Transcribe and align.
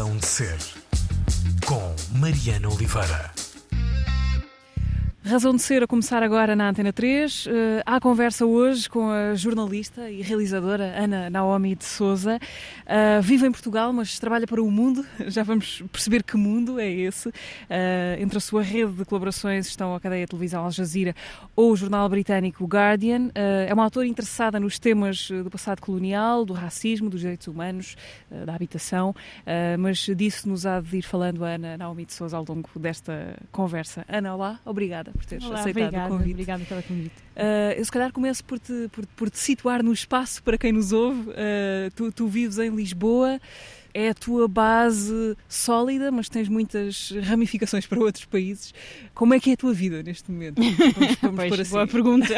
Razão 0.00 0.16
de 0.16 0.26
Ser, 0.26 0.58
com 1.66 1.94
Mariana 2.18 2.70
Oliveira. 2.70 3.39
Razão 5.22 5.54
de 5.54 5.60
ser 5.60 5.82
a 5.82 5.86
começar 5.86 6.22
agora 6.22 6.56
na 6.56 6.70
Antena 6.70 6.94
3. 6.94 7.44
Uh, 7.44 7.50
há 7.84 8.00
conversa 8.00 8.46
hoje 8.46 8.88
com 8.88 9.10
a 9.10 9.34
jornalista 9.34 10.10
e 10.10 10.22
realizadora 10.22 10.94
Ana 10.96 11.28
Naomi 11.28 11.76
de 11.76 11.84
Souza. 11.84 12.38
Uh, 12.86 13.20
vive 13.20 13.46
em 13.46 13.52
Portugal, 13.52 13.92
mas 13.92 14.18
trabalha 14.18 14.46
para 14.46 14.62
o 14.62 14.70
mundo. 14.70 15.04
Já 15.28 15.42
vamos 15.42 15.82
perceber 15.92 16.22
que 16.22 16.38
mundo 16.38 16.80
é 16.80 16.90
esse. 16.90 17.28
Uh, 17.28 17.32
entre 18.18 18.38
a 18.38 18.40
sua 18.40 18.62
rede 18.62 18.92
de 18.92 19.04
colaborações 19.04 19.66
estão 19.66 19.94
a 19.94 20.00
cadeia 20.00 20.24
de 20.24 20.30
televisão 20.30 20.64
Al 20.64 20.70
Jazeera 20.70 21.14
ou 21.54 21.72
o 21.72 21.76
jornal 21.76 22.08
britânico 22.08 22.64
Guardian. 22.64 23.26
Uh, 23.26 23.68
é 23.68 23.74
uma 23.74 23.84
autora 23.84 24.06
interessada 24.06 24.58
nos 24.58 24.78
temas 24.78 25.30
do 25.30 25.50
passado 25.50 25.82
colonial, 25.82 26.46
do 26.46 26.54
racismo, 26.54 27.10
dos 27.10 27.20
direitos 27.20 27.46
humanos, 27.46 27.94
da 28.46 28.54
habitação, 28.54 29.14
mas 29.78 29.98
disso 30.16 30.48
nos 30.48 30.64
há 30.64 30.80
de 30.80 30.98
ir 30.98 31.02
falando 31.02 31.44
a 31.44 31.48
Ana 31.48 31.76
Naomi 31.76 32.06
de 32.06 32.14
Souza 32.14 32.36
ao 32.36 32.44
longo 32.48 32.70
desta 32.76 33.36
conversa. 33.52 34.04
Ana, 34.08 34.34
olá, 34.34 34.60
obrigada 34.64 35.09
por 35.12 35.24
teres 35.24 35.44
olá, 35.44 35.60
aceitado 35.60 35.84
obrigada, 35.86 36.06
o 36.06 36.16
convite. 36.16 36.32
Obrigada 36.32 36.64
pelo 36.64 36.82
convite. 36.82 37.14
eu 37.76 37.84
se 37.84 37.92
calhar 37.92 38.12
começo 38.12 38.44
por 38.44 38.58
te, 38.58 38.88
por, 38.92 39.06
por 39.08 39.30
te 39.30 39.38
situar 39.38 39.82
no 39.82 39.92
espaço 39.92 40.42
para 40.42 40.56
quem 40.58 40.72
nos 40.72 40.92
ouve. 40.92 41.30
Tu, 41.94 42.12
tu 42.12 42.26
vives 42.26 42.58
em 42.58 42.70
Lisboa 42.70 43.40
é 43.92 44.10
a 44.10 44.14
tua 44.14 44.46
base 44.46 45.36
sólida, 45.48 46.10
mas 46.10 46.28
tens 46.28 46.48
muitas 46.48 47.12
ramificações 47.24 47.86
para 47.86 47.98
outros 47.98 48.24
países. 48.24 48.72
Como 49.14 49.34
é 49.34 49.40
que 49.40 49.50
é 49.50 49.54
a 49.54 49.56
tua 49.56 49.72
vida 49.72 50.02
neste 50.02 50.30
momento? 50.30 50.60
Vamos, 50.96 51.16
vamos 51.20 51.48
Pois, 51.48 51.60
assim. 51.60 51.70
boa 51.72 51.86
pergunta. 51.86 52.34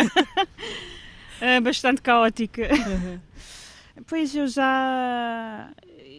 É 1.40 1.60
bastante 1.60 2.00
caótica. 2.00 2.68
Uhum. 2.72 3.18
Pois 4.06 4.34
eu 4.34 4.46
já. 4.46 5.70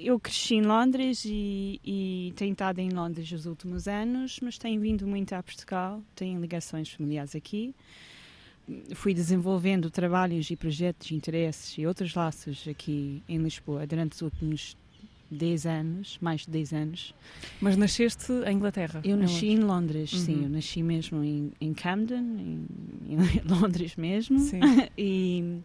Eu 0.04 0.20
cresci 0.20 0.56
em 0.56 0.62
Londres 0.62 1.24
e, 1.26 1.80
e 1.84 2.34
tenho 2.36 2.52
estado 2.52 2.80
em 2.80 2.90
Londres 2.90 3.32
os 3.32 3.46
últimos 3.46 3.88
anos, 3.88 4.38
mas 4.42 4.58
tenho 4.58 4.82
vindo 4.82 5.08
muito 5.08 5.32
a 5.34 5.42
Portugal, 5.42 6.04
tenho 6.14 6.42
ligações 6.42 6.90
familiares 6.90 7.34
aqui. 7.34 7.74
Fui 8.96 9.14
desenvolvendo 9.14 9.90
trabalhos 9.90 10.50
e 10.52 10.58
projetos, 10.58 11.12
interesses 11.12 11.78
e 11.78 11.88
outros 11.88 12.14
laços 12.16 12.68
aqui 12.68 13.24
em 13.30 13.38
Lisboa 13.38 13.88
durante 13.88 14.14
os 14.14 14.22
últimos 14.22 14.76
10 15.32 15.66
anos, 15.66 16.18
mais 16.22 16.42
de 16.42 16.52
10 16.52 16.74
anos. 16.74 17.16
Mas 17.62 17.78
nasceste 17.78 18.32
em 18.46 18.56
Inglaterra? 18.58 19.02
Eu 19.06 19.16
nasci 19.16 19.48
em 19.48 19.60
Londres, 19.60 20.12
sim. 20.12 20.36
Uhum. 20.36 20.44
Eu 20.44 20.50
nasci 20.50 20.84
mesmo 20.84 21.24
em, 21.24 21.52
em 21.62 21.74
Camden, 21.74 22.20
em, 22.20 22.68
em 23.08 23.18
Londres 23.48 23.96
mesmo. 23.96 24.38
Sim. 24.40 24.60
e, 24.98 25.62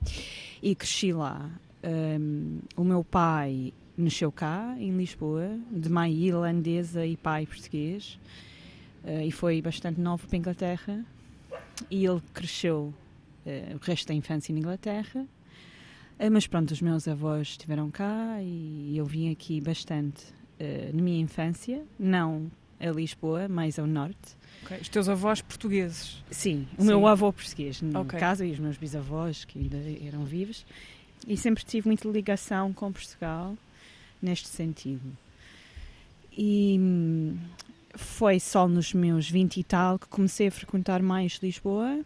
e 0.62 0.74
cresci 0.76 1.12
lá. 1.12 1.50
Um, 1.82 2.58
o 2.76 2.84
meu 2.84 3.04
pai 3.04 3.72
nasceu 3.98 4.30
cá, 4.30 4.76
em 4.78 4.96
Lisboa, 4.96 5.58
de 5.70 5.90
mãe 5.90 6.12
irlandesa 6.12 7.04
e 7.04 7.16
pai 7.16 7.44
português. 7.44 8.18
Uh, 9.04 9.22
e 9.22 9.32
foi 9.32 9.60
bastante 9.60 10.00
novo 10.00 10.26
para 10.26 10.36
a 10.36 10.38
Inglaterra. 10.38 11.04
E 11.90 12.04
ele 12.04 12.22
cresceu 12.32 12.94
uh, 13.44 13.76
o 13.76 13.78
resto 13.78 14.08
da 14.08 14.14
infância 14.14 14.52
na 14.52 14.60
Inglaterra. 14.60 15.26
Uh, 16.18 16.30
mas 16.30 16.46
pronto, 16.46 16.70
os 16.70 16.80
meus 16.80 17.08
avós 17.08 17.48
estiveram 17.48 17.90
cá 17.90 18.38
e 18.40 18.96
eu 18.96 19.04
vim 19.04 19.30
aqui 19.32 19.60
bastante 19.60 20.38
na 20.92 21.00
minha 21.00 21.20
infância, 21.20 21.84
não 21.96 22.50
a 22.80 22.90
Lisboa, 22.90 23.46
mais 23.46 23.78
ao 23.78 23.86
norte. 23.86 24.36
Ok. 24.64 24.76
Os 24.80 24.88
teus 24.88 25.08
avós 25.08 25.40
portugueses? 25.40 26.20
Sim, 26.32 26.66
o 26.76 26.80
Sim. 26.80 26.88
meu 26.88 27.06
avô 27.06 27.32
português, 27.32 27.80
no 27.80 28.00
Ok. 28.00 28.18
caso, 28.18 28.44
e 28.44 28.50
os 28.50 28.58
meus 28.58 28.76
bisavós, 28.76 29.44
que 29.44 29.56
ainda 29.56 29.78
eram 30.04 30.24
vivos. 30.24 30.66
E 31.28 31.36
sempre 31.36 31.64
tive 31.64 31.86
muita 31.86 32.08
ligação 32.08 32.72
com 32.72 32.90
Portugal 32.90 33.56
neste 34.20 34.48
sentido. 34.48 35.16
E 36.36 36.76
hum, 36.78 37.36
foi 37.94 38.38
só 38.38 38.68
nos 38.68 38.92
meus 38.92 39.28
20 39.28 39.58
e 39.58 39.64
tal 39.64 39.98
que 39.98 40.06
comecei 40.08 40.48
a 40.48 40.50
frequentar 40.50 41.02
mais 41.02 41.38
Lisboa. 41.42 42.00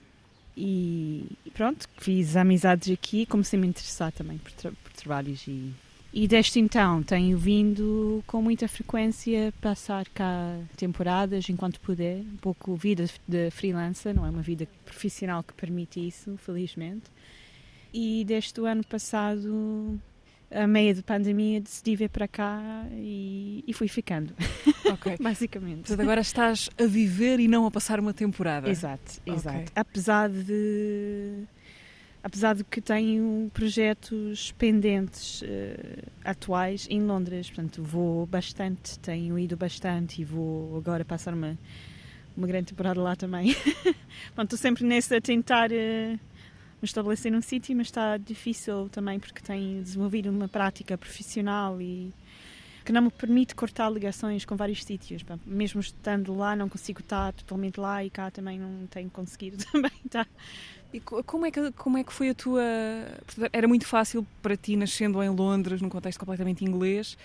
E 0.56 1.26
e 1.46 1.50
pronto, 1.50 1.88
fiz 1.98 2.36
amizades 2.36 2.90
aqui, 2.92 3.26
comecei 3.26 3.58
a 3.58 3.62
me 3.62 3.68
interessar 3.68 4.12
também 4.12 4.38
por, 4.38 4.52
tra- 4.52 4.72
por 4.72 4.92
trabalhos 4.92 5.46
e, 5.48 5.72
e 6.12 6.28
desde 6.28 6.60
então 6.60 7.02
tenho 7.02 7.36
vindo 7.38 8.22
com 8.26 8.42
muita 8.42 8.68
frequência 8.68 9.52
passar 9.60 10.06
cá 10.10 10.58
temporadas 10.76 11.48
enquanto 11.48 11.80
puder, 11.80 12.18
um 12.20 12.36
pouco 12.36 12.76
vida 12.76 13.06
de 13.26 13.50
freelancer, 13.50 14.14
não 14.14 14.26
é 14.26 14.30
uma 14.30 14.42
vida 14.42 14.68
profissional 14.84 15.42
que 15.42 15.54
permite 15.54 16.06
isso, 16.06 16.36
felizmente. 16.38 17.04
E 17.94 18.24
desde 18.26 18.60
o 18.60 18.66
ano 18.66 18.84
passado, 18.84 19.98
a 20.54 20.66
meio 20.66 20.94
de 20.94 21.02
pandemia, 21.02 21.60
decidi 21.60 21.96
vir 21.96 22.08
para 22.08 22.28
cá 22.28 22.86
e, 22.92 23.64
e 23.66 23.72
fui 23.72 23.88
ficando, 23.88 24.34
basicamente. 25.20 25.88
Portanto, 25.88 26.00
agora 26.00 26.20
estás 26.20 26.70
a 26.78 26.86
viver 26.86 27.40
e 27.40 27.48
não 27.48 27.66
a 27.66 27.70
passar 27.70 27.98
uma 27.98 28.12
temporada. 28.12 28.68
Exato, 28.68 29.20
exato. 29.26 29.72
Apesar 29.74 30.28
de 30.28 31.44
apesar 32.22 32.54
de 32.54 32.62
que 32.62 32.80
tenho 32.80 33.50
projetos 33.52 34.52
pendentes 34.52 35.42
eh, 35.44 36.04
atuais 36.24 36.86
em 36.88 37.02
Londres, 37.02 37.48
portanto 37.48 37.82
vou 37.82 38.26
bastante, 38.26 38.98
tenho 39.00 39.36
ido 39.38 39.56
bastante 39.56 40.22
e 40.22 40.24
vou 40.24 40.76
agora 40.76 41.04
passar 41.04 41.34
uma 41.34 41.58
uma 42.36 42.46
grande 42.46 42.66
temporada 42.66 43.00
lá 43.00 43.14
também. 43.14 43.54
Pronto, 44.34 44.54
estou 44.54 44.58
sempre 44.58 44.84
nesse 44.84 45.14
a 45.14 45.20
tentar 45.20 45.68
me 45.68 46.18
estabelecer 46.84 47.30
num 47.30 47.42
sítio, 47.42 47.76
mas 47.76 47.88
está 47.88 48.16
difícil 48.16 48.88
também 48.88 49.18
porque 49.18 49.40
tenho 49.40 49.82
desenvolvido 49.82 50.30
uma 50.30 50.48
prática 50.48 50.96
profissional 50.98 51.80
e 51.80 52.12
que 52.84 52.92
não 52.92 53.02
me 53.02 53.10
permite 53.10 53.54
cortar 53.54 53.90
ligações 53.90 54.44
com 54.44 54.56
vários 54.56 54.82
sítios. 54.82 55.24
Mesmo 55.46 55.80
estando 55.80 56.34
lá, 56.34 56.56
não 56.56 56.68
consigo 56.68 57.00
estar 57.00 57.32
totalmente 57.32 57.78
lá 57.78 58.04
e 58.04 58.10
cá 58.10 58.30
também 58.30 58.58
não 58.58 58.86
tenho 58.88 59.08
conseguido 59.10 59.64
também 59.70 59.92
estar. 60.04 60.28
E 60.92 61.00
co- 61.00 61.24
como 61.24 61.46
é, 61.46 61.50
que, 61.50 61.72
como 61.72 61.96
é 61.96 62.04
que 62.04 62.12
foi 62.12 62.28
a 62.30 62.34
tua. 62.34 62.62
Era 63.52 63.66
muito 63.66 63.86
fácil 63.86 64.26
para 64.42 64.56
ti, 64.56 64.76
nascendo 64.76 65.22
em 65.22 65.30
Londres, 65.30 65.80
num 65.80 65.88
contexto 65.88 66.18
completamente 66.18 66.64
inglês, 66.64 67.16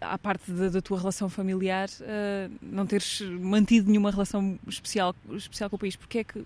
à 0.00 0.18
parte 0.18 0.50
da, 0.52 0.68
da 0.68 0.82
tua 0.82 0.98
relação 0.98 1.30
familiar, 1.30 1.88
eh, 2.02 2.50
não 2.60 2.84
teres 2.86 3.22
mantido 3.22 3.88
nenhuma 3.88 4.10
relação 4.10 4.58
especial, 4.68 5.14
especial 5.30 5.70
com 5.70 5.76
o 5.76 5.78
país. 5.78 5.96
Porque 5.96 6.18
é 6.18 6.24
que 6.24 6.44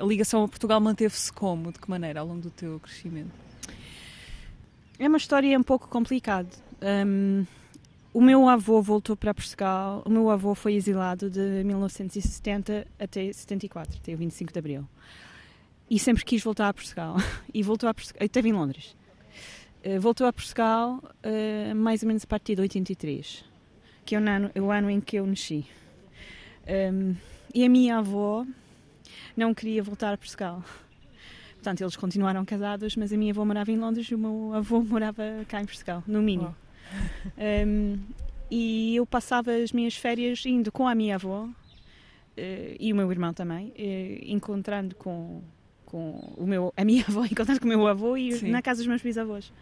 a 0.00 0.04
ligação 0.04 0.42
a 0.44 0.48
Portugal 0.48 0.80
manteve-se 0.80 1.30
como? 1.32 1.70
De 1.70 1.78
que 1.78 1.90
maneira 1.90 2.20
ao 2.20 2.26
longo 2.26 2.40
do 2.40 2.50
teu 2.50 2.80
crescimento? 2.80 3.30
É 4.98 5.06
uma 5.06 5.18
história 5.18 5.58
um 5.58 5.62
pouco 5.62 5.86
complicada. 5.88 6.48
Hum, 7.06 7.44
o 8.12 8.22
meu 8.22 8.48
avô 8.48 8.80
voltou 8.80 9.16
para 9.16 9.34
Portugal. 9.34 10.02
O 10.06 10.10
meu 10.10 10.30
avô 10.30 10.54
foi 10.54 10.74
exilado 10.74 11.28
de 11.28 11.62
1970 11.64 12.86
até 12.98 13.30
74, 13.32 13.98
até 14.02 14.14
o 14.14 14.16
25 14.16 14.50
de 14.52 14.58
Abril. 14.58 14.88
E 15.90 15.98
sempre 15.98 16.24
quis 16.24 16.42
voltar 16.42 16.68
a 16.68 16.74
Portugal. 16.74 17.16
E 17.52 17.62
voltou 17.64 17.88
a 17.88 17.94
Portugal. 17.94 18.24
Esteve 18.24 18.48
em 18.48 18.52
Londres. 18.52 18.96
Eh, 19.82 19.98
voltou 19.98 20.26
a 20.26 20.32
Portugal 20.32 21.02
eh, 21.22 21.74
mais 21.74 22.02
ou 22.02 22.06
menos 22.06 22.22
a 22.22 22.26
partir 22.26 22.54
de 22.54 22.60
83, 22.60 23.44
que 24.04 24.14
é 24.14 24.20
o 24.20 24.28
ano, 24.28 24.50
o 24.54 24.70
ano 24.70 24.88
em 24.88 25.00
que 25.00 25.16
eu 25.16 25.26
nasci. 25.26 25.66
Hum, 26.68 27.16
e 27.52 27.64
a 27.64 27.68
minha 27.68 27.98
avó 27.98 28.46
não 29.36 29.52
queria 29.52 29.82
voltar 29.82 30.12
a 30.12 30.16
Portugal. 30.16 30.62
Portanto, 31.54 31.80
eles 31.80 31.96
continuaram 31.96 32.44
casados, 32.44 32.94
mas 32.94 33.12
a 33.12 33.16
minha 33.16 33.32
avó 33.32 33.44
morava 33.44 33.72
em 33.72 33.76
Londres 33.76 34.06
e 34.10 34.14
o 34.14 34.18
meu 34.18 34.54
avô 34.54 34.80
morava 34.84 35.22
cá 35.48 35.60
em 35.60 35.66
Portugal, 35.66 36.04
no 36.06 36.22
mínimo. 36.22 36.54
Um, 37.66 37.98
e 38.50 38.96
eu 38.96 39.04
passava 39.04 39.52
as 39.52 39.72
minhas 39.72 39.96
férias 39.96 40.44
indo 40.46 40.70
com 40.70 40.86
a 40.86 40.94
minha 40.94 41.16
avó 41.16 41.48
eh, 42.36 42.76
e 42.78 42.92
o 42.92 42.96
meu 42.96 43.10
irmão 43.10 43.34
também, 43.34 43.72
eh, 43.76 44.20
encontrando 44.22 44.94
com, 44.94 45.42
com 45.90 46.34
o 46.36 46.46
meu, 46.46 46.72
a 46.76 46.84
minha 46.84 47.04
avó, 47.08 47.24
encontrando 47.24 47.60
com 47.60 47.66
o 47.66 47.68
meu 47.68 47.86
avô 47.86 48.16
e 48.16 48.32
Sim. 48.32 48.50
na 48.50 48.62
casa 48.62 48.78
dos 48.78 48.86
meus 48.86 49.02
bisavós. 49.02 49.52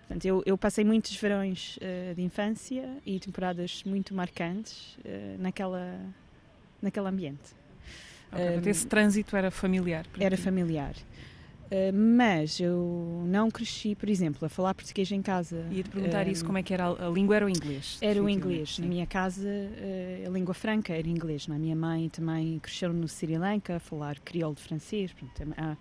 Portanto, 0.00 0.24
eu, 0.24 0.42
eu 0.44 0.58
passei 0.58 0.84
muitos 0.84 1.14
verões 1.14 1.78
eh, 1.80 2.12
de 2.16 2.22
infância 2.22 2.96
e 3.06 3.20
temporadas 3.20 3.84
muito 3.84 4.12
marcantes 4.12 4.98
eh, 5.04 5.36
naquela, 5.38 6.00
naquele 6.82 7.06
ambiente. 7.06 7.54
Ok, 8.32 8.44
portanto, 8.44 8.66
esse 8.66 8.86
trânsito 8.86 9.36
era 9.36 9.52
familiar. 9.52 10.04
Era 10.18 10.36
ti. 10.36 10.42
familiar. 10.42 10.94
Uh, 11.70 11.92
mas 11.94 12.58
eu 12.58 13.22
não 13.26 13.48
cresci, 13.48 13.94
por 13.94 14.08
exemplo, 14.10 14.44
a 14.44 14.48
falar 14.48 14.74
português 14.74 15.10
em 15.12 15.22
casa. 15.22 15.64
Ia-te 15.70 15.88
perguntar 15.88 16.26
Um, 16.26 16.30
isso, 16.30 16.44
como 16.44 16.58
é 16.58 16.64
que 16.64 16.74
era 16.74 16.88
a, 16.88 17.08
língua? 17.08 17.36
Era 17.36 17.46
o 17.46 17.48
inglês? 17.48 17.96
Era 18.00 18.20
o 18.20 18.28
inglês. 18.28 18.74
sim. 18.74 18.82
Na 18.82 18.88
minha 18.88 19.06
casa, 19.06 19.48
uh, 19.48 20.26
a 20.26 20.30
língua 20.30 20.52
franca 20.52 20.92
era 20.92 21.08
inglês. 21.08 21.46
não 21.46 21.54
é? 21.54 21.58
A 21.58 21.60
minha 21.60 21.76
mãe 21.76 22.08
também 22.08 22.58
cresceu 22.58 22.92
no 22.92 23.06
Sri 23.06 23.38
Lanka, 23.38 23.76
a 23.76 23.80
falar 23.80 24.18
crioulo 24.18 24.56
de 24.56 24.62
francês. 24.62 25.12
Portanto, 25.12 25.54
há 25.56 25.76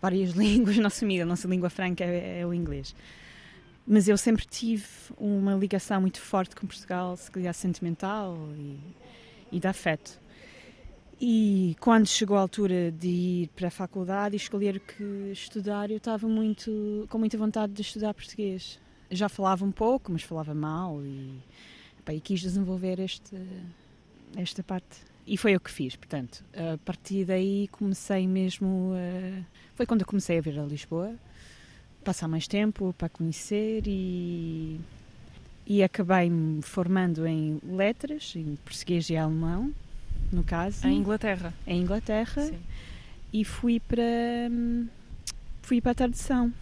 várias 0.00 0.30
línguas 0.38 0.76
na 0.76 0.84
nossa 0.84 1.00
família. 1.00 1.24
A 1.24 1.26
nossa 1.26 1.48
língua 1.48 1.68
franca 1.68 2.04
é, 2.04 2.40
é 2.40 2.46
o 2.46 2.54
inglês. 2.54 2.94
Mas 3.86 4.06
eu 4.06 4.16
sempre 4.16 4.46
tive 4.46 4.86
uma 5.18 5.54
ligação 5.54 6.00
muito 6.00 6.20
forte 6.20 6.54
com 6.54 6.64
Portugal, 6.66 7.16
se 7.16 7.30
calhar 7.30 7.52
sentimental 7.52 8.38
e, 8.56 8.78
e 9.50 9.58
de 9.58 9.66
afeto. 9.66 10.20
E 11.20 11.76
quando 11.80 12.06
chegou 12.06 12.36
a 12.36 12.40
altura 12.40 12.90
de 12.90 13.08
ir 13.08 13.48
para 13.54 13.68
a 13.68 13.70
faculdade 13.70 14.34
e 14.34 14.36
escolher 14.36 14.76
o 14.76 14.80
que 14.80 15.30
estudar, 15.32 15.90
eu 15.90 15.98
estava 15.98 16.26
muito 16.26 17.06
com 17.08 17.18
muita 17.18 17.38
vontade 17.38 17.72
de 17.72 17.82
estudar 17.82 18.12
português. 18.14 18.80
Já 19.10 19.28
falava 19.28 19.64
um 19.64 19.72
pouco, 19.72 20.10
mas 20.10 20.22
falava 20.22 20.54
mal 20.54 21.00
e 21.04 21.40
Pá, 22.04 22.12
e 22.12 22.20
quis 22.20 22.40
desenvolver 22.40 23.00
este, 23.00 23.34
esta 24.36 24.62
parte. 24.62 24.98
E 25.26 25.38
foi 25.38 25.56
o 25.56 25.60
que 25.60 25.70
fiz, 25.70 25.96
portanto. 25.96 26.44
A 26.52 26.76
partir 26.78 27.24
daí 27.24 27.68
comecei 27.68 28.28
mesmo. 28.28 28.92
A... 28.94 29.42
Foi 29.74 29.86
quando 29.86 30.02
eu 30.02 30.06
comecei 30.06 30.38
a 30.38 30.40
vir 30.42 30.58
a 30.58 30.64
Lisboa, 30.64 31.14
passar 32.04 32.28
mais 32.28 32.46
tempo 32.46 32.94
para 32.98 33.08
conhecer 33.08 33.84
e. 33.86 34.78
E 35.66 35.82
acabei 35.82 36.28
me 36.28 36.60
formando 36.60 37.26
em 37.26 37.58
letras, 37.66 38.34
em 38.36 38.54
português 38.56 39.08
e 39.08 39.16
alemão, 39.16 39.72
no 40.34 40.44
caso. 40.44 40.86
Em 40.86 40.98
Inglaterra. 40.98 41.54
Em 41.66 41.80
Inglaterra. 41.80 42.42
Sim. 42.42 42.58
E 43.32 43.44
fui 43.44 43.80
para. 43.80 44.02
Fui 45.62 45.80
para 45.80 45.92
a 45.92 45.94
tradução. 45.94 46.52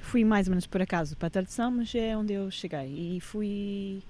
Fui 0.00 0.24
mais 0.24 0.46
ou 0.46 0.50
menos 0.52 0.66
por 0.66 0.80
acaso 0.80 1.16
para 1.16 1.28
a 1.28 1.30
tradução, 1.30 1.70
mas 1.70 1.94
é 1.94 2.16
onde 2.16 2.34
eu 2.34 2.50
cheguei. 2.50 3.16
E 3.16 3.20
fui 3.20 4.02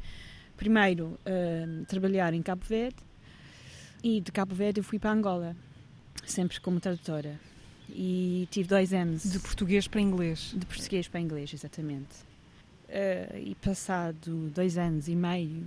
primeiro 0.56 1.18
uh, 1.26 1.84
trabalhar 1.86 2.34
em 2.34 2.42
Cabo 2.42 2.64
Verde 2.64 2.96
e 4.04 4.20
de 4.20 4.30
Cabo 4.30 4.54
Verde 4.54 4.80
eu 4.80 4.84
fui 4.84 4.98
para 4.98 5.12
Angola, 5.12 5.56
sempre 6.26 6.60
como 6.60 6.78
tradutora. 6.78 7.40
E 7.88 8.46
tive 8.50 8.68
dois 8.68 8.92
anos. 8.92 9.24
De 9.24 9.38
português 9.38 9.88
para 9.88 9.98
inglês. 9.98 10.52
De 10.54 10.66
português 10.66 11.08
para 11.08 11.20
inglês, 11.20 11.54
exatamente. 11.54 12.14
Uh, 12.88 13.38
e 13.38 13.54
passado 13.54 14.50
dois 14.54 14.76
anos 14.76 15.08
e 15.08 15.16
meio 15.16 15.66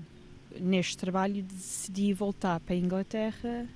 neste 0.62 0.98
trabalho, 0.98 1.44
decidi 1.44 2.14
voltar 2.14 2.60
para 2.60 2.76
a 2.76 2.78
Inglaterra 2.78 3.68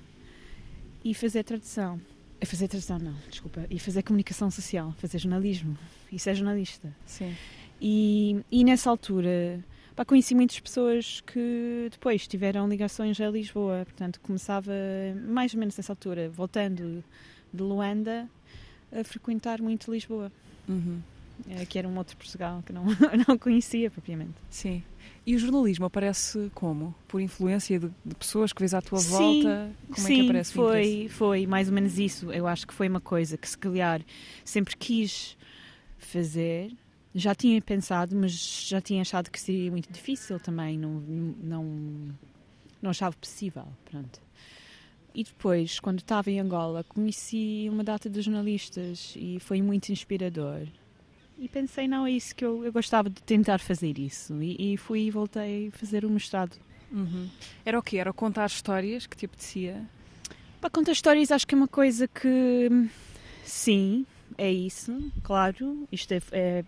e 1.04 1.14
fazer 1.14 1.42
tradução. 1.44 2.00
A 2.40 2.46
fazer 2.46 2.68
tradução, 2.68 2.98
não, 2.98 3.14
desculpa. 3.30 3.66
E 3.70 3.78
fazer 3.78 4.02
comunicação 4.02 4.50
social, 4.50 4.92
fazer 4.98 5.18
jornalismo. 5.18 5.78
E 6.10 6.18
ser 6.18 6.34
jornalista. 6.34 6.94
Sim. 7.06 7.34
E, 7.80 8.40
e 8.50 8.64
nessa 8.64 8.90
altura 8.90 9.64
Pá, 9.94 10.06
conheci 10.06 10.34
muitas 10.34 10.58
pessoas 10.58 11.20
que 11.20 11.88
depois 11.90 12.26
tiveram 12.26 12.66
ligações 12.66 13.20
a 13.20 13.28
Lisboa, 13.28 13.82
portanto 13.84 14.20
começava 14.20 14.72
mais 15.26 15.52
ou 15.52 15.60
menos 15.60 15.76
nessa 15.76 15.92
altura, 15.92 16.30
voltando 16.30 17.04
de 17.52 17.62
Luanda, 17.62 18.26
a 18.90 19.04
frequentar 19.04 19.60
muito 19.60 19.92
Lisboa. 19.92 20.32
Uhum. 20.66 21.02
É, 21.48 21.66
que 21.66 21.78
era 21.78 21.88
um 21.88 21.96
outro 21.96 22.16
Portugal 22.16 22.62
que 22.64 22.72
não, 22.72 22.84
não 23.26 23.36
conhecia 23.38 23.90
propriamente. 23.90 24.34
Sim. 24.50 24.82
E 25.24 25.36
o 25.36 25.38
jornalismo 25.38 25.84
aparece 25.84 26.50
como? 26.54 26.94
Por 27.06 27.20
influência 27.20 27.78
de, 27.78 27.90
de 28.04 28.14
pessoas 28.14 28.52
que 28.52 28.60
vês 28.60 28.74
à 28.74 28.82
tua 28.82 28.98
sim, 28.98 29.10
volta? 29.10 29.70
Como 29.86 30.06
sim, 30.06 30.12
é 30.12 30.16
que 30.16 30.24
aparece 30.24 30.52
foi, 30.52 31.08
foi 31.08 31.46
mais 31.46 31.68
ou 31.68 31.74
menos 31.74 31.98
isso. 31.98 32.32
Eu 32.32 32.46
acho 32.46 32.66
que 32.66 32.74
foi 32.74 32.88
uma 32.88 33.00
coisa 33.00 33.36
que 33.36 33.48
se 33.48 33.56
calhar 33.56 34.02
sempre 34.44 34.76
quis 34.76 35.36
fazer, 35.98 36.72
já 37.14 37.34
tinha 37.34 37.60
pensado, 37.62 38.16
mas 38.16 38.32
já 38.66 38.80
tinha 38.80 39.02
achado 39.02 39.30
que 39.30 39.40
seria 39.40 39.70
muito 39.70 39.92
difícil 39.92 40.40
também, 40.40 40.76
não, 40.78 40.90
não, 40.90 41.64
não 42.80 42.90
achava 42.90 43.14
possível, 43.16 43.66
pronto. 43.84 44.20
E 45.14 45.22
depois, 45.22 45.78
quando 45.78 45.98
estava 45.98 46.30
em 46.30 46.40
Angola, 46.40 46.82
conheci 46.84 47.68
uma 47.70 47.84
data 47.84 48.08
de 48.08 48.22
jornalistas 48.22 49.14
e 49.16 49.38
foi 49.40 49.60
muito 49.60 49.90
inspirador. 49.90 50.66
E 51.42 51.48
pensei, 51.48 51.88
não, 51.88 52.06
é 52.06 52.12
isso 52.12 52.34
que 52.34 52.44
eu, 52.44 52.64
eu 52.64 52.72
gostava 52.72 53.10
de 53.10 53.20
tentar 53.22 53.58
fazer 53.58 53.98
isso. 53.98 54.40
E, 54.40 54.74
e 54.74 54.76
fui 54.76 55.00
e 55.00 55.10
voltei 55.10 55.68
a 55.68 55.76
fazer 55.76 56.04
o 56.04 56.10
mestrado. 56.10 56.56
Uhum. 56.90 57.28
Era 57.64 57.78
o 57.78 57.82
quê? 57.82 57.98
Era 57.98 58.12
contar 58.12 58.46
histórias 58.46 59.06
que 59.06 59.16
te 59.16 59.26
apetecia? 59.26 59.84
Para 60.60 60.70
contar 60.70 60.92
histórias 60.92 61.32
acho 61.32 61.44
que 61.44 61.54
é 61.54 61.58
uma 61.58 61.66
coisa 61.66 62.06
que, 62.06 62.70
sim, 63.44 64.06
é 64.38 64.50
isso, 64.52 65.12
claro. 65.24 65.88
Isto 65.90 66.12
é, 66.12 66.20
é 66.30 66.64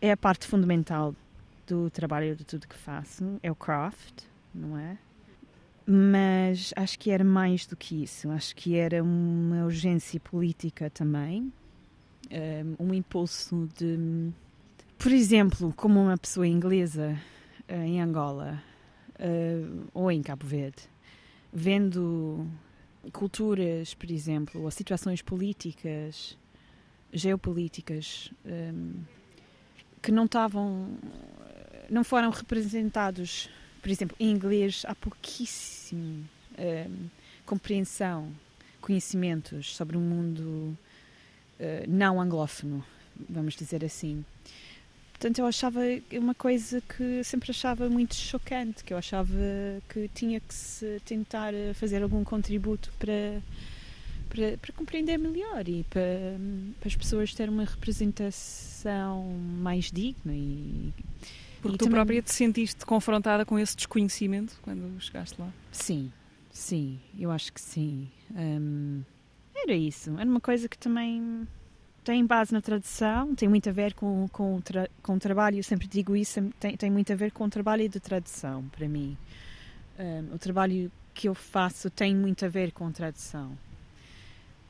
é 0.00 0.12
a 0.12 0.16
parte 0.16 0.46
fundamental 0.46 1.14
do 1.66 1.90
trabalho 1.90 2.34
de 2.34 2.44
tudo 2.44 2.66
que 2.66 2.76
faço, 2.76 3.38
é 3.42 3.50
o 3.50 3.54
craft, 3.54 4.24
não 4.54 4.76
é? 4.76 4.98
Mas 5.86 6.72
acho 6.76 6.98
que 6.98 7.10
era 7.10 7.24
mais 7.24 7.66
do 7.66 7.76
que 7.76 8.02
isso. 8.02 8.30
Acho 8.30 8.54
que 8.54 8.76
era 8.76 9.02
uma 9.02 9.64
urgência 9.64 10.18
política 10.20 10.88
também, 10.88 11.52
um 12.78 12.94
impulso 12.94 13.68
de, 13.76 14.32
por 14.98 15.12
exemplo, 15.12 15.72
como 15.76 16.00
uma 16.00 16.16
pessoa 16.16 16.46
inglesa 16.46 17.20
eh, 17.66 17.86
em 17.86 18.00
Angola 18.00 18.62
eh, 19.18 19.62
ou 19.92 20.10
em 20.10 20.22
Cabo 20.22 20.46
Verde, 20.46 20.82
vendo 21.52 22.46
culturas, 23.12 23.94
por 23.94 24.10
exemplo, 24.10 24.62
ou 24.62 24.70
situações 24.70 25.22
políticas, 25.22 26.36
geopolíticas 27.12 28.30
que 30.02 30.12
não 30.12 30.26
estavam, 30.26 30.96
não 31.88 32.04
foram 32.04 32.30
representados, 32.30 33.48
por 33.82 33.90
exemplo, 33.90 34.16
em 34.20 34.30
inglês 34.30 34.84
há 34.86 34.94
pouquíssimo 34.94 36.24
compreensão, 37.46 38.30
conhecimentos 38.80 39.74
sobre 39.74 39.96
o 39.96 40.00
mundo 40.00 40.76
uh, 41.60 41.88
não 41.88 42.20
anglófono, 42.20 42.84
vamos 43.28 43.54
dizer 43.54 43.84
assim. 43.84 44.24
Portanto, 45.12 45.38
eu 45.38 45.46
achava 45.46 45.80
uma 46.12 46.34
coisa 46.34 46.80
que 46.80 47.22
sempre 47.22 47.50
achava 47.50 47.90
muito 47.90 48.14
chocante, 48.14 48.82
que 48.82 48.94
eu 48.94 48.96
achava 48.96 49.28
que 49.90 50.08
tinha 50.14 50.40
que 50.40 50.54
se 50.54 51.00
tentar 51.04 51.52
fazer 51.74 52.02
algum 52.02 52.24
contributo 52.24 52.90
para 52.98 53.42
para, 54.30 54.56
para 54.58 54.72
compreender 54.72 55.18
melhor 55.18 55.68
e 55.68 55.84
para, 55.90 56.38
para 56.78 56.88
as 56.88 56.94
pessoas 56.94 57.34
terem 57.34 57.52
uma 57.52 57.64
representação 57.64 59.24
mais 59.60 59.90
digna 59.90 60.32
e 60.32 60.94
porque 61.60 61.74
e 61.74 61.78
tu 61.78 61.84
também... 61.84 61.90
própria 61.96 62.22
te 62.22 62.32
sentiste 62.32 62.86
confrontada 62.86 63.44
com 63.44 63.58
esse 63.58 63.76
desconhecimento 63.76 64.58
quando 64.62 64.98
chegaste 65.00 65.38
lá? 65.38 65.52
Sim, 65.70 66.10
sim, 66.50 66.98
eu 67.18 67.30
acho 67.30 67.52
que 67.52 67.60
sim. 67.60 68.08
Um, 68.30 69.02
era 69.62 69.74
isso, 69.74 70.10
era 70.18 70.28
uma 70.28 70.40
coisa 70.40 70.68
que 70.68 70.78
também 70.78 71.46
tem 72.04 72.24
base 72.24 72.52
na 72.52 72.60
tradição, 72.60 73.34
tem 73.34 73.48
muito 73.48 73.68
a 73.68 73.72
ver 73.72 73.94
com, 73.94 74.26
com, 74.28 74.60
tra 74.60 74.88
com 75.02 75.14
o 75.14 75.18
trabalho, 75.18 75.58
eu 75.58 75.62
sempre 75.62 75.86
digo 75.86 76.16
isso, 76.16 76.40
tem, 76.58 76.76
tem 76.76 76.90
muito 76.90 77.12
a 77.12 77.16
ver 77.16 77.30
com 77.32 77.44
o 77.44 77.50
trabalho 77.50 77.88
de 77.88 78.00
tradução, 78.00 78.64
para 78.68 78.88
mim. 78.88 79.16
Um, 79.98 80.34
o 80.34 80.38
trabalho 80.38 80.90
que 81.12 81.28
eu 81.28 81.34
faço 81.34 81.90
tem 81.90 82.16
muito 82.16 82.44
a 82.44 82.48
ver 82.48 82.72
com 82.72 82.90
tradução. 82.90 83.56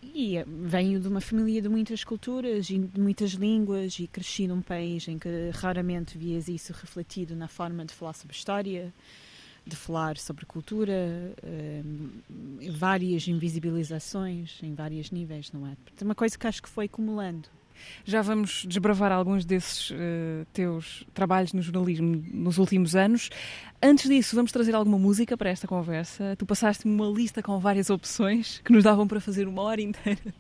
E 0.03 0.39
eh, 0.39 0.45
venho 0.47 0.99
de 0.99 1.07
uma 1.07 1.21
família 1.21 1.61
de 1.61 1.69
muitas 1.69 2.03
culturas 2.03 2.71
e 2.71 2.79
de 2.79 3.01
muitas 3.01 3.33
línguas 3.33 3.99
e 3.99 4.07
cresci 4.07 4.49
num 4.49 4.63
país 4.63 5.07
em 5.07 5.19
que 5.19 5.51
raramente 5.55 6.17
vias 6.17 6.49
isso 6.49 6.73
refletido 6.73 7.37
na 7.37 7.49
forma 7.49 7.85
de 7.85 7.95
falar 7.95 8.15
sobre 8.15 8.35
história, 8.35 8.93
de 9.67 9.77
falar 9.77 10.17
sobre 10.17 10.47
cultura, 10.47 11.35
eh, 11.43 11.83
várias 12.73 13.27
invisibilizações 13.29 14.59
em 14.63 14.75
vários 14.75 15.11
níveis, 15.11 15.53
não 15.53 15.67
é? 15.67 15.77
Portanto, 15.77 16.03
uma 16.03 16.15
coisa 16.15 16.39
que 16.39 16.47
acho 16.47 16.63
que 16.63 16.69
foi 16.69 16.87
acumulando. 16.87 17.49
Já 18.05 18.23
vamos 18.23 18.65
desbravar 18.67 19.13
alguns 19.13 19.45
desses 19.45 19.91
uh, 19.91 20.47
teus 20.53 21.05
trabalhos 21.15 21.53
no 21.53 21.63
jornalismo 21.63 22.25
nos 22.33 22.59
últimos 22.59 22.97
anos. 22.97 23.31
Antes 23.83 24.09
disso, 24.09 24.37
vamos 24.37 24.53
trazer 24.53 24.75
alguma 24.75 24.99
música 24.99 25.37
para 25.37 25.49
esta 25.49 25.67
conversa. 25.67 26.37
Tu 26.37 26.45
passaste-me 26.45 26.95
uma 26.95 27.07
lista 27.07 27.43
com 27.43 27.59
várias 27.59 27.89
opções 27.89 28.61
que 28.65 28.73
nos 28.73 28.85
davam 28.85 29.07
para 29.07 29.21
fazer 29.21 29.49
uma 29.49 29.63
hora 29.63 29.81
inteira 29.81 30.35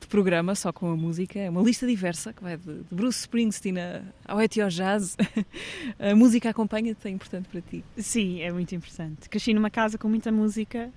de 0.00 0.06
programa 0.06 0.54
só 0.54 0.72
com 0.72 0.90
a 0.90 0.96
música. 0.96 1.38
É 1.38 1.50
uma 1.50 1.62
lista 1.62 1.86
diversa 1.86 2.32
que 2.32 2.42
vai 2.42 2.56
de, 2.56 2.80
Bruce 2.90 3.20
Springsteen 3.20 3.76
ao 4.24 4.40
Etio 4.40 4.68
Jazz. 4.68 5.16
A 5.98 6.14
música 6.14 6.50
acompanha-te, 6.50 7.08
é 7.08 7.10
importante 7.10 7.48
para 7.48 7.60
ti? 7.60 7.84
Sim, 7.96 8.40
é 8.40 8.50
muito 8.50 8.74
importante. 8.74 9.28
Cresci 9.28 9.52
numa 9.52 9.70
casa 9.70 9.98
com 9.98 10.08
muita 10.08 10.32
música 10.32 10.90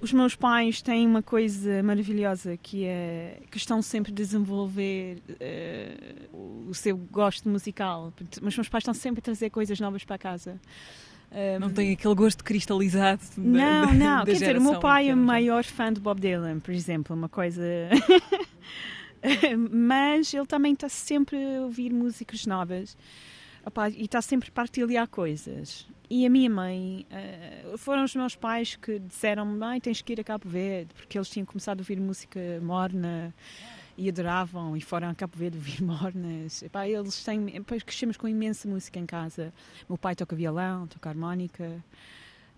os 0.00 0.12
meus 0.12 0.34
pais 0.34 0.80
têm 0.80 1.06
uma 1.06 1.22
coisa 1.22 1.82
maravilhosa 1.82 2.56
que 2.56 2.84
é 2.84 3.40
que 3.50 3.56
estão 3.56 3.82
sempre 3.82 4.12
a 4.12 4.14
desenvolver 4.14 5.18
uh, 5.28 6.68
o 6.68 6.74
seu 6.74 6.96
gosto 6.96 7.48
musical. 7.48 8.12
Os 8.42 8.56
meus 8.56 8.68
pais 8.68 8.82
estão 8.82 8.94
sempre 8.94 9.18
a 9.18 9.22
trazer 9.22 9.50
coisas 9.50 9.78
novas 9.80 10.04
para 10.04 10.16
casa. 10.16 10.60
Um, 11.30 11.60
não 11.60 11.70
tem 11.70 11.92
aquele 11.92 12.14
gosto 12.14 12.42
cristalizado 12.42 13.20
da, 13.36 13.42
Não, 13.42 13.92
não. 13.92 14.24
Quer 14.24 14.32
dizer, 14.32 14.56
o 14.56 14.62
meu 14.62 14.80
pai 14.80 15.10
é 15.10 15.12
o 15.12 15.16
já. 15.16 15.22
maior 15.22 15.64
fã 15.64 15.92
de 15.92 16.00
Bob 16.00 16.20
Dylan, 16.20 16.60
por 16.60 16.72
exemplo, 16.72 17.14
uma 17.14 17.28
coisa. 17.28 17.62
Mas 19.70 20.32
ele 20.32 20.46
também 20.46 20.72
está 20.72 20.88
sempre 20.88 21.36
a 21.36 21.62
ouvir 21.62 21.92
músicas 21.92 22.46
novas 22.46 22.96
Opa, 23.68 23.90
e 23.90 24.04
está 24.04 24.22
sempre 24.22 24.48
a 24.48 24.52
partilhar 24.52 25.06
coisas. 25.06 25.86
E 26.08 26.24
a 26.24 26.30
minha 26.30 26.48
mãe, 26.48 27.06
uh, 27.12 27.76
foram 27.76 28.02
os 28.02 28.16
meus 28.16 28.34
pais 28.34 28.76
que 28.76 28.98
disseram-me: 28.98 29.58
mãe, 29.58 29.78
tens 29.78 30.00
que 30.00 30.14
ir 30.14 30.20
a 30.20 30.24
Cabo 30.24 30.48
Verde, 30.48 30.94
porque 30.94 31.18
eles 31.18 31.28
tinham 31.28 31.44
começado 31.44 31.80
a 31.80 31.82
ouvir 31.82 32.00
música 32.00 32.40
morna 32.62 33.34
e 33.94 34.08
adoravam, 34.08 34.74
e 34.74 34.80
foram 34.80 35.10
a 35.10 35.14
Cabo 35.14 35.36
Verde 35.36 35.58
ouvir 35.58 35.82
mornas. 35.84 36.64
Eles 36.86 37.22
têm, 37.22 37.44
depois 37.44 37.82
crescemos 37.82 38.16
com 38.16 38.26
imensa 38.26 38.66
música 38.66 38.98
em 38.98 39.04
casa. 39.04 39.52
Meu 39.86 39.98
pai 39.98 40.16
toca 40.16 40.34
violão, 40.34 40.86
toca 40.86 41.10
harmónica. 41.10 41.84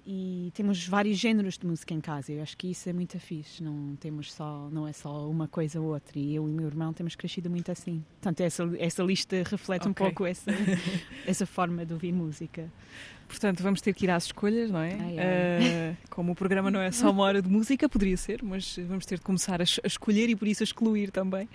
E 0.06 0.50
temos 0.54 0.86
vários 0.86 1.18
géneros 1.18 1.58
de 1.58 1.66
música 1.66 1.92
em 1.94 2.00
casa. 2.00 2.32
Eu 2.32 2.42
acho 2.42 2.56
que 2.56 2.70
isso 2.70 2.88
é 2.88 2.92
muito 2.92 3.18
fixe. 3.18 3.62
Não 3.62 3.96
temos 3.96 4.32
só, 4.32 4.68
não 4.70 4.86
é 4.86 4.92
só 4.92 5.28
uma 5.28 5.46
coisa 5.46 5.80
ou 5.80 5.92
outra. 5.92 6.18
E 6.18 6.34
eu 6.34 6.48
e 6.48 6.52
meu 6.52 6.66
irmão 6.66 6.92
temos 6.92 7.14
crescido 7.14 7.48
muito 7.50 7.70
assim. 7.70 8.04
Portanto, 8.20 8.40
essa, 8.40 8.70
essa 8.78 9.02
lista 9.02 9.36
reflete 9.44 9.88
Ok. 9.88 9.90
um 9.90 9.94
pouco 9.94 10.26
essa, 10.26 10.50
essa 11.26 11.46
forma 11.46 11.84
de 11.84 11.92
ouvir 11.92 12.12
música. 12.12 12.70
Portanto, 13.28 13.62
vamos 13.62 13.80
ter 13.80 13.94
que 13.94 14.06
ir 14.06 14.10
às 14.10 14.24
escolhas, 14.24 14.70
não 14.70 14.80
é? 14.80 14.92
Ai, 14.94 15.00
ai. 15.00 15.16
Eh, 15.18 15.96
como 16.10 16.32
o 16.32 16.34
programa 16.34 16.68
não 16.68 16.80
é 16.80 16.90
só 16.90 17.10
uma 17.12 17.22
hora 17.22 17.40
de 17.40 17.48
música, 17.48 17.88
poderia 17.88 18.16
ser, 18.16 18.42
mas 18.42 18.76
vamos 18.88 19.06
ter 19.06 19.18
de 19.18 19.24
começar 19.24 19.60
a, 19.60 19.64
a 19.64 19.86
escolher 19.86 20.28
e 20.28 20.34
por 20.34 20.48
isso 20.48 20.62
a 20.62 20.64
excluir 20.64 21.12
também. 21.12 21.48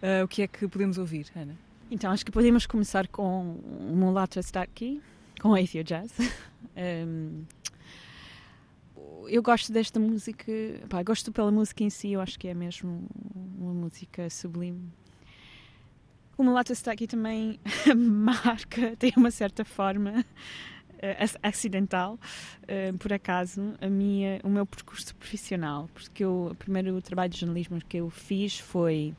Eh, 0.00 0.24
o 0.24 0.28
que 0.28 0.40
é 0.40 0.46
que 0.48 0.66
podemos 0.66 0.96
ouvir, 0.96 1.26
Ana? 1.36 1.54
Então, 1.90 2.10
acho 2.12 2.24
que 2.24 2.32
podemos 2.32 2.64
começar 2.64 3.06
com 3.08 3.56
o 3.90 3.94
Mulata 3.94 4.40
Starkey, 4.40 5.02
com 5.40 5.54
Atheo 5.54 5.84
Jazz. 5.84 6.12
Um, 6.76 7.42
eu 9.28 9.42
gosto 9.42 9.72
desta 9.72 9.98
música, 10.00 10.52
pá, 10.88 11.02
gosto 11.02 11.30
pela 11.32 11.50
música 11.50 11.82
em 11.84 11.90
si, 11.90 12.12
eu 12.12 12.20
acho 12.20 12.38
que 12.38 12.48
é 12.48 12.54
mesmo 12.54 13.06
uma 13.58 13.72
música 13.72 14.28
sublime. 14.30 14.90
O 16.36 16.42
Mulata 16.44 16.72
Starkey 16.72 17.06
também 17.06 17.58
marca, 17.96 18.94
tem 18.96 19.12
uma 19.16 19.30
certa 19.30 19.64
forma 19.64 20.24
ac- 21.20 21.38
acidental, 21.42 22.18
eh, 22.66 22.92
por 22.92 23.12
acaso, 23.12 23.74
a 23.80 23.88
minha, 23.88 24.40
o 24.44 24.48
meu 24.48 24.64
percurso 24.64 25.14
profissional, 25.16 25.88
porque 25.92 26.24
eu, 26.24 26.50
o 26.52 26.54
primeiro 26.54 27.00
trabalho 27.02 27.30
de 27.32 27.40
jornalismo 27.40 27.80
que 27.88 27.96
eu 27.96 28.08
fiz 28.08 28.58
foi 28.58 29.14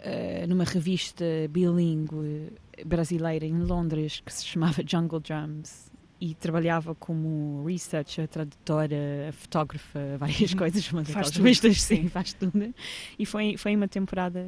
eh, 0.00 0.46
numa 0.46 0.64
revista 0.64 1.24
bilíngue 1.50 2.52
brasileira 2.84 3.46
em 3.46 3.58
Londres 3.58 4.20
que 4.24 4.32
se 4.32 4.44
chamava 4.44 4.82
Jungle 4.86 5.20
Drums 5.20 5.90
e 6.30 6.34
trabalhava 6.34 6.94
como 6.94 7.64
researcher, 7.66 8.26
tradutora, 8.28 9.30
fotógrafa, 9.32 10.00
várias 10.18 10.52
Uhum. 10.52 10.58
coisas, 10.58 10.90
mas 10.92 11.10
Faz 11.10 11.30
tudo, 11.30 11.42
revistas, 11.42 11.82
sim. 11.82 12.08
faz 12.08 12.32
tudo. 12.32 12.74
E 13.18 13.26
foi, 13.26 13.56
foi 13.56 13.76
uma 13.76 13.88
temporada 13.88 14.40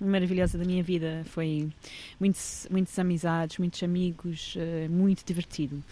maravilhosa 0.00 0.58
da 0.58 0.64
minha 0.64 0.82
vida. 0.82 1.22
Foi 1.26 1.70
muitos, 2.20 2.66
muitas 2.70 2.98
amizades, 2.98 3.56
muitos 3.58 3.82
amigos, 3.82 4.54
eh, 4.58 4.88
muito 4.88 5.24
divertido. 5.24 5.82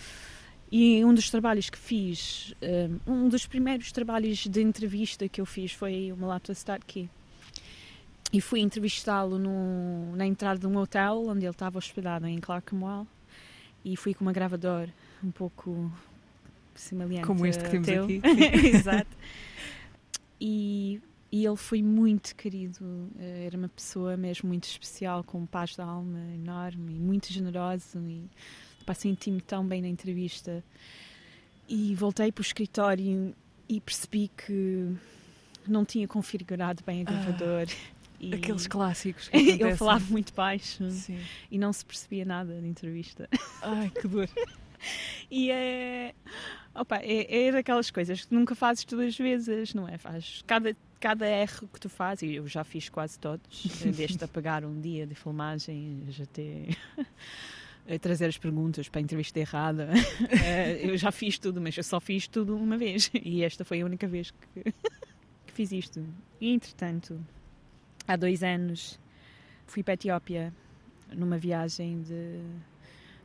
E 0.70 1.04
um 1.04 1.14
dos 1.14 1.30
trabalhos 1.30 1.70
que 1.70 1.78
fiz, 1.78 2.54
eh, 2.60 2.88
um 3.06 3.28
dos 3.28 3.46
primeiros 3.46 3.92
trabalhos 3.92 4.46
de 4.46 4.60
entrevista 4.62 5.28
que 5.28 5.40
eu 5.40 5.46
fiz 5.46 5.72
foi 5.72 6.12
o 6.12 6.16
Malato 6.16 6.52
Starkey. 6.52 7.08
E 8.32 8.40
fui 8.40 8.60
entrevistá-lo 8.60 9.38
na 10.16 10.26
entrada 10.26 10.58
de 10.58 10.66
um 10.66 10.76
hotel 10.78 11.24
onde 11.28 11.44
ele 11.44 11.50
estava 11.50 11.78
hospedado 11.78 12.26
em 12.26 12.40
Clerkenwell. 12.40 13.06
E 13.84 13.96
fui 13.96 14.14
com 14.14 14.24
uma 14.24 14.32
gravadora 14.32 14.92
um 15.22 15.30
pouco 15.30 15.90
semelhante 16.74 17.26
Como 17.26 17.44
este 17.46 17.62
que 17.64 17.70
temos 17.80 17.86
teu. 17.86 18.04
aqui. 18.04 18.20
Exato. 18.68 19.16
E, 20.40 21.00
e 21.30 21.44
ele 21.46 21.56
foi 21.56 21.82
muito 21.82 22.34
querido. 22.36 23.08
eh, 23.18 23.46
Era 23.46 23.56
uma 23.56 23.68
pessoa 23.68 24.16
mesmo 24.16 24.48
muito 24.48 24.64
especial, 24.64 25.22
com 25.24 25.44
paz 25.46 25.70
de 25.74 25.80
alma 25.80 26.18
enorme 26.34 26.94
e 26.94 26.98
muito 26.98 27.32
generoso. 27.32 27.98
E 28.08 28.28
senti-me 28.94 29.40
tão 29.40 29.66
bem 29.66 29.80
na 29.82 29.88
entrevista. 29.88 30.62
E 31.68 31.94
voltei 31.94 32.30
para 32.32 32.42
o 32.42 32.44
escritório 32.44 33.34
e 33.68 33.80
percebi 33.80 34.28
que 34.36 34.94
não 35.66 35.84
tinha 35.84 36.06
configurado 36.08 36.82
bem 36.84 37.02
a 37.02 37.04
gravador. 37.04 37.66
E 38.22 38.32
Aqueles 38.34 38.68
clássicos 38.68 39.28
que 39.28 39.36
ele 39.60 39.74
falava 39.74 40.04
muito 40.08 40.32
baixo 40.32 40.88
Sim. 40.92 41.18
e 41.50 41.58
não 41.58 41.72
se 41.72 41.84
percebia 41.84 42.24
nada 42.24 42.60
na 42.60 42.68
entrevista. 42.68 43.28
Ai, 43.60 43.90
que 43.90 44.06
dor. 44.06 44.28
E 45.28 45.50
é. 45.50 46.14
Opa, 46.72 46.98
é, 46.98 47.46
é 47.46 47.52
daquelas 47.52 47.90
coisas 47.90 48.24
que 48.24 48.32
nunca 48.32 48.54
fazes 48.54 48.84
duas 48.84 49.18
vezes, 49.18 49.74
não 49.74 49.88
é? 49.88 49.98
Faz 49.98 50.42
cada, 50.46 50.74
cada 51.00 51.28
erro 51.28 51.68
que 51.68 51.80
tu 51.80 51.88
fazes, 51.88 52.22
e 52.22 52.36
eu 52.36 52.46
já 52.46 52.62
fiz 52.62 52.88
quase 52.88 53.18
todos, 53.18 53.66
desde 53.94 54.24
apagar 54.24 54.64
um 54.64 54.80
dia 54.80 55.04
de 55.04 55.16
filmagem, 55.16 56.04
já 56.08 56.24
ter. 56.26 56.76
a 57.88 57.98
trazer 57.98 58.26
as 58.26 58.38
perguntas 58.38 58.88
para 58.88 59.00
a 59.00 59.02
entrevista 59.02 59.40
errada. 59.40 59.90
Eh, 60.44 60.86
eu 60.88 60.96
já 60.96 61.10
fiz 61.10 61.36
tudo, 61.36 61.60
mas 61.60 61.76
eu 61.76 61.82
só 61.82 61.98
fiz 61.98 62.28
tudo 62.28 62.56
uma 62.56 62.78
vez. 62.78 63.10
E 63.12 63.42
esta 63.42 63.64
foi 63.64 63.80
a 63.80 63.84
única 63.84 64.06
vez 64.06 64.30
que, 64.30 64.62
que 64.62 65.52
fiz 65.52 65.72
isto. 65.72 66.06
E 66.40 66.54
entretanto, 66.54 67.20
há 68.06 68.16
dois 68.16 68.42
anos, 68.42 68.98
fui 69.66 69.82
para 69.82 69.92
a 69.92 69.94
Etiópia 69.94 70.52
numa 71.14 71.38
viagem 71.38 72.02
de 72.02 72.40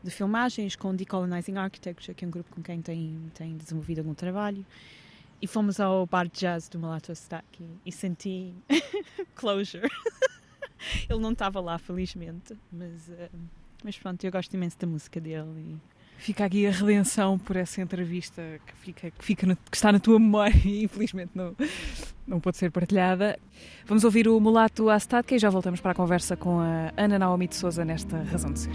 de 0.04 0.12
filmagens 0.12 0.76
com 0.76 0.96
Decolonizing 0.96 1.58
Architecture, 1.58 2.16
que 2.16 2.24
é 2.24 2.28
um 2.28 2.32
grupo 2.32 2.54
com 2.56 2.62
quem 2.62 2.82
tem, 2.82 3.20
tem 3.34 3.58
desenvolvido 3.58 4.00
algum 4.00 4.14
trabalho. 4.14 4.66
E 5.42 5.46
fomos 5.46 5.80
ao 5.80 6.06
bar 6.06 6.28
de 6.28 6.40
jazz 6.40 6.70
do 6.70 6.80
Malato 6.80 7.12
Astaki 7.12 7.66
e 7.86 7.92
senti 7.92 8.54
closure. 9.36 9.88
Ele 11.10 11.20
não 11.20 11.34
estava 11.34 11.60
lá, 11.60 11.78
felizmente, 11.78 12.58
mas, 12.72 13.10
eh, 13.10 13.30
mas 13.84 13.98
pronto, 13.98 14.24
eu 14.24 14.32
gosto 14.32 14.54
imenso 14.54 14.80
da 14.80 14.88
música 14.88 15.20
dele. 15.20 15.60
E... 15.60 15.97
Fica 16.18 16.44
aqui 16.46 16.66
a 16.68 16.72
redenção 16.72 17.38
por 17.38 17.56
essa 17.56 17.80
entrevista 17.82 18.42
que, 18.66 18.74
fica, 18.74 19.12
que, 19.12 19.24
fica 19.24 19.48
no- 19.48 19.56
que 19.56 19.78
está 19.78 19.92
na 19.92 20.00
tua 20.00 20.20
memória 20.20 20.54
e 20.66 20.84
infelizmente 20.84 21.32
não, 21.36 21.56
não 22.28 22.40
pode 22.40 22.58
ser 22.58 22.72
partilhada. 22.72 23.38
Vamos 23.86 24.04
ouvir 24.04 24.28
o 24.28 24.40
Mulato 24.40 24.90
Astadka 24.90 25.36
e 25.36 25.40
já 25.40 25.50
voltamos 25.50 25.80
para 25.80 25.92
a 25.92 25.96
conversa 25.96 26.36
com 26.36 26.60
a 26.60 26.92
Ana 26.98 27.18
Naomi 27.20 27.48
de 27.48 27.56
Souza 27.56 27.86
nesta 27.86 28.18
Razão 28.24 28.52
de 28.52 28.60
Ser. 28.60 28.72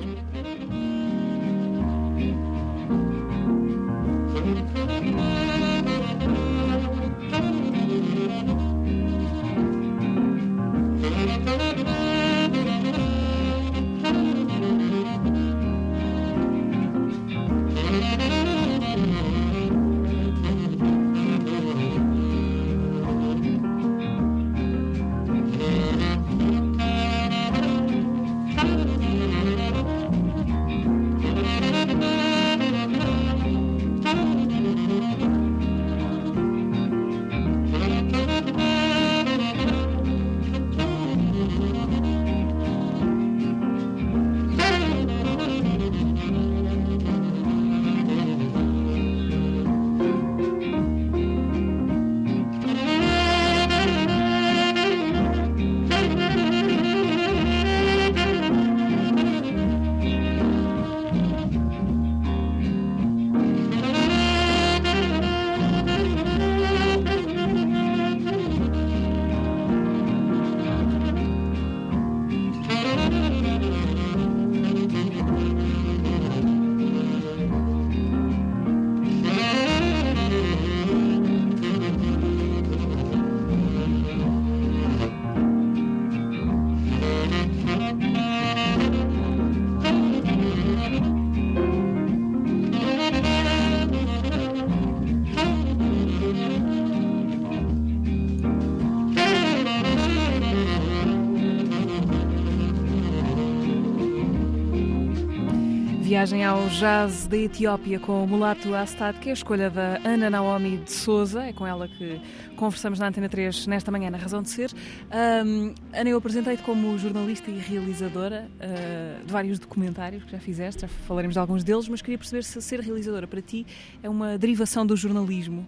Viagem 106.22 106.44
ao 106.44 106.68
jazz 106.68 107.26
da 107.26 107.36
Etiópia 107.36 107.98
com 107.98 108.22
o 108.22 108.28
Mulato 108.28 108.72
Astad, 108.76 109.18
que 109.18 109.28
é 109.28 109.32
a 109.32 109.34
escolha 109.34 109.68
da 109.68 109.98
Ana 110.04 110.30
Naomi 110.30 110.76
de 110.76 110.92
Souza. 110.92 111.42
É 111.42 111.52
com 111.52 111.66
ela 111.66 111.88
que 111.88 112.20
conversamos 112.54 113.00
na 113.00 113.08
Antena 113.08 113.28
3 113.28 113.66
nesta 113.66 113.90
manhã, 113.90 114.08
na 114.08 114.18
Razão 114.18 114.40
de 114.40 114.48
Ser. 114.48 114.70
Um, 115.10 115.74
Ana, 115.92 116.08
eu 116.08 116.16
apresentei-te 116.16 116.62
como 116.62 116.96
jornalista 116.96 117.50
e 117.50 117.58
realizadora 117.58 118.48
uh, 118.54 119.26
de 119.26 119.32
vários 119.32 119.58
documentários 119.58 120.22
que 120.22 120.30
já 120.30 120.38
fizeste, 120.38 120.82
já 120.82 120.88
falaremos 120.88 121.34
de 121.34 121.40
alguns 121.40 121.64
deles, 121.64 121.88
mas 121.88 122.00
queria 122.00 122.18
perceber 122.18 122.44
se 122.44 122.62
ser 122.62 122.78
realizadora 122.78 123.26
para 123.26 123.42
ti 123.42 123.66
é 124.00 124.08
uma 124.08 124.38
derivação 124.38 124.86
do 124.86 124.96
jornalismo 124.96 125.66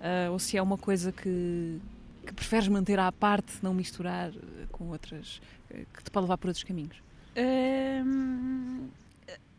uh, 0.00 0.32
ou 0.32 0.38
se 0.40 0.56
é 0.56 0.62
uma 0.62 0.78
coisa 0.78 1.12
que, 1.12 1.78
que 2.26 2.34
preferes 2.34 2.66
manter 2.66 2.98
à 2.98 3.12
parte, 3.12 3.52
não 3.62 3.72
misturar 3.72 4.32
com 4.72 4.88
outras, 4.88 5.40
que 5.68 6.02
te 6.02 6.10
pode 6.10 6.24
levar 6.24 6.38
por 6.38 6.48
outros 6.48 6.64
caminhos. 6.64 6.96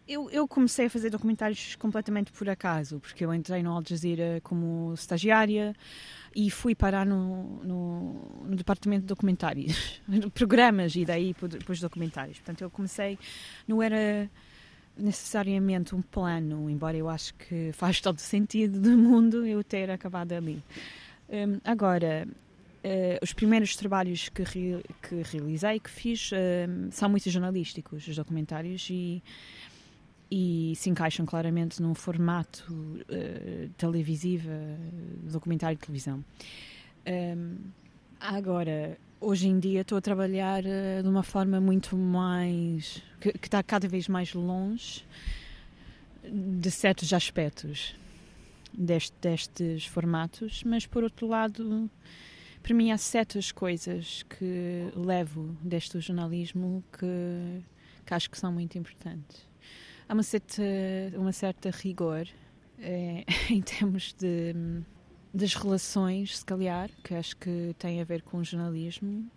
Eu, 0.08 0.30
eu, 0.30 0.48
comecei 0.48 0.88
a 0.88 0.90
fazer 0.90 1.10
documentários 1.10 1.76
completamente 1.76 2.32
por 2.32 2.50
acaso, 2.50 3.00
porque 3.00 3.26
eu 3.26 3.34
entrei 3.34 3.64
no 3.64 3.72
Al 3.72 3.84
Jazeera 3.88 4.42
como 4.44 4.94
estagiária 4.94 5.74
e 6.36 6.50
fui 6.50 6.76
parar 6.76 7.06
no, 7.06 7.64
no, 7.64 8.46
no 8.46 8.56
departamento 8.56 9.02
de 9.02 9.08
documentários, 9.08 10.02
programas 10.34 10.96
e 10.96 11.06
daí 11.06 11.36
depois 11.50 11.80
documentários. 11.80 12.38
Portanto, 12.40 12.62
eu 12.62 12.70
comecei, 12.70 13.18
não 13.68 13.82
era 13.82 14.30
necessariamente 14.98 15.96
um 15.96 16.02
plano, 16.02 16.70
embora 16.70 16.98
eu 16.98 17.10
acho 17.10 17.34
que 17.36 17.72
faz 17.74 18.00
todo 18.02 18.20
sentido 18.20 18.80
do 18.80 18.98
mundo 18.98 19.46
eu 19.46 19.64
ter 19.64 19.90
acabado 19.90 20.34
ali. 20.34 20.62
Um, 21.30 21.60
agora, 21.64 22.28
Uh, 22.84 23.16
os 23.22 23.32
primeiros 23.32 23.78
trabalhos 23.78 24.28
que, 24.28 24.44
re, 24.44 24.84
que 25.02 25.22
realizei, 25.32 25.80
que 25.80 25.90
fiz, 25.90 26.30
uh, 26.34 26.36
são 26.92 27.08
muito 27.08 27.30
jornalísticos, 27.30 28.06
os 28.06 28.14
documentários, 28.14 28.90
e 28.90 29.24
e 30.36 30.76
se 30.76 30.90
encaixam 30.90 31.28
claramente 31.28 31.80
num 31.80 31.94
formato 31.94 32.66
uh, 32.74 33.70
televisivo, 33.78 34.50
documentário 35.32 35.78
de 35.78 35.86
televisão. 35.86 36.26
Um, 37.06 37.58
agora, 38.20 38.98
hoje 39.22 39.48
em 39.48 39.60
dia 39.60 39.82
estou 39.82 39.96
a 39.96 40.02
trabalhar 40.02 40.64
uh, 40.64 41.04
de 41.04 41.08
uma 41.08 41.22
forma 41.22 41.62
muito 41.62 41.96
mais. 41.96 43.04
Que, 43.22 43.32
que, 43.34 43.46
está 43.46 43.62
cada 43.62 43.88
vez 43.88 44.08
mais 44.08 44.34
longe 44.34 45.06
de 46.28 46.72
certos 46.72 47.14
aspectos 47.14 47.96
deste, 48.74 49.16
destes 49.22 49.86
formatos, 49.86 50.64
mas 50.64 50.88
por 50.88 51.04
outro 51.04 51.28
lado, 51.28 51.88
para 52.64 52.74
mim 52.74 52.90
há 52.90 52.98
certas 52.98 53.52
coisas 53.52 54.24
que 54.24 54.92
levo 54.96 55.56
deste 55.62 56.00
jornalismo 56.00 56.84
que, 56.92 57.62
que 58.04 58.14
acho 58.16 58.32
que 58.32 58.38
são 58.40 58.52
muito 58.52 58.80
importantes 58.80 59.53
há 60.08 60.14
uma 60.14 60.24
certa, 60.24 60.64
uma 61.16 61.32
certa 61.32 61.70
rigor 61.70 62.28
é, 62.80 63.24
em 63.50 63.62
termos 63.62 64.14
de, 64.14 64.54
das 65.34 65.54
relações, 65.56 66.38
se 66.40 66.46
calhar, 66.46 66.90
que 67.04 67.14
acho 67.16 67.36
que 67.38 67.76
tem 67.80 68.02
a 68.02 68.04
ver 68.04 68.22
com 68.22 68.38
o 68.38 68.44
jornalismo. 68.44 69.30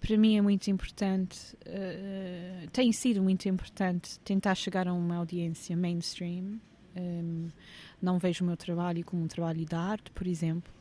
Para 0.00 0.16
mim 0.16 0.36
é 0.36 0.40
muito 0.40 0.70
importante, 0.70 1.54
uh, 1.66 2.70
tem 2.70 2.90
sido 2.90 3.22
muito 3.22 3.46
importante 3.48 4.18
tentar 4.20 4.54
chegar 4.54 4.88
a 4.88 4.94
uma 4.94 5.16
audiência 5.16 5.76
mainstream. 5.76 6.58
Um, 6.96 7.48
não 8.00 8.18
vejo 8.18 8.42
o 8.42 8.46
meu 8.46 8.56
trabalho 8.56 9.04
como 9.04 9.22
um 9.22 9.28
trabalho 9.28 9.64
de 9.64 9.74
arte, 9.74 10.10
por 10.10 10.26
exemplo, 10.26 10.72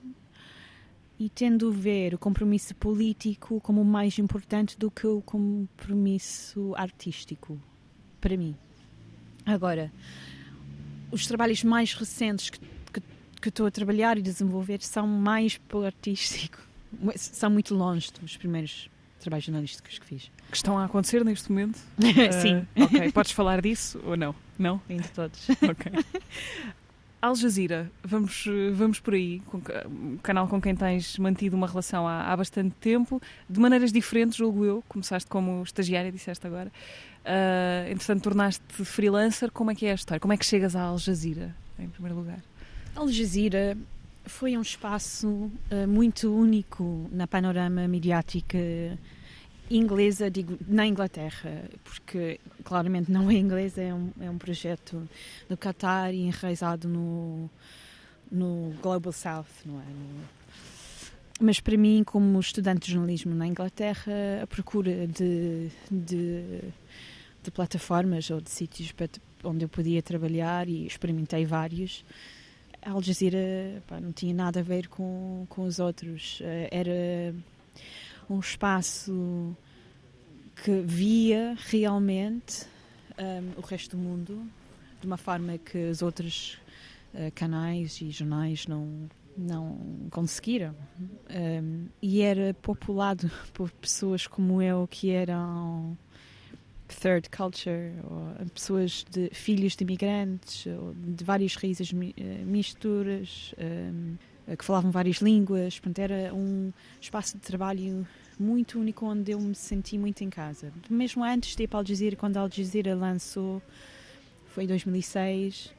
e 1.20 1.30
tendo 1.30 1.70
ver 1.70 2.14
o 2.14 2.18
compromisso 2.18 2.74
político 2.76 3.60
como 3.60 3.84
mais 3.84 4.18
importante 4.18 4.80
do 4.80 4.90
que 4.90 5.06
o 5.06 5.22
compromisso 5.22 6.74
artístico, 6.78 7.62
para 8.22 8.38
mim. 8.38 8.56
Agora, 9.50 9.92
os 11.12 11.26
trabalhos 11.26 11.64
mais 11.64 11.94
recentes 11.94 12.52
que, 12.52 12.60
que, 12.60 13.02
que 13.42 13.50
estou 13.50 13.66
a 13.66 13.72
trabalhar 13.72 14.16
e 14.18 14.22
desenvolver 14.22 14.80
são 14.82 15.08
mais 15.08 15.58
para 15.58 15.78
o 15.80 15.84
artístico, 15.84 16.60
são 17.16 17.50
muito 17.50 17.74
longe 17.74 18.12
dos 18.22 18.38
primeiros 18.38 18.90
trabalhos 19.20 19.46
jornalísticos 19.46 19.98
que 19.98 20.06
fiz. 20.06 20.32
Que 20.52 20.56
estão 20.56 20.78
a 20.78 20.86
acontecer 20.86 21.26
neste 21.26 21.52
momento? 21.52 21.80
Sim. 22.42 22.60
Uh, 22.76 22.84
ok, 22.84 23.12
podes 23.12 23.32
falar 23.32 23.60
disso 23.60 24.00
ou 24.06 24.16
não? 24.16 24.36
Não? 24.58 24.80
Ainda 24.88 25.08
todos. 25.16 25.50
ok. 25.50 25.92
Al 27.22 27.36
Jazeera, 27.36 27.92
vamos, 28.02 28.46
vamos 28.74 29.00
por 29.02 29.14
aí, 29.14 29.42
um 29.86 30.18
canal 30.18 30.48
com 30.48 30.62
quem 30.62 30.74
tens 30.74 31.18
mantido 31.18 31.58
uma 31.58 31.68
relação 31.68 32.08
há, 32.08 32.32
há 32.32 32.38
bastante 32.38 32.74
tempo, 32.80 33.22
de 33.50 33.60
maneiras 33.60 33.92
diferentes, 33.92 34.38
julgo 34.38 34.64
eu. 34.64 34.84
Começaste 34.88 35.30
como 35.30 35.62
estagiária, 35.62 36.14
disseste 36.14 36.48
agora. 36.48 36.72
Uh, 37.26 37.92
entretanto, 37.92 38.24
tornaste 38.24 38.64
freelancer. 38.70 39.52
Como 39.52 39.70
é 39.70 39.76
que 39.76 39.86
é 39.86 39.92
a 39.92 39.96
história? 39.96 40.20
Como 40.20 40.32
é 40.32 40.38
que 40.38 40.46
chegas 40.46 40.78
à 40.78 40.84
Al 40.84 40.98
Jazeera, 40.98 41.54
em 41.78 41.90
primeiro 41.90 42.18
lugar? 42.18 42.40
Al 42.96 43.10
Jazeera 43.10 43.78
foi 44.26 44.58
um 44.58 44.62
espaço 44.62 45.28
uh, 45.28 45.88
muito 45.88 46.34
único 46.34 47.10
na 47.12 47.28
panorama 47.28 47.86
mediática 47.86 48.58
inglesa, 49.70 50.30
digo, 50.30 50.58
na 50.68 50.86
Inglaterra, 50.86 51.64
porque 51.84 52.40
claramente 52.64 53.12
não 53.12 53.30
é 53.30 53.36
inglesa, 53.36 53.82
é 53.82 53.94
um, 53.94 54.12
é 54.20 54.30
um 54.30 54.38
projeto 54.38 55.08
do 55.48 55.58
Qatar 55.58 56.14
e 56.14 56.22
enraizado 56.22 56.88
no, 56.88 57.50
no 58.32 58.74
Global 58.82 59.14
South, 59.14 59.46
não 59.66 59.80
é? 59.80 59.86
No, 59.86 60.40
mas 61.42 61.62
para 61.62 61.78
mim, 61.78 62.04
como 62.04 62.38
estudante 62.40 62.88
de 62.88 62.94
jornalismo 62.94 63.34
na 63.34 63.48
Inglaterra, 63.48 64.12
a 64.44 64.48
procura 64.48 65.08
de, 65.08 65.70
de, 65.90 66.62
de 67.42 67.52
plataformas 67.52 68.30
ou 68.30 68.42
de 68.42 68.50
sítios 68.50 68.94
onde 69.44 69.64
eu 69.64 69.70
podia 69.70 70.02
trabalhar 70.02 70.68
e 70.68 70.86
experimentei 70.86 71.46
vários. 71.46 72.04
A 72.82 72.92
Al 72.92 73.02
Jazeera 73.02 73.82
pá, 73.88 74.02
não 74.02 74.12
tinha 74.12 74.34
nada 74.34 74.60
a 74.60 74.64
ver 74.64 74.90
com, 74.90 75.46
com 75.48 75.64
os 75.64 75.80
outros. 75.80 76.40
Eh, 76.42 76.68
era 76.72 77.34
um 78.30 78.40
espaço 78.40 79.56
que 80.64 80.82
via 80.82 81.56
realmente 81.68 82.66
um, 83.18 83.60
o 83.60 83.62
resto 83.62 83.96
do 83.96 84.02
mundo 84.02 84.46
de 85.00 85.08
uma 85.08 85.18
forma 85.18 85.58
que 85.58 85.90
os 85.90 86.02
outros 86.02 86.58
uh, 87.14 87.32
canais 87.34 88.02
e 88.02 88.12
jornais 88.12 88.68
não 88.68 89.10
não 89.38 89.78
conseguiram. 90.12 90.76
Um, 91.30 91.88
e 92.02 92.22
era 92.22 92.54
populado 92.56 93.32
por 93.54 93.72
pessoas 93.72 94.28
como 94.28 94.62
eu 94.62 94.86
que 94.86 95.12
eram 95.12 95.98
third 96.90 97.30
culture 97.30 97.94
ou 98.04 98.46
pessoas 98.50 99.06
de 99.10 99.30
filhos 99.30 99.76
de 99.76 99.84
imigrantes 99.84 100.66
de 100.96 101.24
várias 101.24 101.56
raízes 101.56 101.94
eh, 101.94 102.44
misturas 102.44 103.54
um, 103.60 104.16
que 104.58 104.66
falavam 104.66 104.92
várias 104.92 105.18
línguas 105.18 105.80
portanto 105.80 106.00
era 106.00 106.34
um 106.34 106.72
espaço 107.00 107.38
de 107.38 107.42
trabalho 107.42 108.08
muito 108.40 108.80
único 108.80 109.06
onde 109.06 109.32
eu 109.32 109.40
me 109.40 109.56
senti 109.56 109.98
muito 109.98 110.24
em 110.24 110.30
casa 110.30 110.72
mesmo 110.90 111.24
antes 111.24 111.56
de 111.56 111.64
ir 111.64 111.68
para 111.68 111.80
Al 111.80 111.86
Jazeera 111.86 112.16
quando 112.16 112.38
Al 112.38 112.50
Jazeera 112.50 112.96
lançou 112.96 113.62
foi 114.48 114.64
em 114.64 114.68
2006 114.68 115.78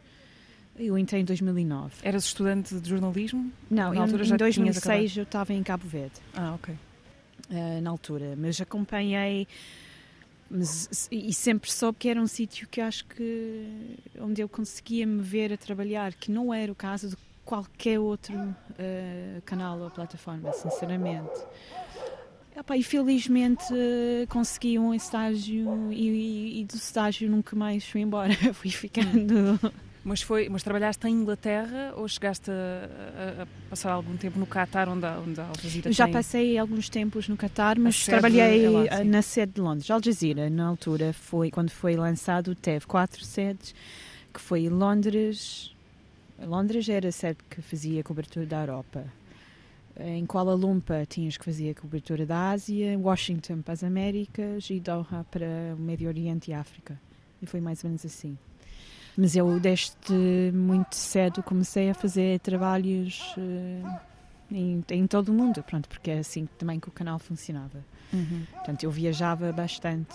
eu 0.79 0.97
entrei 0.97 1.21
em 1.21 1.25
2009. 1.25 1.95
Eras 2.03 2.25
estudante 2.25 2.75
de 2.75 2.89
jornalismo? 2.89 3.53
Não, 3.71 3.93
na 3.93 4.01
altura 4.01 4.23
em, 4.23 4.27
já 4.27 4.35
em 4.35 4.39
2006 4.39 5.17
eu 5.19 5.23
estava 5.25 5.53
em 5.53 5.63
Cabo 5.63 5.87
Verde. 5.87 6.15
Ah, 6.33 6.55
ok. 6.55 6.75
Uh, 7.51 7.83
na 7.83 7.91
altura, 7.91 8.35
mas 8.37 8.61
acompanhei 8.61 9.47
mas, 10.51 11.09
e 11.13 11.33
sempre 11.33 11.71
soube 11.71 11.97
que 11.97 12.09
era 12.09 12.21
um 12.21 12.27
sítio 12.27 12.67
que 12.69 12.81
acho 12.81 13.05
que 13.05 13.97
onde 14.19 14.41
eu 14.41 14.49
conseguia 14.49 15.07
me 15.07 15.23
ver 15.23 15.53
a 15.53 15.57
trabalhar, 15.57 16.13
que 16.13 16.29
não 16.31 16.53
era 16.53 16.73
o 16.73 16.75
caso 16.75 17.11
de 17.11 17.17
qualquer 17.45 17.99
outro 17.99 18.37
uh, 18.37 19.43
canal 19.45 19.79
ou 19.81 19.91
plataforma, 19.91 20.53
sinceramente. 20.53 21.31
Epá, 22.57 22.77
e 22.77 22.83
felizmente 22.83 23.65
uh, 23.73 24.27
consegui 24.29 24.79
um 24.79 24.93
estágio 24.93 25.93
e, 25.93 26.09
e, 26.09 26.61
e, 26.61 26.65
do 26.65 26.75
estágio 26.75 27.31
nunca 27.31 27.57
mais 27.57 27.85
fui 27.89 28.01
embora, 28.01 28.35
fui 28.53 28.71
ficando 28.71 29.59
mas, 30.03 30.23
foi, 30.23 30.49
mas 30.49 30.63
trabalhaste 30.63 31.07
em 31.07 31.13
Inglaterra 31.13 31.93
ou 31.97 32.09
chegaste 32.09 32.51
a, 32.51 33.41
a, 33.41 33.43
a 33.43 33.47
passar 33.69 33.93
algum 33.93 34.17
tempo 34.17 34.39
no 34.39 34.47
Qatar, 34.47 34.89
onde, 34.89 35.07
onde 35.07 35.41
a 35.41 35.47
Al 35.47 35.55
Jazeera 35.61 35.93
Já 35.93 36.05
tem... 36.05 36.13
passei 36.15 36.59
alguns 36.59 36.89
tempos 36.89 37.29
no 37.29 37.37
Qatar, 37.37 37.79
mas 37.79 38.07
trabalhei 38.07 38.65
é 38.65 38.71
lá, 38.71 39.05
na 39.05 39.21
sede 39.21 39.53
de 39.53 39.61
Londres. 39.61 39.91
Al 39.91 40.01
Jazeera, 40.03 40.49
na 40.49 40.67
altura, 40.67 41.13
foi, 41.13 41.51
quando 41.51 41.71
foi 41.71 41.97
lançado, 41.97 42.55
teve 42.55 42.87
quatro 42.87 43.25
sedes, 43.25 43.75
que 44.33 44.41
foi 44.41 44.69
Londres... 44.69 45.75
Londres 46.41 46.89
era 46.89 47.09
a 47.09 47.13
sede 47.13 47.39
que 47.49 47.61
fazia 47.61 48.03
cobertura 48.03 48.47
da 48.47 48.61
Europa. 48.61 49.05
Em 49.99 50.25
Kuala 50.25 50.55
Lumpur 50.55 51.05
tinhas 51.07 51.37
que 51.37 51.45
fazer 51.45 51.71
a 51.71 51.75
cobertura 51.75 52.25
da 52.25 52.51
Ásia, 52.51 52.99
Washington 52.99 53.61
para 53.61 53.75
as 53.75 53.85
Américas 53.85 54.71
e 54.71 54.81
Doha 54.81 55.27
para 55.31 55.75
o 55.77 55.81
Médio 55.81 56.09
Oriente 56.09 56.51
e 56.51 56.55
África. 56.55 56.99
E 57.43 57.47
foi 57.47 57.61
mais 57.61 57.85
ou 57.85 57.91
menos 57.91 58.05
assim. 58.07 58.39
Mas 59.17 59.37
eu 59.37 59.61
desde 59.61 60.51
muito 60.55 60.95
cedo 60.95 61.43
comecei 61.43 61.91
a 61.91 61.95
fazer 61.95 62.41
trabalhos 62.41 63.35
uh, 63.37 64.01
em, 64.51 64.83
em, 64.89 65.07
todo 65.07 65.31
o 65.31 65.33
mundo, 65.33 65.63
pronto, 65.63 65.89
porque 65.89 66.11
é 66.11 66.19
assim 66.19 66.49
também 66.59 66.81
que 66.81 66.89
o 66.89 66.93
canal 66.93 67.19
funcionava. 67.19 67.85
Uhum. 68.13 68.45
Portanto, 68.53 68.85
eu 68.85 68.91
viajava 68.91 69.53
bastante 69.53 70.15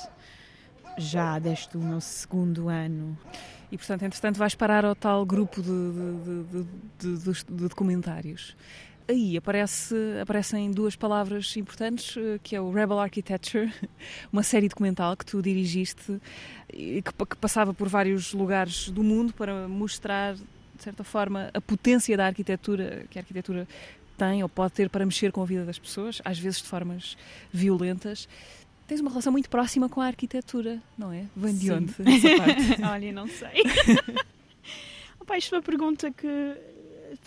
já 0.97 1.37
desde 1.39 1.77
o 1.77 1.79
meu 1.79 2.01
segundo 2.01 2.69
ano. 2.69 3.17
E, 3.71 3.77
portanto, 3.77 4.03
entretanto, 4.03 4.37
vais 4.37 4.55
parar 4.55 4.85
ao 4.85 4.95
tal 4.95 5.25
grupo 5.25 5.61
de, 5.61 5.69
de, 5.69 7.17
de, 7.17 7.33
de, 7.33 7.67
documentários. 7.67 8.55
Aí 9.07 9.37
aparece, 9.37 9.95
aparecem 10.19 10.71
duas 10.71 10.95
palavras 10.95 11.55
importantes, 11.57 12.17
eh, 12.17 12.39
que 12.41 12.55
é 12.55 12.61
o 12.61 12.71
Rebel 12.71 12.97
Architecture, 12.99 13.71
uma 14.33 14.41
série 14.41 14.67
documental 14.67 15.15
que 15.15 15.25
tu 15.25 15.43
dirigiste 15.43 16.19
que, 16.67 17.01
que 17.03 17.35
passava 17.39 17.71
por 17.71 17.87
vários 17.87 18.33
lugares 18.33 18.89
do 18.89 19.03
mundo 19.03 19.31
para 19.33 19.67
mostrar, 19.67 20.33
de 20.33 20.43
certa 20.79 21.03
forma, 21.03 21.51
a 21.53 21.61
potência 21.61 22.17
da 22.17 22.25
arquitetura 22.25 23.05
que 23.09 23.19
a 23.19 23.21
arquitetura 23.21 23.67
tem 24.17 24.41
ou 24.41 24.49
pode 24.49 24.73
ter 24.73 24.89
para 24.89 25.05
mexer 25.05 25.31
com 25.31 25.41
a 25.41 25.45
vida 25.45 25.65
das 25.65 25.77
pessoas, 25.77 26.21
às 26.25 26.39
vezes 26.39 26.61
de 26.61 26.67
formas 26.67 27.17
violentas. 27.51 28.27
Tens 28.87 28.99
uma 29.01 29.09
relação 29.09 29.31
muito 29.31 29.49
próxima 29.49 29.89
com 29.89 29.99
a 30.01 30.05
arquitetura, 30.05 30.79
não 30.97 31.11
é? 31.11 31.25
Vem 31.35 31.55
de 31.55 31.71
onde 31.71 31.91
essa 31.91 32.37
parte? 32.37 32.81
Olha, 32.83 33.11
não 33.11 33.27
sei. 33.27 33.63
Opa, 35.19 35.37
isto 35.37 35.55
é 35.55 35.57
uma 35.57 35.63
pergunta 35.63 36.11
que 36.11 36.55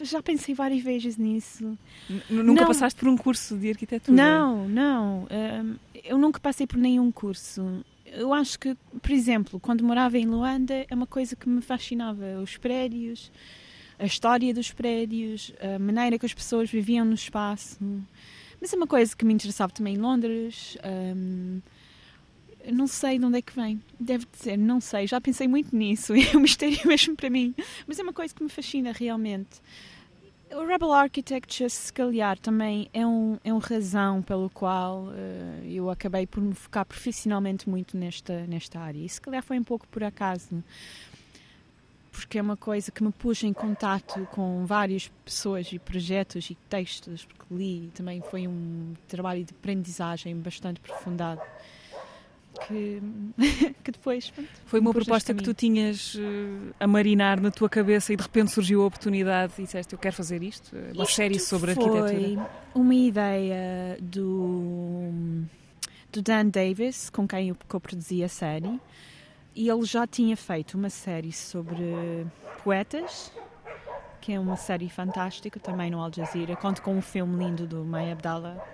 já 0.02 0.22
pensei 0.22 0.54
várias 0.54 0.82
vezes 0.82 1.16
nisso. 1.16 1.76
N- 2.08 2.22
Nunca 2.42 2.60
Não. 2.60 2.68
passaste 2.68 2.98
por 3.00 3.08
um 3.08 3.16
curso 3.16 3.56
de 3.56 3.70
arquitetura? 3.70 4.16
Não, 4.16 4.68
não. 4.68 5.26
hum, 5.30 5.76
eu 6.04 6.16
nunca 6.18 6.38
passei 6.38 6.66
por 6.66 6.76
nenhum 6.78 7.10
curso. 7.10 7.84
Eu 8.06 8.32
acho 8.32 8.58
que, 8.58 8.76
por 9.02 9.10
exemplo, 9.10 9.58
quando 9.60 9.82
morava 9.84 10.16
em 10.16 10.26
Luanda, 10.26 10.86
é 10.88 10.94
uma 10.94 11.06
coisa 11.06 11.34
que 11.34 11.48
me 11.48 11.60
fascinava. 11.60 12.40
Os 12.42 12.56
prédios, 12.56 13.30
a 13.98 14.06
história 14.06 14.54
dos 14.54 14.70
prédios, 14.72 15.52
a 15.60 15.78
maneira 15.78 16.18
que 16.18 16.24
as 16.26 16.32
pessoas 16.32 16.70
viviam 16.70 17.04
no 17.04 17.14
espaço. 17.14 17.78
Mas 18.60 18.72
é 18.72 18.76
uma 18.76 18.86
coisa 18.86 19.16
que 19.16 19.24
me 19.24 19.32
interessava 19.32 19.72
também 19.72 19.94
em 19.94 19.98
Londres. 19.98 20.76
eu 22.64 22.74
não 22.74 22.86
sei 22.86 23.18
de 23.18 23.24
onde 23.24 23.38
é 23.38 23.42
que 23.42 23.54
vem. 23.54 23.80
Deve 23.98 24.26
dizer, 24.30 24.56
não 24.56 24.80
sei. 24.80 25.06
Já 25.06 25.20
pensei 25.20 25.46
muito 25.48 25.74
nisso. 25.74 26.12
É 26.32 26.36
um 26.36 26.40
mistério 26.40 26.78
mesmo 26.86 27.16
para 27.16 27.30
mim. 27.30 27.54
Mas 27.86 27.98
é 27.98 28.02
uma 28.02 28.12
coisa 28.12 28.34
que 28.34 28.42
me 28.42 28.48
fascina 28.48 28.92
realmente. 28.92 29.60
O 30.50 30.64
Rebel 30.64 30.92
Architecture, 30.92 31.68
se 31.68 31.92
calhar, 31.92 32.38
também 32.38 32.88
é 32.94 33.06
um, 33.06 33.38
é 33.44 33.52
um 33.52 33.58
razão 33.58 34.22
pelo 34.22 34.48
qual 34.48 35.12
eh, 35.12 35.66
eu 35.66 35.90
acabei 35.90 36.26
por 36.26 36.42
me 36.42 36.54
focar 36.54 36.86
profissionalmente 36.86 37.68
muito 37.68 37.96
nesta, 37.98 38.46
nesta 38.46 38.80
área. 38.80 38.98
E 38.98 39.08
se 39.08 39.20
calhar 39.20 39.42
foi 39.42 39.58
um 39.58 39.64
pouco 39.64 39.86
por 39.88 40.02
acaso, 40.02 40.64
porque 42.18 42.38
é 42.38 42.42
uma 42.42 42.56
coisa 42.56 42.90
que 42.90 43.02
me 43.02 43.12
pôs 43.12 43.42
em 43.44 43.52
contato 43.52 44.26
com 44.32 44.66
várias 44.66 45.08
pessoas 45.24 45.72
e 45.72 45.78
projetos 45.78 46.50
e 46.50 46.56
textos, 46.68 47.24
porque 47.24 47.54
li 47.54 47.86
e 47.86 47.90
também 47.94 48.20
foi 48.20 48.46
um 48.48 48.94
trabalho 49.06 49.44
de 49.44 49.52
aprendizagem 49.52 50.36
bastante 50.36 50.80
aprofundado. 50.84 51.40
Que, 52.66 53.00
que 53.84 53.92
depois. 53.92 54.30
pronto, 54.30 54.48
Foi 54.66 54.80
uma 54.80 54.92
proposta 54.92 55.32
que 55.32 55.44
tu 55.44 55.54
tinhas 55.54 56.16
eh, 56.18 56.72
a 56.80 56.88
marinar 56.88 57.40
na 57.40 57.52
tua 57.52 57.68
cabeça 57.68 58.12
e 58.12 58.16
de 58.16 58.22
repente 58.22 58.50
surgiu 58.50 58.82
a 58.82 58.86
oportunidade 58.86 59.52
e 59.58 59.62
disseste 59.62 59.92
eu 59.92 59.98
quero 59.98 60.16
fazer 60.16 60.42
isto, 60.42 60.74
eh, 60.74 60.90
uma 60.92 61.04
Isto 61.04 61.14
série 61.14 61.38
sobre 61.38 61.74
foi 61.74 61.84
arquitetura. 61.84 62.50
uma 62.74 62.94
ideia 62.94 63.96
do, 64.00 65.08
do 66.10 66.20
Dan 66.20 66.46
Davis, 66.46 67.08
com 67.10 67.28
quem 67.28 67.50
eu 67.50 67.56
co-produzi 67.68 68.24
a 68.24 68.28
série. 68.28 68.80
E 69.58 69.68
ele 69.68 69.84
já 69.84 70.06
tinha 70.06 70.36
feito 70.36 70.78
uma 70.78 70.88
série 70.88 71.32
sobre 71.32 72.24
poetas, 72.62 73.32
que 74.20 74.32
é 74.32 74.38
uma 74.38 74.54
série 74.56 74.88
fantástica, 74.88 75.58
também 75.58 75.90
no 75.90 76.00
Al 76.00 76.12
Jazeera. 76.12 76.54
Conto 76.54 76.80
com 76.80 76.96
um 76.96 77.02
filme 77.02 77.44
lindo 77.44 77.66
do 77.66 77.84
Maya 77.84 78.12
Abdallah, 78.12 78.64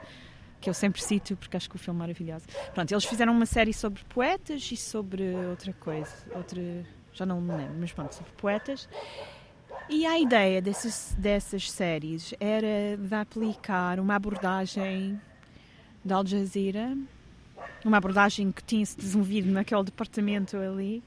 que 0.60 0.68
eu 0.68 0.74
sempre 0.74 1.02
cito 1.02 1.38
porque 1.38 1.56
acho 1.56 1.70
que 1.70 1.76
o 1.76 1.78
filme 1.78 2.00
é 2.00 2.00
maravilhoso. 2.00 2.44
Pronto, 2.74 2.92
eles 2.92 3.06
fizeram 3.06 3.32
uma 3.32 3.46
série 3.46 3.72
sobre 3.72 4.04
poetas 4.10 4.70
e 4.70 4.76
sobre 4.76 5.34
outra 5.48 5.72
coisa, 5.72 6.12
outra, 6.34 6.60
já 7.14 7.24
não 7.24 7.40
me 7.40 7.54
lembro, 7.54 7.76
mas 7.80 7.90
pronto, 7.90 8.14
sobre 8.14 8.32
poetas. 8.32 8.86
E 9.88 10.04
a 10.04 10.18
ideia 10.18 10.60
dessas, 10.60 11.16
dessas 11.16 11.70
séries 11.70 12.34
era 12.38 12.98
de 12.98 13.14
aplicar 13.14 13.98
uma 13.98 14.16
abordagem 14.16 15.18
da 16.04 16.16
Al 16.16 16.26
Jazeera, 16.26 16.94
uma 17.84 17.96
abordagem 17.98 18.50
que 18.52 18.62
tinha-se 18.64 18.96
desenvolvido 18.96 19.50
naquele 19.50 19.84
departamento 19.84 20.56
ali, 20.56 21.02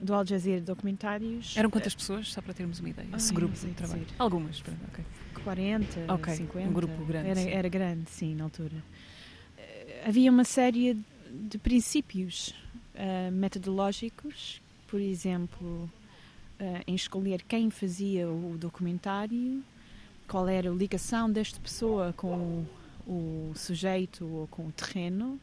do 0.00 0.12
Al 0.14 0.26
Jazeera 0.26 0.60
Documentários. 0.62 1.56
Eram 1.56 1.70
quantas 1.70 1.94
pessoas, 1.94 2.32
só 2.32 2.40
para 2.42 2.52
termos 2.54 2.80
uma 2.80 2.88
ideia? 2.88 3.08
Esse 3.16 3.28
Ai, 3.30 3.34
grupo 3.36 3.54
de 3.54 3.66
trabalho. 3.74 4.00
dizer. 4.02 4.14
Algumas, 4.18 4.60
ok. 4.60 5.04
40, 5.44 6.12
Ok, 6.12 6.32
um 6.32 6.36
50. 6.36 6.68
grupo 6.70 7.04
grande, 7.04 7.28
Era, 7.28 7.40
era 7.40 7.68
grande, 7.68 8.08
sim, 8.10 8.34
na 8.34 8.44
altura. 8.44 8.72
Eh, 9.58 10.04
Havia 10.06 10.30
uma 10.30 10.44
série 10.44 10.96
de 11.30 11.58
princípios 11.58 12.54
eh, 12.94 13.30
metodológicos, 13.30 14.60
por 14.86 15.00
exemplo, 15.00 15.90
eh, 16.58 16.82
em 16.86 16.94
escolher 16.94 17.42
quem 17.42 17.70
fazia 17.70 18.28
o 18.28 18.56
documentário, 18.58 19.62
qual 20.28 20.48
era 20.48 20.70
a 20.70 20.72
ligação 20.72 21.30
desta 21.30 21.58
pessoa 21.60 22.12
com 22.16 22.64
o, 23.06 23.50
o 23.50 23.52
sujeito 23.56 24.24
ou 24.26 24.46
com 24.46 24.66
o 24.66 24.72
terreno, 24.72 25.40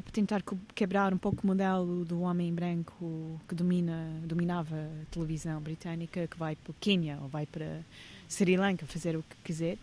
para 0.00 0.12
tentar 0.12 0.42
quebrar 0.74 1.12
um 1.12 1.18
pouco 1.18 1.42
o 1.44 1.46
modelo 1.46 2.04
do 2.04 2.20
homem 2.20 2.52
branco 2.52 3.40
que 3.48 3.54
domina, 3.54 4.20
dominava 4.24 4.76
a 4.76 5.04
televisão 5.10 5.60
britânica, 5.60 6.26
que 6.26 6.38
vai 6.38 6.56
para 6.56 6.70
o 6.70 6.74
Quênia 6.80 7.18
ou 7.22 7.28
vai 7.28 7.46
para 7.46 7.80
Sri 8.28 8.56
Lanka 8.56 8.86
fazer 8.86 9.16
o 9.16 9.22
que 9.22 9.36
quiser. 9.44 9.78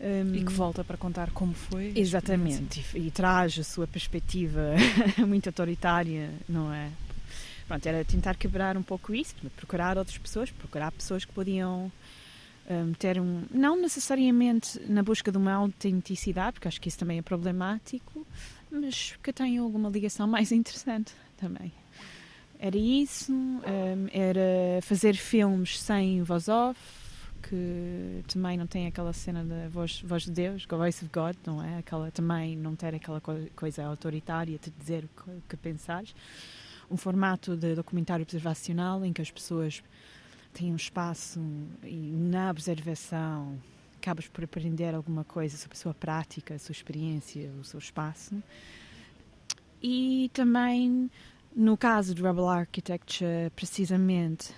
Um, 0.00 0.34
E 0.34 0.44
que 0.44 0.52
volta 0.52 0.84
para 0.84 0.96
contar 0.96 1.30
como 1.30 1.52
foi. 1.52 1.92
a 1.96 1.98
Exatamente, 1.98 2.84
e, 2.94 3.08
e 3.08 3.10
traz 3.10 3.58
a 3.58 3.64
sua 3.64 3.86
perspectiva 3.86 4.74
muito 5.26 5.48
autoritária, 5.48 6.30
não 6.48 6.72
é? 6.72 6.90
Pronto, 7.66 7.84
era 7.84 8.04
tentar 8.04 8.36
quebrar 8.36 8.76
um 8.76 8.82
pouco 8.82 9.14
isso, 9.14 9.34
procurar 9.56 9.98
outras 9.98 10.16
pessoas, 10.16 10.50
procurar 10.50 10.92
pessoas 10.92 11.24
que 11.24 11.32
podiam 11.32 11.92
hum, 12.70 12.92
ter 12.98 13.20
um. 13.20 13.42
Não 13.50 13.76
necessariamente 13.76 14.80
na 14.88 15.02
busca 15.02 15.30
de 15.30 15.36
uma 15.36 15.52
autenticidade, 15.52 16.52
porque 16.54 16.68
acho 16.68 16.80
que 16.80 16.88
isso 16.88 16.98
também 16.98 17.18
é 17.18 17.22
problemático, 17.22 18.26
mas 18.70 19.16
que 19.22 19.32
tenham 19.32 19.64
alguma 19.64 19.88
ligação 19.88 20.26
mais 20.26 20.52
interessante 20.52 21.12
também. 21.36 21.72
Era 22.58 22.76
isso, 22.76 23.32
hum, 23.32 23.60
era 24.12 24.80
fazer 24.82 25.14
filmes 25.14 25.80
sem 25.80 26.22
voz 26.22 26.48
off, 26.48 26.78
que 27.42 28.24
também 28.26 28.56
não 28.58 28.66
tem 28.66 28.86
aquela 28.88 29.12
cena 29.12 29.44
da 29.44 29.68
voz, 29.68 30.00
voz 30.02 30.24
de 30.24 30.32
Deus, 30.32 30.66
Voice 30.68 31.04
of 31.04 31.12
God, 31.12 31.36
não 31.46 31.62
é? 31.62 31.78
Aquela, 31.78 32.10
também 32.10 32.56
não 32.56 32.74
ter 32.74 32.94
aquela 32.94 33.20
co- 33.20 33.46
coisa 33.54 33.84
autoritária 33.84 34.58
de 34.58 34.70
dizer 34.72 35.04
o 35.04 35.08
que, 35.22 35.30
que 35.50 35.56
pensares. 35.56 36.14
Um 36.90 36.96
formato 36.96 37.56
de 37.56 37.74
documentário 37.76 38.24
observacional 38.24 39.04
em 39.04 39.12
que 39.12 39.22
as 39.22 39.30
pessoas 39.30 39.82
têm 40.52 40.72
um 40.72 40.76
espaço 40.76 41.40
e 41.84 41.94
na 41.94 42.50
observação 42.50 43.56
acabas 44.08 44.26
por 44.26 44.42
aprender 44.42 44.94
alguma 44.94 45.22
coisa 45.22 45.54
sobre 45.58 45.76
a 45.76 45.80
sua 45.80 45.92
prática, 45.92 46.54
a 46.54 46.58
sua 46.58 46.72
experiência, 46.72 47.50
o 47.60 47.64
seu 47.64 47.78
espaço. 47.78 48.42
E 49.82 50.30
também, 50.32 51.10
no 51.54 51.76
caso 51.76 52.14
do 52.14 52.22
Rebel 52.22 52.48
Architecture, 52.48 53.50
precisamente, 53.54 54.54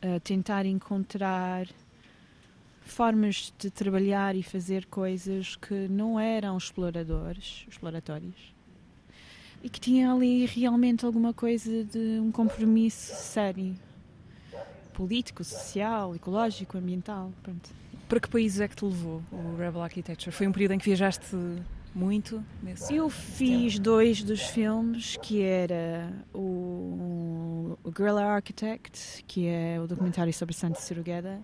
a 0.00 0.18
tentar 0.20 0.64
encontrar 0.64 1.68
formas 2.80 3.52
de 3.58 3.70
trabalhar 3.70 4.34
e 4.34 4.42
fazer 4.42 4.86
coisas 4.86 5.56
que 5.56 5.86
não 5.88 6.18
eram 6.18 6.56
exploradores, 6.56 7.66
exploratórios, 7.68 8.54
e 9.62 9.68
que 9.68 9.78
tinham 9.78 10.16
ali 10.16 10.46
realmente 10.46 11.04
alguma 11.04 11.34
coisa 11.34 11.84
de 11.84 12.18
um 12.18 12.32
compromisso 12.32 13.14
sério, 13.14 13.76
político, 14.94 15.44
social, 15.44 16.14
ecológico, 16.14 16.78
ambiental, 16.78 17.30
pronto. 17.42 17.68
Para 18.08 18.20
que 18.20 18.28
países 18.28 18.60
é 18.60 18.68
que 18.68 18.76
te 18.76 18.84
levou 18.84 19.22
o 19.32 19.56
Rebel 19.56 19.82
Architecture? 19.82 20.30
Foi 20.34 20.46
um 20.46 20.52
período 20.52 20.72
em 20.72 20.78
que 20.78 20.84
viajaste 20.84 21.26
muito 21.94 22.42
nesse? 22.62 22.94
Eu 22.94 23.10
fiz 23.10 23.78
dois 23.78 24.22
dos 24.22 24.42
filmes, 24.42 25.16
que 25.22 25.42
era 25.42 26.12
o, 26.32 27.76
o 27.82 27.90
Guerrilla 27.90 28.24
Architect, 28.24 29.24
que 29.26 29.46
é 29.46 29.80
o 29.80 29.86
documentário 29.88 30.32
sobre 30.32 30.54
Santa 30.54 30.78
Cirugueda, 30.80 31.40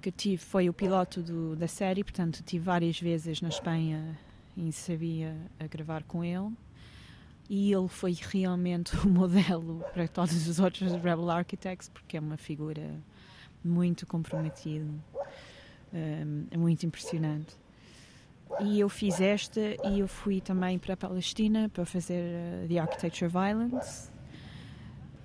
que 0.00 0.10
tive, 0.10 0.38
foi 0.38 0.68
o 0.68 0.72
piloto 0.72 1.20
do- 1.22 1.54
da 1.54 1.68
série, 1.68 2.02
portanto 2.02 2.42
tive 2.44 2.64
várias 2.64 2.98
vezes 2.98 3.40
na 3.42 3.48
Espanha 3.50 4.18
em 4.56 4.70
Sevilla 4.70 5.34
a 5.60 5.66
gravar 5.66 6.02
com 6.04 6.24
ele. 6.24 6.50
E 7.50 7.70
ele 7.72 7.88
foi 7.88 8.16
realmente 8.30 8.96
o 9.04 9.08
modelo 9.08 9.84
para 9.92 10.08
todos 10.08 10.48
os 10.48 10.58
outros 10.58 10.92
Rebel 10.92 11.28
Architects, 11.30 11.88
porque 11.90 12.16
é 12.16 12.20
uma 12.20 12.36
figura 12.38 12.90
muito 13.64 14.06
comprometida, 14.06 14.86
hum, 15.92 16.46
é 16.50 16.56
muito 16.56 16.84
impressionante. 16.84 17.56
E 18.60 18.80
eu 18.80 18.88
fiz 18.88 19.20
esta 19.20 19.60
e 19.60 20.00
eu 20.00 20.08
fui 20.08 20.40
também 20.40 20.78
para 20.78 20.94
a 20.94 20.96
Palestina 20.96 21.70
para 21.72 21.86
fazer 21.86 22.22
uh, 22.22 22.68
The 22.68 22.78
Architecture 22.78 23.26
of 23.26 23.32
Violence. 23.32 24.10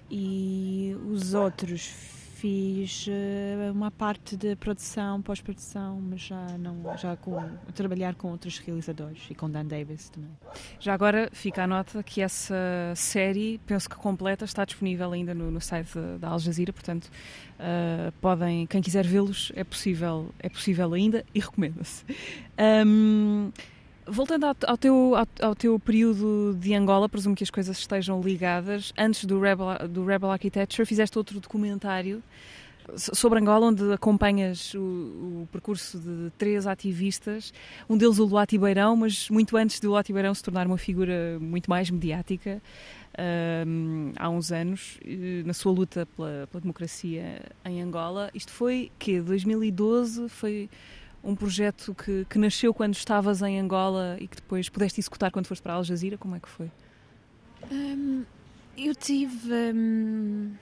E 0.09 0.95
os 1.05 1.33
outros 1.33 2.16
fiz 2.37 3.07
uh, 3.07 3.71
uma 3.71 3.89
parte 3.89 4.37
de 4.37 4.55
produção, 4.55 5.21
pós-produção, 5.21 5.99
mas 6.01 6.21
já 6.21 6.45
não 6.57 6.95
já 6.97 7.15
com 7.17 7.35
trabalhar 7.73 8.13
com 8.15 8.29
outros 8.29 8.59
realizadores 8.59 9.23
e 9.29 9.35
com 9.35 9.49
Dan 9.49 9.65
Davis 9.65 10.09
também. 10.09 10.29
Já 10.79 10.93
agora 10.93 11.29
fica 11.31 11.63
a 11.63 11.67
nota 11.67 12.03
que 12.03 12.21
essa 12.21 12.55
série, 12.95 13.59
penso 13.65 13.89
que 13.89 13.95
completa, 13.95 14.45
está 14.45 14.63
disponível 14.65 15.11
ainda 15.11 15.33
no, 15.33 15.49
no 15.49 15.59
site 15.59 15.97
da 16.19 16.29
Al 16.29 16.39
Jazeera, 16.39 16.71
portanto 16.71 17.05
uh, 17.05 18.11
podem 18.21 18.67
quem 18.67 18.81
quiser 18.81 19.05
vê-los 19.05 19.51
é 19.55 19.63
possível 19.63 20.29
é 20.39 20.49
possível 20.49 20.93
ainda 20.93 21.25
e 21.33 21.39
recomenda-se. 21.39 22.05
Um, 22.85 23.51
Voltando 24.07 24.45
ao, 24.45 24.77
teu, 24.77 25.13
ao, 25.41 25.55
teu 25.55 25.77
período 25.79 26.55
de 26.59 26.73
Angola, 26.73 27.09
presumo 27.09 27.35
que 27.35 27.43
as 27.43 27.49
coisas 27.49 27.77
estejam 27.77 28.21
ligadas. 28.21 28.93
Antes 28.97 29.25
do 29.25 29.39
Rebel, 29.39 29.87
do 29.89 30.05
Rebel 30.05 30.31
Architecture, 30.31 30.85
fizeste 30.85 31.17
outro 31.17 31.39
documentário 31.39 32.23
sobre 32.95 33.39
Angola, 33.39 33.67
onde 33.67 33.91
acompanhas 33.91 34.73
o, 34.73 34.79
o, 34.79 35.49
percurso 35.51 35.99
de 35.99 36.31
três 36.37 36.65
ativistas, 36.65 37.53
um 37.89 37.97
deles 37.97 38.17
o 38.17 38.25
Luati 38.25 38.57
Beirão, 38.57 38.95
mas 38.95 39.29
muito 39.29 39.57
antes 39.57 39.79
de 39.79 39.87
Luati 39.87 40.13
Beirão 40.13 40.33
se 40.33 40.41
tornar 40.41 40.65
uma 40.65 40.77
figura 40.77 41.37
muito 41.39 41.69
mais 41.69 41.89
mediática, 41.89 42.61
um, 43.67 44.13
há 44.15 44.29
uns 44.29 44.51
anos, 44.51 44.99
na 45.45 45.53
sua 45.53 45.71
luta 45.73 46.05
pela, 46.05 46.47
pela 46.49 46.61
democracia 46.61 47.41
em 47.65 47.81
Angola. 47.81 48.29
Isto 48.33 48.51
foi, 48.51 48.91
que 48.97 49.19
2012, 49.19 50.29
foi 50.29 50.69
um 51.27 51.35
projeto 51.35 51.93
que, 51.93 52.25
que 52.29 52.39
nasceu 52.39 52.73
quando 52.73 52.95
estavas 52.95 53.41
em 53.41 53.59
Angola 53.59 54.17
e 54.19 54.27
que 54.27 54.37
depois 54.37 54.69
pudeste 54.69 55.01
executar 55.01 55.29
quando 55.29 55.45
foste 55.45 55.61
para 55.61 55.73
Al 55.73 55.83
Jazeera? 55.83 56.17
Como 56.17 56.35
é 56.35 56.39
que 56.39 56.47
foi? 56.47 56.71
Um, 57.69 58.23
eu 58.77 58.95
tive 58.95 59.53
um, 59.75 60.53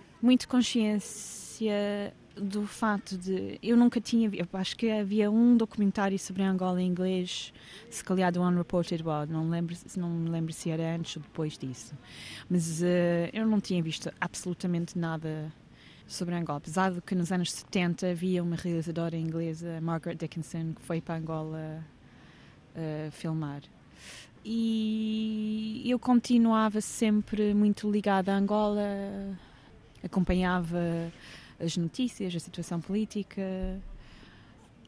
consciência 0.48 2.12
do 2.36 2.66
fato 2.66 3.18
de 3.18 3.58
eu 3.64 3.78
nunca 3.78 4.02
tinha 4.02 4.30
eu 4.34 4.48
acho 4.54 4.76
que 4.76 4.90
havia 4.90 5.32
um 5.32 5.56
documentário 5.56 6.20
sobre 6.20 6.44
Angola 6.44 6.82
em 6.82 6.88
inglês 6.88 7.54
se 7.90 8.04
calhar 8.04 8.30
do 8.30 8.42
Unreported 8.42 9.02
World 9.02 9.32
não 9.32 9.50
lembro 9.50 9.74
não 9.96 10.10
me 10.10 10.30
lembro 10.30 10.52
se 10.52 10.70
era 10.70 10.96
antes 10.96 11.16
ou 11.16 11.24
depois 11.24 11.58
disso 11.58 11.96
mas 12.50 12.82
uh, 12.82 13.32
eu 13.32 13.48
não 13.48 13.62
tinha 13.62 13.82
visto 13.82 14.12
absolutamente 14.20 15.00
nada 15.00 15.50
sobre 16.08 16.36
Angola. 16.36 16.58
Apesar 16.58 16.92
de 16.92 17.02
que 17.02 17.16
nos 17.16 17.32
anos 17.32 17.52
70 17.52 18.08
havia 18.08 18.44
uma 18.44 18.56
realizadora 18.56 19.18
inglesa, 19.18 19.80
Margaret 19.82 20.16
Dickinson, 20.16 20.74
que 20.74 20.82
foi 20.82 21.02
para 21.02 21.16
Angola 21.16 21.84
uh, 22.76 23.12
filmar. 23.12 23.62
E 24.44 25.84
eu 25.86 25.98
continuava 25.98 26.80
sempre 26.80 27.54
muito 27.54 27.90
ligada 27.90 28.32
a 28.32 28.38
Angola, 28.38 28.84
acompanhava 30.04 31.12
as 31.60 31.76
notícias, 31.78 32.36
a 32.36 32.40
situação 32.40 32.80
política 32.80 33.42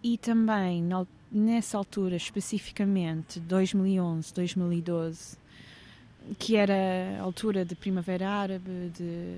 e 0.04 0.18
também 0.18 0.84
nessa 1.32 1.78
altura 1.78 2.16
especificamente 2.16 3.40
2011, 3.40 4.32
2012 4.34 5.38
que 6.38 6.56
era 6.56 7.18
a 7.20 7.22
altura 7.22 7.64
de 7.64 7.76
Primavera 7.76 8.30
Árabe, 8.30 8.92
de 8.96 9.38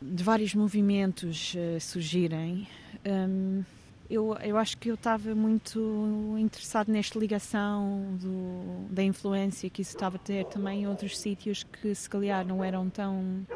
de 0.00 0.22
vários 0.22 0.54
movimentos 0.54 1.54
uh, 1.54 1.80
surgirem, 1.80 2.66
um, 3.06 3.64
eu, 4.10 4.34
eu 4.42 4.56
acho 4.56 4.78
que 4.78 4.88
eu 4.88 4.94
estava 4.94 5.34
muito 5.34 6.36
interessado 6.38 6.90
nesta 6.90 7.18
ligação 7.18 8.16
do, 8.18 8.86
da 8.90 9.02
influência 9.02 9.68
que 9.68 9.82
isso 9.82 9.94
estava 9.94 10.16
a 10.16 10.18
ter 10.18 10.46
também 10.46 10.82
em 10.82 10.86
outros 10.86 11.18
sítios 11.18 11.62
que 11.62 11.94
se 11.94 12.08
calhar 12.08 12.46
não 12.46 12.64
eram 12.64 12.88
tão 12.88 13.46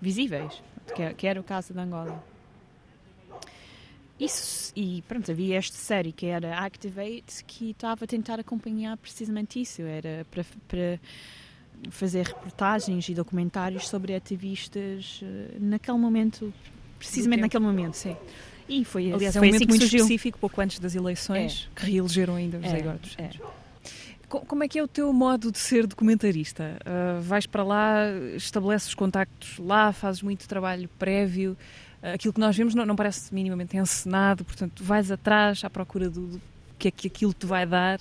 visíveis, 0.00 0.60
que, 0.94 1.14
que 1.14 1.26
era 1.26 1.40
o 1.40 1.44
caso 1.44 1.72
de 1.72 1.78
Angola. 1.78 2.22
Isso, 4.18 4.72
e 4.74 5.02
pronto, 5.06 5.30
havia 5.30 5.56
esta 5.56 5.76
série 5.76 6.10
que 6.10 6.26
era 6.26 6.58
Activate, 6.58 7.44
que 7.46 7.70
estava 7.70 8.06
a 8.06 8.08
tentar 8.08 8.40
acompanhar 8.40 8.96
precisamente 8.96 9.60
isso, 9.60 9.82
era 9.82 10.26
para, 10.30 10.44
para 10.66 11.00
fazer 11.90 12.26
reportagens 12.26 13.08
e 13.08 13.14
documentários 13.14 13.88
sobre 13.88 14.14
ativistas 14.14 15.20
uh, 15.22 15.56
naquele 15.60 15.98
momento, 15.98 16.52
precisamente 16.98 17.40
naquele 17.40 17.64
momento, 17.64 17.94
sim. 17.94 18.16
E 18.68 18.84
foi 18.84 19.12
Aliás, 19.12 19.36
é 19.36 19.40
um 19.40 19.44
momento 19.44 19.56
assim 19.56 19.66
muito 19.66 19.82
surgiu. 19.82 20.00
específico, 20.00 20.38
pouco 20.38 20.60
antes 20.60 20.78
das 20.78 20.94
eleições, 20.94 21.68
é. 21.70 21.80
que 21.80 21.90
reelegeram 21.90 22.34
ainda 22.34 22.60
José 22.60 22.76
é. 22.76 22.80
Eduardo 22.80 23.00
dos 23.00 23.12
Santos. 23.12 23.40
É. 23.40 23.66
Como 24.28 24.64
é 24.64 24.68
que 24.68 24.76
é 24.76 24.82
o 24.82 24.88
teu 24.88 25.12
modo 25.12 25.52
de 25.52 25.58
ser 25.58 25.86
documentarista? 25.86 26.78
Uh, 26.82 27.22
vais 27.22 27.46
para 27.46 27.62
lá, 27.62 27.96
estabeleces 28.34 28.88
os 28.88 28.94
contactos 28.94 29.56
lá, 29.58 29.92
fazes 29.92 30.20
muito 30.20 30.48
trabalho 30.48 30.88
prévio. 30.98 31.56
Uh, 32.02 32.14
aquilo 32.14 32.34
que 32.34 32.40
nós 32.40 32.56
vemos 32.56 32.74
não, 32.74 32.84
não, 32.84 32.96
parece 32.96 33.32
minimamente 33.32 33.76
encenado, 33.76 34.44
portanto, 34.44 34.82
vais 34.82 35.12
atrás 35.12 35.62
à 35.62 35.70
procura 35.70 36.10
do, 36.10 36.26
do 36.26 36.40
que 36.76 36.88
é 36.88 36.90
que 36.90 37.06
aquilo 37.06 37.32
te 37.32 37.46
vai 37.46 37.64
dar. 37.64 38.00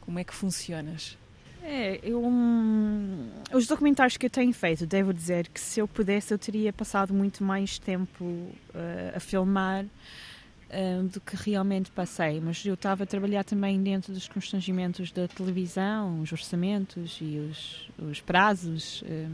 Como 0.00 0.16
é 0.16 0.22
que 0.22 0.32
funcionas? 0.32 1.18
É, 1.66 1.98
eu, 2.02 2.22
um, 2.22 3.30
os 3.54 3.66
documentários 3.66 4.18
que 4.18 4.26
eu 4.26 4.30
tenho 4.30 4.52
feito, 4.52 4.86
devo 4.86 5.14
dizer 5.14 5.48
que 5.48 5.58
se 5.58 5.80
eu 5.80 5.88
pudesse 5.88 6.34
eu 6.34 6.38
teria 6.38 6.70
passado 6.74 7.14
muito 7.14 7.42
mais 7.42 7.78
tempo 7.78 8.22
uh, 8.22 9.16
a 9.16 9.18
filmar 9.18 9.86
uh, 9.86 11.02
do 11.04 11.22
que 11.22 11.34
realmente 11.34 11.90
passei, 11.90 12.38
mas 12.38 12.62
eu 12.66 12.74
estava 12.74 13.04
a 13.04 13.06
trabalhar 13.06 13.44
também 13.44 13.82
dentro 13.82 14.12
dos 14.12 14.28
constrangimentos 14.28 15.10
da 15.10 15.26
televisão, 15.26 16.20
os 16.20 16.30
orçamentos 16.30 17.16
e 17.22 17.38
os, 17.38 17.88
os 17.98 18.20
prazos 18.20 19.02
um, 19.02 19.06
eh, 19.08 19.28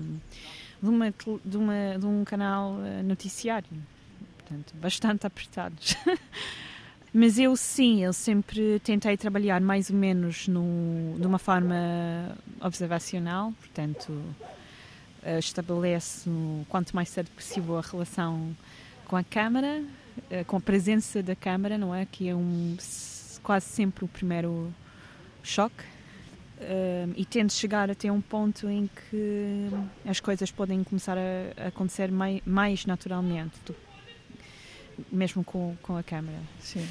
de, 0.80 0.88
uma, 0.88 1.14
de, 1.44 1.56
uma, 1.56 1.98
de 1.98 2.06
um 2.06 2.22
canal 2.22 2.74
noticiário, 3.04 3.68
portanto, 4.38 4.72
bastante 4.76 5.26
apertados. 5.26 5.96
Mas 7.12 7.40
eu 7.40 7.56
sim, 7.56 8.04
eu 8.04 8.12
sempre 8.12 8.78
tentei 8.80 9.16
trabalhar 9.16 9.60
mais 9.60 9.90
ou 9.90 9.96
menos 9.96 10.46
no, 10.46 11.18
de 11.18 11.26
uma 11.26 11.40
forma 11.40 11.74
observacional, 12.60 13.52
portanto, 13.58 14.12
eh, 15.24 15.40
estabeleço 15.40 16.30
quanto 16.68 16.94
mais 16.94 17.08
cedo 17.08 17.28
possível 17.32 17.78
a 17.78 17.80
relação 17.80 18.56
com 19.06 19.16
a 19.16 19.24
câmara, 19.24 19.82
eh, 20.30 20.44
com 20.44 20.56
a 20.56 20.60
presença 20.60 21.20
da 21.20 21.34
câmara, 21.34 21.76
não 21.76 21.92
é? 21.92 22.06
Que 22.06 22.28
é 22.28 22.34
um, 22.34 22.76
quase 23.42 23.66
sempre 23.66 24.04
o 24.04 24.08
primeiro 24.08 24.72
choque. 25.42 25.82
Eh, 26.60 27.08
e 27.16 27.24
tento 27.24 27.52
chegar 27.52 27.90
até 27.90 28.12
um 28.12 28.20
ponto 28.20 28.68
em 28.68 28.88
que 28.88 29.68
as 30.06 30.20
coisas 30.20 30.52
podem 30.52 30.84
começar 30.84 31.18
a, 31.18 31.66
acontecer 31.66 32.12
mais, 32.12 32.40
mais 32.46 32.86
naturalmente 32.86 33.58
mesmo 35.10 35.44
com, 35.44 35.76
com 35.82 35.96
a 35.96 36.02
câmara. 36.02 36.38
Sim. 36.60 36.86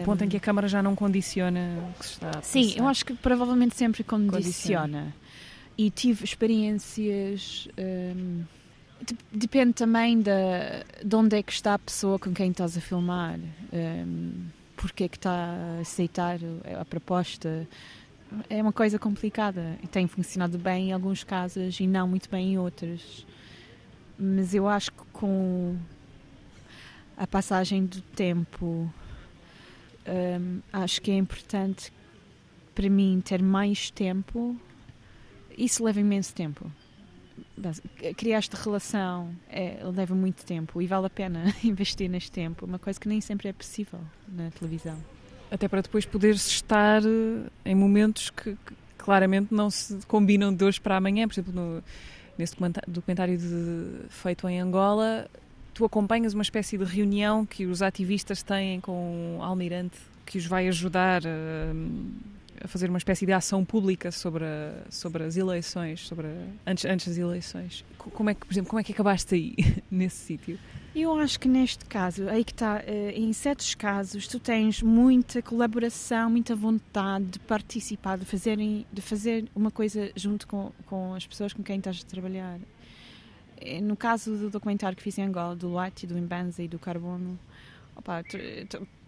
O 0.00 0.04
ponto 0.04 0.24
em 0.24 0.28
que 0.28 0.36
a 0.36 0.40
câmara 0.40 0.66
já 0.66 0.82
não 0.82 0.96
condiciona 0.96 1.78
o 1.90 1.98
que 1.98 2.06
se 2.06 2.12
está 2.14 2.30
a 2.30 2.42
Sim, 2.42 2.64
passar. 2.64 2.78
eu 2.78 2.88
acho 2.88 3.04
que 3.04 3.14
provavelmente 3.14 3.76
sempre 3.76 4.02
condiciona. 4.02 4.42
condiciona. 4.42 5.14
E 5.76 5.90
tive 5.90 6.24
experiências. 6.24 7.68
Um, 7.78 8.42
depende 9.32 9.74
também 9.74 10.20
da, 10.20 10.82
de 11.04 11.14
onde 11.14 11.36
é 11.36 11.42
que 11.42 11.52
está 11.52 11.74
a 11.74 11.78
pessoa 11.78 12.18
com 12.18 12.32
quem 12.34 12.50
estás 12.50 12.76
a 12.76 12.80
filmar, 12.80 13.38
um, 13.72 14.32
porque 14.76 15.04
é 15.04 15.08
que 15.08 15.16
está 15.16 15.30
a 15.30 15.80
aceitar 15.80 16.40
a 16.80 16.84
proposta. 16.84 17.68
É 18.50 18.60
uma 18.60 18.72
coisa 18.72 18.98
complicada 18.98 19.78
e 19.82 19.86
tem 19.86 20.08
funcionado 20.08 20.58
bem 20.58 20.88
em 20.88 20.92
alguns 20.92 21.22
casos 21.22 21.78
e 21.78 21.86
não 21.86 22.08
muito 22.08 22.28
bem 22.28 22.54
em 22.54 22.58
outros. 22.58 23.24
Mas 24.18 24.52
eu 24.54 24.66
acho 24.66 24.90
que 24.90 25.02
com 25.12 25.76
a 27.18 27.26
passagem 27.26 27.84
do 27.84 28.00
tempo, 28.00 28.90
um, 30.06 30.60
acho 30.72 31.02
que 31.02 31.10
é 31.10 31.16
importante 31.16 31.92
para 32.74 32.88
mim 32.88 33.20
ter 33.24 33.42
mais 33.42 33.90
tempo. 33.90 34.56
Isso 35.56 35.82
leva 35.84 35.98
imenso 36.00 36.32
tempo. 36.32 36.70
Criar 38.16 38.38
esta 38.38 38.56
relação 38.56 39.34
é, 39.48 39.80
leva 39.82 40.14
muito 40.14 40.44
tempo 40.44 40.80
e 40.80 40.86
vale 40.86 41.06
a 41.06 41.10
pena 41.10 41.52
investir 41.64 42.08
neste 42.08 42.30
tempo, 42.30 42.64
uma 42.64 42.78
coisa 42.78 43.00
que 43.00 43.08
nem 43.08 43.20
sempre 43.20 43.48
é 43.48 43.52
possível 43.52 43.98
na 44.28 44.50
televisão. 44.52 44.96
Até 45.50 45.66
para 45.66 45.80
depois 45.80 46.06
poderes 46.06 46.46
estar 46.46 47.02
eh, 47.02 47.50
em 47.64 47.74
momentos 47.74 48.30
que, 48.30 48.52
que 48.54 48.74
claramente 48.96 49.52
não 49.52 49.70
se 49.70 49.98
combinam 50.06 50.54
de 50.54 50.64
hoje 50.64 50.80
para 50.80 50.96
amanhã. 50.96 51.26
Por 51.26 51.34
exemplo, 51.34 51.52
no, 51.52 51.82
nesse 52.36 52.54
documentário 52.86 53.36
de, 53.36 54.08
feito 54.10 54.46
em 54.48 54.60
Angola, 54.60 55.28
tu 55.78 55.84
acompanhas 55.84 56.34
uma 56.34 56.42
espécie 56.42 56.76
de 56.76 56.82
reunião 56.82 57.46
que 57.46 57.64
os 57.64 57.82
ativistas 57.82 58.42
têm 58.42 58.80
com 58.80 59.36
o 59.38 59.42
almirante 59.44 59.96
que 60.26 60.36
os 60.36 60.44
vai 60.44 60.66
ajudar 60.66 61.22
a, 61.24 62.64
a 62.64 62.66
fazer 62.66 62.88
uma 62.88 62.98
espécie 62.98 63.24
de 63.24 63.32
ação 63.32 63.64
pública 63.64 64.10
sobre, 64.10 64.44
a, 64.44 64.74
sobre 64.90 65.22
as 65.22 65.36
eleições, 65.36 66.00
sobre 66.00 66.26
a, 66.26 66.70
antes, 66.70 66.84
antes 66.84 67.06
das 67.06 67.16
eleições. 67.16 67.84
Como 67.96 68.28
é 68.28 68.34
que, 68.34 68.44
por 68.44 68.52
exemplo, 68.52 68.70
como 68.70 68.80
é 68.80 68.82
que 68.82 68.92
acabaste 68.92 69.36
aí, 69.36 69.54
nesse 69.88 70.16
sítio? 70.16 70.58
Eu 70.96 71.16
acho 71.16 71.38
que 71.38 71.48
neste 71.48 71.84
caso, 71.84 72.28
aí 72.28 72.42
que 72.42 72.50
está, 72.50 72.82
eh, 72.84 73.12
em 73.14 73.32
certos 73.32 73.76
casos, 73.76 74.26
tu 74.26 74.40
tens 74.40 74.82
muita 74.82 75.40
colaboração, 75.40 76.28
muita 76.28 76.56
vontade 76.56 77.26
de 77.26 77.38
participar, 77.38 78.18
de 78.18 78.24
fazer, 78.24 78.58
de 78.92 79.00
fazer 79.00 79.44
uma 79.54 79.70
coisa 79.70 80.10
junto 80.16 80.48
com, 80.48 80.72
com 80.86 81.14
as 81.14 81.24
pessoas 81.24 81.52
com 81.52 81.62
quem 81.62 81.78
estás 81.78 82.04
a 82.04 82.10
trabalhar. 82.10 82.58
Eh, 83.60 83.80
no 83.80 83.96
caso 83.96 84.36
do 84.36 84.50
documentário 84.50 84.96
que 84.96 85.02
fiz 85.02 85.18
em 85.18 85.22
Angola, 85.22 85.54
do 85.54 85.72
Light, 85.72 86.06
do 86.06 86.18
Imbanza 86.18 86.62
e 86.62 86.68
do 86.68 86.78
Carbono, 86.78 87.38
opa, 87.96 88.22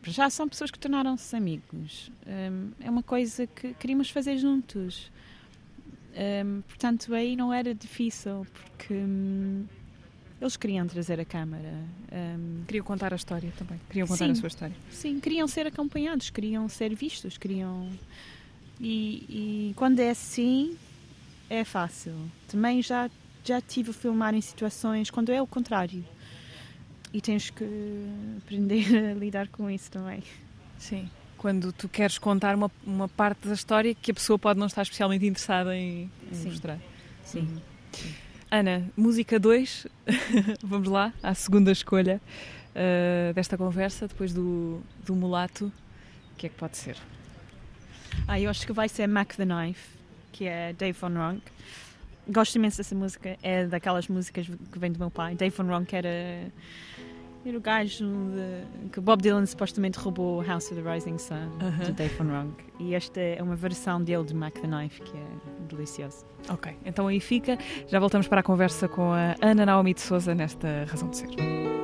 já 0.02 0.30
são 0.30 0.48
pessoas 0.48 0.70
que 0.70 0.78
tornaram-se 0.78 1.34
amigos. 1.36 2.10
Um, 2.26 2.70
é 2.80 2.90
uma 2.90 3.02
coisa 3.02 3.46
que 3.46 3.74
queríamos 3.74 4.10
fazer 4.10 4.38
juntos. 4.38 5.10
Um, 6.44 6.62
portanto, 6.62 7.14
aí 7.14 7.36
não 7.36 7.52
era 7.52 7.74
difícil, 7.74 8.46
porque 8.52 8.94
um, 8.94 9.64
eles 10.40 10.56
queriam 10.56 10.86
trazer 10.86 11.20
a 11.20 11.24
câmara. 11.24 11.84
queriam 12.66 12.84
contar 12.84 13.12
a 13.12 13.16
história 13.16 13.52
também. 13.58 13.78
Queriam 13.88 14.06
contar 14.06 14.24
sim, 14.24 14.30
a 14.30 14.34
sua 14.34 14.48
história. 14.48 14.76
Sim, 14.90 15.20
queriam 15.20 15.46
ser 15.46 15.66
acompanhados, 15.66 16.30
queriam 16.30 16.68
ser 16.68 16.94
vistos, 16.94 17.36
queriam. 17.36 17.88
E, 18.80 19.26
e 19.28 19.74
quando 19.76 20.00
é 20.00 20.10
assim, 20.10 20.76
é 21.50 21.62
fácil. 21.62 22.14
Também 22.48 22.80
já, 22.80 23.10
já 23.44 23.61
tive 23.61 23.90
a 23.90 23.94
filmar 23.94 24.35
em 24.35 24.40
situações 24.40 25.11
quando 25.11 25.31
é 25.31 25.40
o 25.40 25.46
contrário. 25.46 26.05
E 27.12 27.20
tens 27.20 27.50
que 27.50 27.64
aprender 28.38 29.11
a 29.11 29.14
lidar 29.14 29.48
com 29.48 29.68
isso 29.70 29.90
também. 29.90 30.22
Sim 30.79 31.09
quando 31.40 31.72
tu 31.72 31.88
queres 31.88 32.18
contar 32.18 32.55
uma, 32.55 32.70
uma 32.87 33.09
parte 33.09 33.48
da 33.48 33.55
história 33.55 33.94
que 33.94 34.11
a 34.11 34.14
pessoa 34.14 34.38
pode 34.38 34.61
não 34.61 34.66
estar 34.66 34.83
especialmente 34.83 35.24
interessada 35.24 35.74
em, 35.74 36.11
em 36.31 36.44
mostrar. 36.44 36.79
Sim. 37.24 37.40
Uhum. 37.40 37.61
Sim. 37.92 38.14
Ana, 38.50 38.90
música 38.94 39.40
2, 39.40 39.87
vamos 40.62 40.88
lá, 40.88 41.14
à 41.22 41.33
segunda 41.35 41.72
escolha 41.72 42.20
uh, 42.74 43.33
desta 43.33 43.57
conversa, 43.57 44.07
depois 44.07 44.35
do, 44.35 44.83
do 45.07 45.16
mulato, 45.16 45.72
o 46.35 46.37
que 46.37 46.44
é 46.44 46.48
que 46.50 46.57
pode 46.57 46.76
ser? 46.76 46.98
Ah, 48.29 48.38
eu 48.38 48.50
acho 48.50 48.66
que 48.66 48.72
vai 48.74 48.88
ser 48.88 49.07
Mac 49.07 49.35
the 49.35 49.46
Knife, 49.46 49.96
que 50.33 50.44
é 50.44 50.74
Dave 50.74 50.98
Von 50.98 51.14
Ronk. 51.14 51.42
Gosto 52.31 52.57
imenso 52.57 52.77
dessa 52.79 52.95
música, 52.95 53.37
é 53.43 53.66
daquelas 53.66 54.09
músicas 54.09 54.47
que 54.47 54.79
vem 54.79 54.93
do 54.93 54.99
meu 54.99 55.11
pai. 55.11 55.35
Dave 55.35 55.55
Von 55.55 55.64
Ronk 55.64 55.95
era 55.95 56.51
era 57.45 57.57
o 57.57 57.61
gajo 57.61 58.05
de, 58.05 58.90
que 58.90 59.01
Bob 59.01 59.23
Dylan 59.23 59.47
supostamente 59.47 59.99
roubou 59.99 60.43
House 60.43 60.71
of 60.71 60.75
the 60.81 60.95
Rising 60.95 61.16
Sun 61.16 61.35
uh 61.35 61.73
-huh. 61.73 61.87
de 61.87 61.93
Dave 61.93 62.14
Von 62.16 62.29
Ronk. 62.29 62.62
E 62.79 62.95
esta 62.95 63.19
é 63.19 63.43
uma 63.43 63.57
versão 63.57 64.03
dele 64.03 64.25
de 64.25 64.35
Mac 64.35 64.55
the 64.55 64.69
Knife 64.69 65.01
que 65.01 65.16
é 65.16 65.27
deliciosa. 65.69 66.27
Ok, 66.51 66.77
então 66.85 67.07
aí 67.07 67.19
fica. 67.19 67.59
Já 67.88 67.99
voltamos 67.99 68.29
para 68.29 68.40
a 68.40 68.43
conversa 68.43 68.88
com 68.88 69.12
a 69.12 69.35
Ana 69.40 69.64
Naomi 69.64 69.95
de 69.95 70.03
Souza 70.03 70.35
nesta 70.35 70.85
Razão 70.87 71.09
de 71.09 71.16
Ser. 71.16 71.80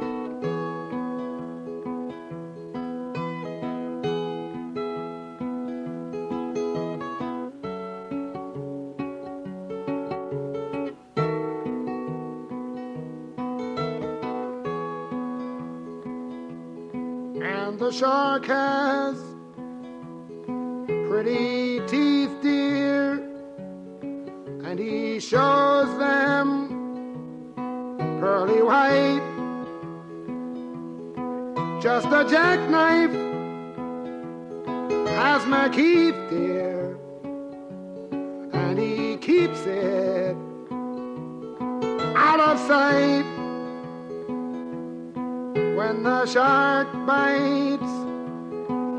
Shark 46.26 46.88
bites 47.06 47.92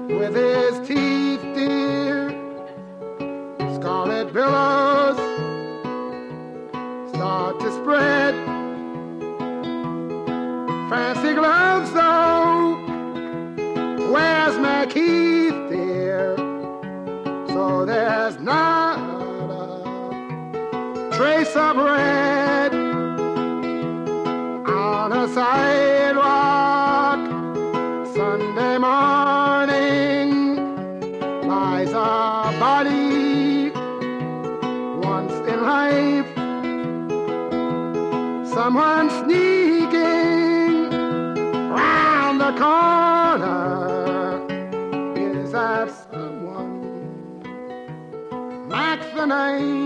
with 0.09 0.33
his 0.33 0.87
teeth, 0.87 1.41
dear. 1.53 2.29
Scarlet 3.75 4.31
billows 4.31 5.17
start 7.09 7.59
to 7.59 7.71
spread. 7.73 8.33
Fancy 10.89 11.33
gloves, 11.33 11.91
though, 11.91 12.77
where's 14.09 14.57
my 14.59 14.85
Keith, 14.85 15.69
dear? 15.69 16.37
So 17.49 17.85
there's 17.85 18.39
not 18.39 18.99
a 21.11 21.17
trace 21.17 21.55
of 21.57 21.75
red 21.75 22.06
night. 49.27 49.76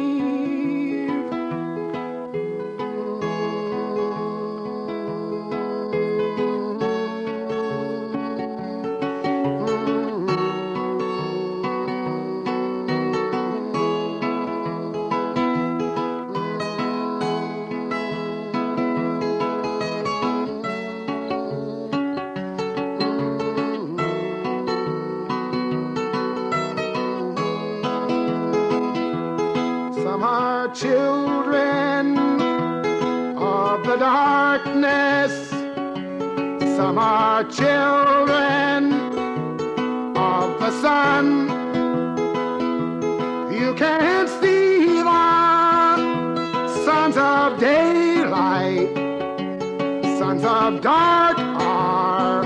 Dark 50.82 51.38
are 51.38 52.44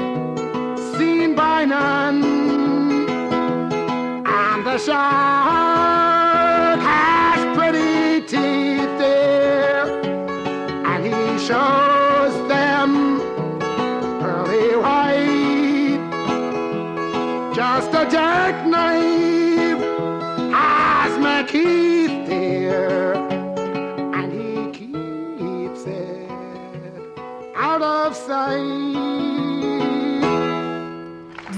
seen 0.98 1.36
by 1.36 1.64
none. 1.64 2.24
And 4.26 4.66
the 4.66 4.78
shark 4.78 5.45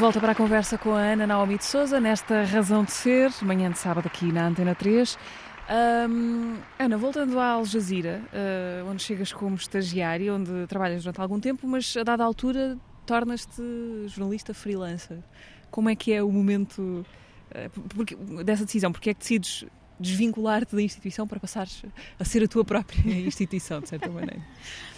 volta 0.08 0.22
para 0.22 0.32
a 0.32 0.36
conversa 0.36 0.78
com 0.78 0.96
a 0.96 1.02
Ana 1.02 1.28
Naomi 1.28 1.58
de 1.58 1.66
Souza, 1.66 2.00
nesta 2.00 2.46
Razão 2.46 2.86
de 2.86 2.94
Ser, 2.94 3.30
manhã 3.42 3.70
de 3.70 3.78
sábado 3.78 4.06
aqui 4.06 4.32
na 4.32 4.48
Antena 4.48 4.74
3. 4.74 5.18
Um, 6.10 6.56
Ana, 6.80 6.98
voltando 6.98 7.38
à 7.38 7.48
Al 7.48 7.66
Jazeera, 7.66 8.22
uh, 8.32 8.90
onde 8.90 9.04
chegas 9.04 9.34
como 9.34 9.58
estagiária, 9.58 10.34
onde 10.34 10.66
trabalhas 10.68 11.04
durante 11.04 11.20
algum 11.20 11.42
tempo, 11.42 11.68
mas 11.68 11.98
a 11.98 12.04
dada 12.04 12.24
altura 12.24 12.78
tornas-te 13.06 13.62
jornalista 14.08 14.54
freelancer. 14.54 15.18
Como 15.70 15.90
é 15.90 15.96
que 15.96 16.14
é 16.14 16.24
o 16.24 16.32
momento 16.32 17.06
uh, 17.52 17.82
porque, 17.90 18.16
dessa 18.46 18.64
decisão? 18.64 18.94
Porque 18.94 19.10
é 19.10 19.14
que 19.14 19.20
decides 19.20 19.66
desvincular-te 20.00 20.74
da 20.74 20.82
instituição 20.82 21.28
para 21.28 21.38
passares 21.38 21.84
a 22.18 22.24
ser 22.24 22.46
a 22.46 22.48
tua 22.48 22.64
própria 22.64 23.02
instituição, 23.28 23.82
de 23.82 23.90
certa 23.90 24.08
maneira? 24.08 24.42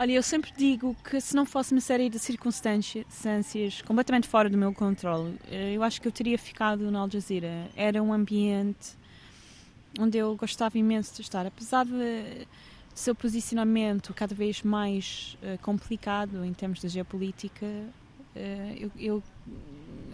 Olha, 0.00 0.12
eu 0.12 0.22
sempre 0.22 0.52
digo 0.56 0.94
que 1.02 1.20
se 1.20 1.34
não 1.34 1.44
fosse 1.44 1.72
uma 1.72 1.80
série 1.80 2.08
de 2.08 2.20
circunstâncias 2.20 3.82
completamente 3.84 4.28
fora 4.28 4.48
do 4.48 4.56
meu 4.56 4.72
controle, 4.72 5.36
eh, 5.50 5.72
eu 5.74 5.82
acho 5.82 6.00
que 6.00 6.06
eu 6.06 6.12
teria 6.12 6.38
ficado 6.38 6.88
na 6.88 7.00
Al 7.00 7.10
Jazeera. 7.10 7.68
Era 7.74 8.00
um 8.00 8.12
ambiente 8.12 8.96
onde 9.98 10.16
eu 10.16 10.36
gostava 10.36 10.78
imenso 10.78 11.16
de 11.16 11.22
estar, 11.22 11.44
apesar 11.44 11.84
de 11.84 12.46
seu 12.94 13.12
posicionamento 13.12 14.14
cada 14.14 14.36
vez 14.36 14.62
mais 14.62 15.36
uh, 15.42 15.58
complicado 15.62 16.44
em 16.44 16.52
termos 16.52 16.80
de 16.80 16.88
geopolítica, 16.88 17.66
uh, 17.66 18.76
eu, 18.78 18.92
eu, 18.96 19.22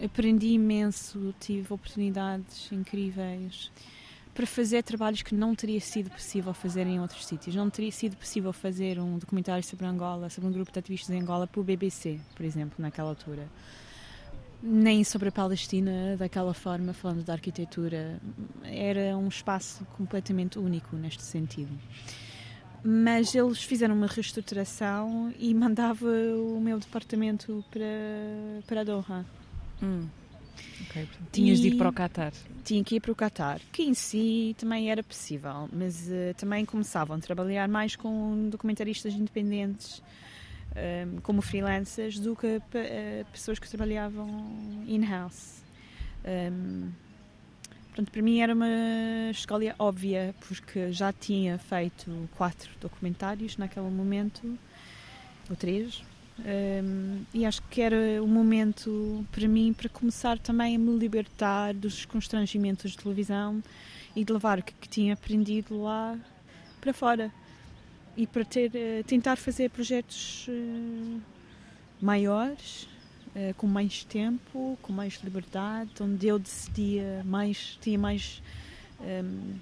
aprendi 0.03 0.47
imenso, 0.47 1.33
tive 1.39 1.71
oportunidades 1.71 2.71
incríveis 2.71 3.71
para 4.35 4.45
fazer 4.45 4.83
trabalhos 4.83 5.21
que 5.21 5.33
não 5.33 5.55
teria 5.55 5.79
sido 5.79 6.11
possível 6.11 6.53
fazer 6.53 6.85
em 6.85 6.99
outros 6.99 7.25
sítios. 7.25 7.55
Não 7.55 7.69
teria 7.69 7.91
sido 7.91 8.17
possível 8.17 8.51
fazer 8.51 8.99
um 8.99 9.17
documentário 9.17 9.63
sobre 9.63 9.85
Angola, 9.85 10.29
sobre 10.29 10.49
um 10.49 10.51
grupo 10.51 10.73
de 10.73 10.77
ativistas 10.77 11.09
em 11.09 11.21
Angola, 11.21 11.47
para 11.47 11.61
o 11.61 11.63
BBC, 11.63 12.19
por 12.35 12.45
exemplo, 12.45 12.75
naquela 12.77 13.09
altura. 13.09 13.49
Nem 14.61 15.05
sobre 15.05 15.29
a 15.29 15.31
Palestina 15.31 16.17
daquela 16.17 16.53
forma, 16.53 16.91
falando 16.91 17.23
da 17.23 17.31
arquitetura. 17.31 18.19
Era 18.63 19.17
um 19.17 19.29
espaço 19.29 19.85
completamente 19.97 20.59
único 20.59 20.97
neste 20.97 21.23
sentido 21.23 21.71
mas 22.87 23.33
eles 23.33 23.63
fizeram 23.63 23.95
uma 23.95 24.05
reestruturação 24.05 25.33
e 25.39 25.55
mandava 25.55 26.05
o 26.05 26.61
meu 26.61 26.77
departamento 26.77 27.65
para, 27.71 28.61
para 28.67 28.85
Doha. 28.85 29.25
Hum. 29.81 30.07
Okay, 30.89 31.07
tinhas 31.31 31.59
e 31.59 31.61
de 31.61 31.67
ir 31.69 31.75
para 31.75 31.89
o 31.89 31.93
Qatar. 31.93 32.33
Tinha 32.63 32.83
que 32.83 32.95
ir 32.95 32.99
para 32.99 33.11
o 33.11 33.15
Qatar, 33.15 33.61
que 33.71 33.83
em 33.83 33.93
si 33.93 34.55
também 34.57 34.89
era 34.89 35.03
possível, 35.03 35.69
mas 35.71 36.07
uh, 36.07 36.33
também 36.37 36.65
começavam 36.65 37.17
a 37.17 37.19
trabalhar 37.19 37.67
mais 37.67 37.95
com 37.95 38.49
documentaristas 38.49 39.13
independentes, 39.13 39.99
um, 39.99 40.03
ehm, 40.75 41.17
como 41.21 41.41
freelancers, 41.41 42.19
do 42.19 42.35
que 42.35 42.57
uh, 42.57 42.61
pessoas 43.31 43.59
que 43.59 43.69
trabalhavam 43.69 44.27
in-house. 44.87 45.63
Um, 46.23 46.29
ehm, 46.29 47.05
Pronto, 47.95 48.11
para 48.11 48.21
mim 48.21 48.41
era 48.41 48.53
uma 48.53 48.67
escolha 49.31 49.73
óbvia, 49.79 50.35
porque 50.45 50.91
já 50.91 51.13
tinha 51.13 51.57
feito 51.57 52.29
quatro 52.35 52.69
documentários 52.81 53.55
naquele 53.55 53.89
momento, 53.89 54.59
ou 55.49 55.55
três, 55.55 56.03
um, 56.37 57.23
e 57.33 57.45
acho 57.45 57.61
que 57.63 57.81
era 57.81 58.21
o 58.21 58.27
momento 58.27 59.25
para 59.31 59.47
mim 59.47 59.71
para 59.71 59.87
começar 59.87 60.37
também 60.37 60.75
a 60.75 60.79
me 60.79 60.97
libertar 60.97 61.73
dos 61.73 62.03
constrangimentos 62.03 62.91
de 62.91 62.97
televisão 62.97 63.63
e 64.15 64.23
de 64.25 64.33
levar 64.33 64.59
o 64.59 64.63
que, 64.63 64.73
que 64.73 64.89
tinha 64.89 65.13
aprendido 65.13 65.81
lá 65.81 66.17
para 66.81 66.93
fora 66.93 67.31
e 68.17 68.27
para 68.27 68.43
ter, 68.43 68.71
uh, 68.71 69.03
tentar 69.05 69.37
fazer 69.37 69.69
projetos 69.69 70.47
uh, 70.49 71.21
maiores 72.01 72.87
uh, 73.35 73.53
com 73.55 73.67
mais 73.67 74.03
tempo, 74.03 74.77
com 74.81 74.91
mais 74.91 75.19
liberdade, 75.23 75.91
onde 76.01 76.27
eu 76.27 76.37
decidia 76.39 77.21
mais, 77.25 77.77
tinha 77.81 77.97
mais. 77.97 78.41
Um, 79.01 79.55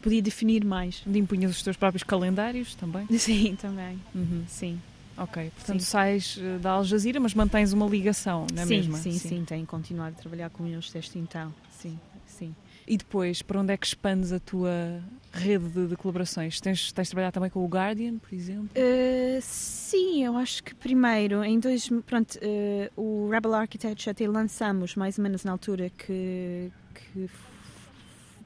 podia 0.00 0.22
definir 0.22 0.64
mais. 0.64 1.02
Onde 1.06 1.18
impunhas 1.18 1.52
os 1.52 1.62
teus 1.62 1.76
próprios 1.76 2.02
calendários 2.02 2.74
também? 2.74 3.06
Sim, 3.18 3.56
também. 3.56 4.00
Uhum. 4.14 4.44
Sim. 4.46 4.80
Ok, 5.16 5.50
portanto 5.54 5.80
sim. 5.80 5.86
sais 5.86 6.38
eh, 6.40 6.58
da 6.58 6.72
Al 6.72 6.84
Jazeera, 6.84 7.20
mas 7.20 7.34
mantens 7.34 7.72
uma 7.72 7.86
ligação, 7.86 8.46
não 8.52 8.62
é 8.62 8.66
sim, 8.66 8.76
mesmo? 8.76 8.96
Sim, 8.96 9.12
sim, 9.12 9.28
sim, 9.28 9.44
tenho 9.44 9.66
continuado 9.66 10.14
a 10.18 10.20
trabalhar 10.20 10.50
com 10.50 10.66
eles 10.66 10.90
desde 10.90 11.18
então, 11.18 11.54
sim, 11.70 11.98
sim. 12.26 12.54
E 12.86 12.96
depois, 12.96 13.42
para 13.42 13.60
onde 13.60 13.72
é 13.72 13.76
que 13.76 13.86
expandes 13.86 14.32
a 14.32 14.40
tua 14.40 15.02
rede 15.32 15.68
de, 15.68 15.86
de 15.88 15.96
colaborações? 15.96 16.60
Tens, 16.60 16.92
tens 16.92 17.08
trabalhado 17.08 17.34
também 17.34 17.48
com 17.48 17.64
o 17.64 17.68
Guardian, 17.68 18.18
por 18.18 18.34
exemplo? 18.34 18.70
Uh, 18.76 19.40
sim, 19.40 20.24
eu 20.24 20.36
acho 20.36 20.64
que 20.64 20.74
primeiro, 20.74 21.44
em 21.44 21.60
dois. 21.60 21.88
Pronto, 22.04 22.38
uh, 22.38 23.00
o 23.00 23.30
Rebel 23.30 23.54
Architecture 23.54 24.10
até 24.10 24.26
lançamos 24.26 24.96
mais 24.96 25.16
ou 25.16 25.22
menos 25.22 25.44
na 25.44 25.52
altura 25.52 25.90
que, 25.90 26.72
que 26.94 27.30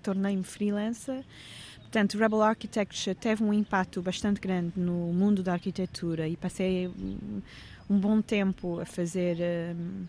tornei-me 0.02 0.44
freelancer. 0.44 1.24
Portanto, 1.96 2.18
Rebel 2.18 2.42
Architecture 2.42 3.16
teve 3.16 3.42
um 3.42 3.54
impacto 3.54 4.02
bastante 4.02 4.38
grande 4.38 4.78
no 4.78 5.14
mundo 5.14 5.42
da 5.42 5.54
arquitetura 5.54 6.28
e 6.28 6.36
passei 6.36 6.88
um, 6.88 7.40
bom 7.88 8.20
tempo 8.20 8.78
a 8.78 8.84
fazer. 8.84 9.38
Uh, 9.38 10.06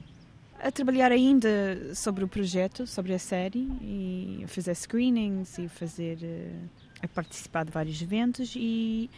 a 0.60 0.70
trabalhar 0.70 1.14
ainda 1.14 1.48
sobre 1.96 2.26
o 2.26 2.28
projeto, 2.28 2.86
sobre 2.86 3.14
a 3.14 3.20
série, 3.20 3.70
e 3.82 4.42
a 4.44 4.50
fazer 4.50 4.76
screenings 4.76 5.58
e 5.60 5.70
fazer 5.70 6.18
eh, 6.22 6.52
a 7.02 7.08
participar 7.08 7.64
de 7.64 7.72
vários 7.72 8.02
eventos 8.02 8.54
e 8.58 9.10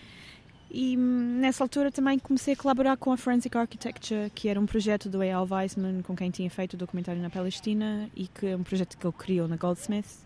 e 0.69 0.95
nessa 0.95 1.63
altura 1.63 1.91
também 1.91 2.19
comecei 2.19 2.53
a 2.53 2.57
colaborar 2.57 2.97
com 2.97 3.11
a 3.11 3.17
Forensic 3.17 3.57
Architecture, 3.57 4.29
que 4.35 4.47
era 4.47 4.59
um 4.59 4.67
projeto 4.67 5.09
do 5.09 5.21
A.L. 5.21 5.47
Weisman, 5.49 6.03
com 6.03 6.15
quem 6.15 6.29
tinha 6.29 6.51
feito 6.51 6.73
o 6.73 6.77
documentário 6.77 7.19
na 7.19 7.31
Palestina 7.31 8.07
e 8.15 8.27
que 8.27 8.45
é 8.45 8.55
um 8.55 8.61
projeto 8.61 8.95
que 8.95 9.07
ele 9.07 9.15
criou 9.17 9.47
na 9.47 9.55
Goldsmith. 9.55 10.19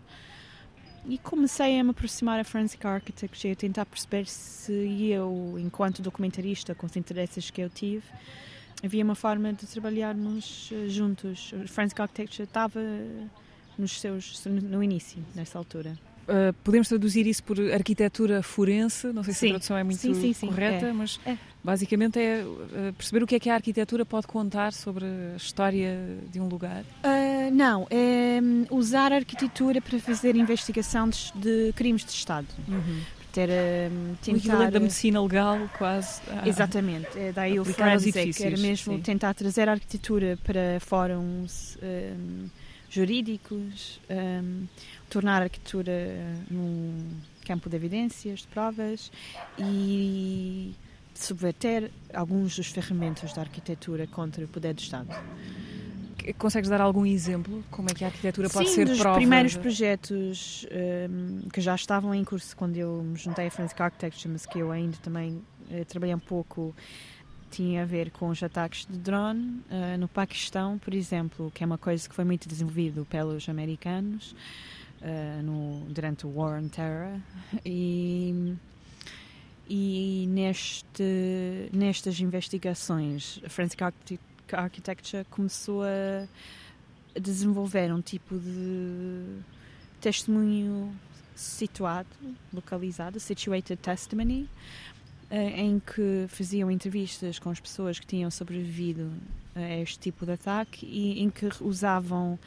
E 1.06 1.18
comecei 1.18 1.78
a 1.78 1.84
me 1.84 1.90
aproximar 1.90 2.38
da 2.38 2.44
Forensic 2.44 2.84
Architecture 2.86 3.48
e 3.48 3.52
a 3.52 3.56
tentar 3.56 3.84
perceber 3.84 4.26
se 4.26 4.72
eu, 5.10 5.56
enquanto 5.58 6.00
documentarista, 6.00 6.74
com 6.74 6.86
os 6.86 6.96
interesses 6.96 7.50
que 7.50 7.60
eu 7.60 7.68
tive, 7.68 8.04
havia 8.82 9.04
uma 9.04 9.14
forma 9.14 9.52
de 9.52 9.66
trabalharmos 9.66 10.70
eh, 10.72 10.88
juntos. 10.88 11.52
O 11.52 11.68
Forensic 11.68 12.00
Architecture 12.00 12.44
estava 12.44 12.80
nos 13.78 14.00
seus, 14.00 14.44
no 14.46 14.82
início, 14.82 15.22
nessa 15.34 15.58
altura. 15.58 15.98
Uh, 16.28 16.52
podemos 16.64 16.88
traduzir 16.88 17.26
isso 17.26 17.42
por 17.42 17.60
arquitetura 17.72 18.42
forense, 18.42 19.06
não 19.08 19.22
sei 19.22 19.34
se 19.34 19.40
sim. 19.40 19.46
a 19.46 19.50
tradução 19.50 19.76
é 19.76 19.84
muito 19.84 19.98
sim, 19.98 20.32
sim, 20.32 20.46
correta, 20.46 20.86
é. 20.86 20.92
mas 20.92 21.20
é. 21.26 21.36
basicamente 21.62 22.18
é 22.18 22.44
uh, 22.44 22.92
perceber 22.94 23.22
o 23.22 23.26
que 23.26 23.34
é 23.34 23.40
que 23.40 23.50
a 23.50 23.54
arquitetura 23.54 24.06
pode 24.06 24.26
contar 24.26 24.72
sobre 24.72 25.04
a 25.04 25.36
história 25.36 26.18
de 26.32 26.40
um 26.40 26.48
lugar. 26.48 26.82
Uh, 26.82 27.52
não, 27.52 27.86
é 27.90 28.40
hum, 28.42 28.64
usar 28.70 29.12
a 29.12 29.16
arquitetura 29.16 29.80
para 29.80 29.98
fazer 29.98 30.34
investigação 30.34 31.08
de, 31.08 31.32
de 31.34 31.72
crimes 31.74 32.04
de 32.04 32.12
Estado. 32.12 32.48
Uhum 32.66 33.00
ter 33.34 33.50
um, 33.50 34.14
tentar... 34.22 34.70
da 34.70 34.78
medicina 34.78 35.20
legal 35.20 35.68
quase. 35.76 36.22
Exatamente, 36.46 37.08
é 37.16 37.32
daí 37.32 37.58
o 37.58 37.64
forensic, 37.64 38.42
era 38.42 38.56
mesmo 38.56 38.94
sim. 38.94 39.00
tentar 39.00 39.34
trazer 39.34 39.68
a 39.68 39.72
arquitetura 39.72 40.38
para 40.44 40.78
fóruns 40.78 41.76
um, 41.82 42.48
jurídicos, 42.88 44.00
um, 44.08 44.66
tornar 45.14 45.42
a 45.42 45.44
arquitetura 45.44 45.92
num 46.50 47.08
campo 47.46 47.70
de 47.70 47.76
evidências, 47.76 48.40
de 48.40 48.48
provas 48.48 49.12
e 49.56 50.74
subverter 51.14 51.88
alguns 52.12 52.56
dos 52.56 52.66
ferramentas 52.66 53.32
da 53.32 53.42
arquitetura 53.42 54.08
contra 54.08 54.44
o 54.44 54.48
poder 54.48 54.74
do 54.74 54.80
Estado. 54.80 55.08
Consegues 56.36 56.68
dar 56.68 56.80
algum 56.80 57.06
exemplo? 57.06 57.62
Como 57.70 57.88
é 57.88 57.94
que 57.94 58.02
a 58.02 58.08
arquitetura 58.08 58.50
pode 58.50 58.70
Sim, 58.70 58.74
ser 58.74 58.86
dos 58.86 58.98
prova? 58.98 59.16
primeiros 59.16 59.56
projetos 59.56 60.66
um, 61.08 61.48
que 61.48 61.60
já 61.60 61.76
estavam 61.76 62.12
em 62.12 62.24
curso 62.24 62.56
quando 62.56 62.76
eu 62.76 63.04
me 63.04 63.16
juntei 63.16 63.46
a 63.46 63.50
Forensic 63.52 63.80
Architecture, 63.80 64.32
mas 64.32 64.44
que 64.44 64.58
eu 64.58 64.72
ainda 64.72 64.96
também 65.00 65.40
uh, 65.70 65.84
trabalhei 65.86 66.14
um 66.14 66.18
pouco, 66.18 66.74
tinha 67.52 67.82
a 67.82 67.84
ver 67.84 68.10
com 68.10 68.30
os 68.30 68.42
ataques 68.42 68.84
de 68.90 68.98
drone 68.98 69.62
uh, 69.70 69.98
no 69.98 70.08
Paquistão, 70.08 70.76
por 70.78 70.92
exemplo, 70.92 71.52
que 71.54 71.62
é 71.62 71.66
uma 71.66 71.78
coisa 71.78 72.08
que 72.08 72.14
foi 72.14 72.24
muito 72.24 72.48
desenvolvido 72.48 73.06
pelos 73.08 73.48
americanos 73.48 74.34
uh, 75.04 75.42
no, 75.42 75.84
durante 75.90 76.26
o 76.26 76.30
War 76.30 76.60
on 76.60 76.68
Terror. 76.68 77.20
E, 77.64 78.56
e 79.68 80.26
neste, 80.28 81.70
nestas 81.72 82.20
investigações, 82.20 83.40
a 83.44 83.48
Forensic 83.48 83.82
Architecture 84.52 85.24
começou 85.30 85.82
a 85.82 86.26
desenvolver 87.18 87.92
um 87.92 88.02
tipo 88.02 88.38
de 88.38 89.38
testemunho 90.00 90.94
situado, 91.34 92.08
localizado, 92.52 93.18
situated 93.18 93.80
testimony, 93.80 94.50
eh, 95.30 95.62
em 95.62 95.80
que 95.80 96.26
faziam 96.28 96.70
entrevistas 96.70 97.38
com 97.38 97.48
as 97.48 97.58
pessoas 97.58 97.98
que 97.98 98.06
tinham 98.06 98.30
sobrevivido 98.30 99.10
a 99.54 99.76
este 99.78 99.98
tipo 99.98 100.26
de 100.26 100.32
ataque 100.32 100.84
e 100.84 101.22
em 101.22 101.30
que 101.30 101.48
usavam 101.62 102.38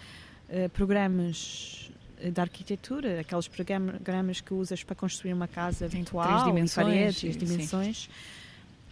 programas 0.74 1.92
de 2.22 2.42
arquitetura, 2.42 3.22
aqueles 3.22 3.48
programas 3.48 4.42
que 4.42 4.54
usas 4.54 4.84
para 4.84 4.96
construir 4.96 5.34
uma 5.34 5.48
casa 5.48 5.88
virtual, 5.88 6.28
três 6.28 6.46
dimensões, 6.46 6.86
paredes, 6.88 7.38
dimensões, 7.38 7.98
sim. 8.04 8.10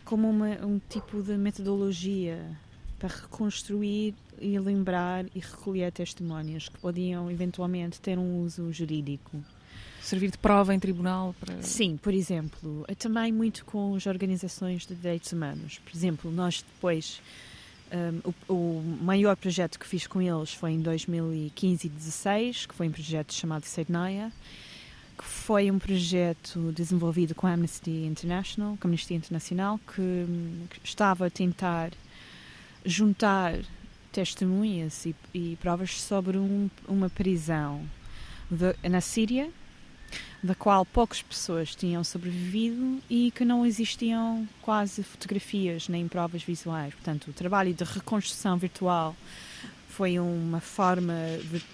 como 0.04 0.30
uma, 0.30 0.50
um 0.66 0.80
tipo 0.90 1.22
de 1.22 1.38
metodologia 1.38 2.40
para 3.00 3.10
reconstruir 3.10 4.14
e 4.40 4.58
lembrar 4.60 5.26
e 5.34 5.40
recolher 5.40 5.92
testemunhas 5.92 6.70
que 6.70 6.78
podiam 6.80 7.30
eventualmente 7.30 8.00
ter 8.00 8.18
um 8.18 8.42
uso 8.42 8.72
jurídico. 8.72 9.44
Servir 10.02 10.30
de 10.30 10.38
prova 10.38 10.74
em 10.74 10.80
tribunal 10.80 11.34
para... 11.40 11.62
Sim, 11.64 11.98
por 11.98 12.14
exemplo, 12.14 12.86
também 13.00 13.32
muito 13.32 13.66
com 13.66 13.96
as 13.96 14.06
organizações 14.06 14.86
de 14.86 14.94
direitos 14.94 15.32
humanos. 15.32 15.80
Por 15.80 15.96
exemplo, 15.96 16.32
nós 16.32 16.62
depois, 16.62 17.22
um, 17.92 18.34
o, 18.48 18.54
o, 18.54 18.98
maior 19.02 19.36
projeto 19.36 19.80
que 19.80 19.88
fiz 19.88 20.08
com 20.08 20.22
eles 20.22 20.54
foi 20.54 20.72
em 20.72 20.80
2015 20.80 21.88
e 21.88 21.90
2016, 21.90 22.66
que 22.66 22.76
foi 22.76 22.88
um 22.88 22.92
projeto 22.92 23.34
chamado 23.34 23.66
Sednaya, 23.66 24.32
que 25.18 25.24
foi 25.24 25.72
um 25.72 25.80
projeto 25.80 26.72
desenvolvido 26.74 27.34
com 27.34 27.48
a 27.48 27.54
Amnesty 27.54 28.06
International, 28.06 28.78
com 28.80 28.88
a 28.88 28.90
Amnesty 28.90 29.14
Internacional, 29.14 29.80
que, 29.80 30.26
que 30.70 30.80
estava 30.84 31.28
a 31.28 31.30
tentar 31.30 31.92
juntar 32.84 33.60
testemunhas 34.12 35.06
e, 35.06 35.16
e 35.34 35.58
provas 35.62 36.02
sobre 36.02 36.38
um, 36.38 36.70
uma 36.88 37.10
prisão 37.10 37.84
de, 38.50 38.76
na 38.90 39.02
Síria, 39.02 39.50
da 40.44 40.54
qual 40.54 40.86
poucas 40.86 41.22
pessoas 41.22 41.74
tinham 41.76 42.04
sobrevivido 42.04 43.02
e 43.10 43.32
que 43.32 43.44
não 43.44 43.66
existiam 43.66 44.48
quase 44.62 45.04
fotografias 45.04 45.88
nem 45.88 46.08
provas 46.08 46.44
visuais. 46.44 46.94
Portanto, 46.94 47.30
o 47.30 47.34
trabalho 47.34 47.74
de 47.74 47.84
reconstrução 47.84 48.58
virtual 48.58 49.16
foi 49.90 50.20
uma 50.20 50.60
forma 50.60 51.14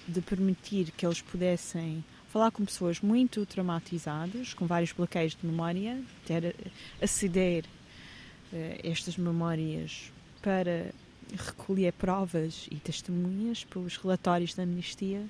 de, 0.08 0.22
permitir 0.22 0.92
que 0.92 1.06
eles 1.06 1.22
pudessem 1.22 2.04
falar 2.30 2.52
com 2.52 2.64
pessoas 2.64 3.02
muito 3.02 3.46
traumatizadas, 3.46 4.54
com 4.54 4.68
vários 4.68 4.92
bloqueios 4.92 5.36
de 5.36 5.46
memória, 5.46 6.00
ter 6.26 6.56
aceder 7.02 7.66
uh, 7.66 8.80
estas 8.84 9.18
memórias 9.18 10.12
para 10.42 10.94
recolher 11.36 11.94
provas 11.94 12.68
e 12.70 12.76
testemunhas 12.76 13.64
pelos 13.64 13.98
relatórios 13.98 14.54
da 14.54 14.64
amnistia 14.64 15.26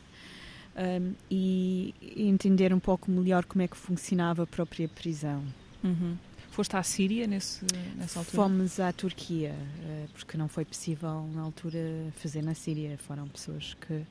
um, 0.75 1.13
e 1.29 1.93
entender 2.15 2.73
um 2.73 2.79
pouco 2.79 3.11
melhor 3.11 3.45
como 3.45 3.61
é 3.61 3.67
que 3.67 3.77
funcionava 3.77 4.43
a 4.43 4.47
própria 4.47 4.87
prisão. 4.87 5.43
Uhum. 5.83 6.15
Foste 6.51 6.75
à 6.75 6.83
Síria 6.83 7.27
nesse, 7.27 7.65
nessa 7.95 8.19
altura? 8.19 8.35
Fomos 8.35 8.79
à 8.79 8.91
Turquia, 8.91 9.53
uh, 9.53 10.09
porque 10.13 10.37
não 10.37 10.47
foi 10.47 10.65
possível 10.65 11.29
na 11.33 11.41
altura 11.41 11.79
fazer 12.17 12.41
na 12.41 12.53
Síria. 12.53 12.97
Foram 12.97 13.27
pessoas 13.27 13.73
que 13.75 14.01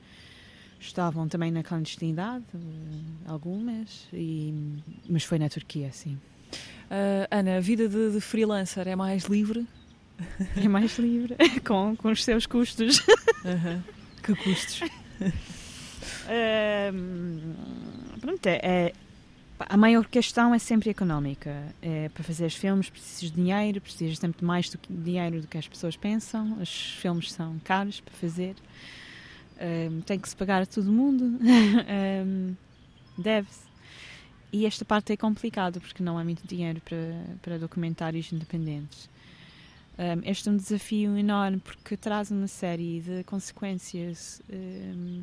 estavam 0.81 1.29
também 1.29 1.51
na 1.51 1.63
clandestinidade, 1.63 2.45
uh, 2.55 3.31
algumas, 3.31 4.09
e, 4.13 4.55
mas 5.09 5.23
foi 5.23 5.39
na 5.39 5.51
Turquia, 5.51 5.93
sim. 5.93 6.19
Uh, 6.91 7.29
Ana, 7.31 7.59
a 7.59 7.61
vida 7.61 7.89
de, 7.89 8.11
de 8.11 8.21
freelancer 8.21 8.89
é 8.89 8.97
mais 8.97 9.25
livre? 9.25 9.67
É 10.57 10.67
mais 10.67 10.99
livre, 10.99 11.37
com, 11.65 11.95
com 11.95 12.11
os 12.11 12.25
seus 12.25 12.47
custos. 12.47 13.01
Uhum. 13.45 13.83
Que 14.23 14.35
custos? 14.35 14.81
pronto, 18.21 18.47
é, 18.47 18.61
é, 18.63 18.93
a 19.59 19.77
maior 19.77 20.07
questão 20.07 20.55
é 20.55 20.59
sempre 20.59 20.91
económica. 20.91 21.75
É, 21.83 22.09
para 22.09 22.23
fazer 22.23 22.47
os 22.47 22.55
filmes 22.55 22.89
precisas 22.89 23.31
de 23.31 23.37
dinheiro, 23.37 23.81
precisas 23.81 24.19
sempre 24.19 24.45
mais 24.45 24.69
do 24.71 24.79
que 24.79 24.93
dinheiro 24.93 25.41
do 25.41 25.47
que 25.47 25.59
as 25.59 25.69
pessoas 25.69 25.97
pensam. 25.97 26.59
Os 26.61 26.93
filmes 26.93 27.33
são 27.33 27.59
caros 27.65 28.01
para 28.01 28.15
fazer. 28.15 28.55
Um, 29.61 30.01
tem 30.01 30.19
que 30.19 30.29
se 30.29 30.37
pagar 30.37 30.63
a 30.63 30.67
todo 30.67 30.91
mundo. 30.91 31.25
um, 31.25 32.55
Deve-se. 33.19 33.69
E 34.53 34.67
esta 34.67 34.85
parte 34.85 35.13
é 35.13 35.17
complicada 35.17 35.79
porque 35.79 36.03
não 36.03 36.19
há 36.19 36.25
muito 36.25 36.47
dinheiro 36.47 36.81
para, 36.81 36.99
para 37.43 37.59
documentários 37.59 38.33
independentes. 38.33 39.09
Um, 39.99 40.29
este 40.29 40.49
é 40.49 40.53
um 40.53 40.57
desafio 40.57 41.17
enorme 41.17 41.61
porque 41.61 41.97
traz 41.97 42.31
uma 42.31 42.49
série 42.49 43.01
de 43.01 43.23
consequências. 43.25 44.41
Um, 44.51 45.23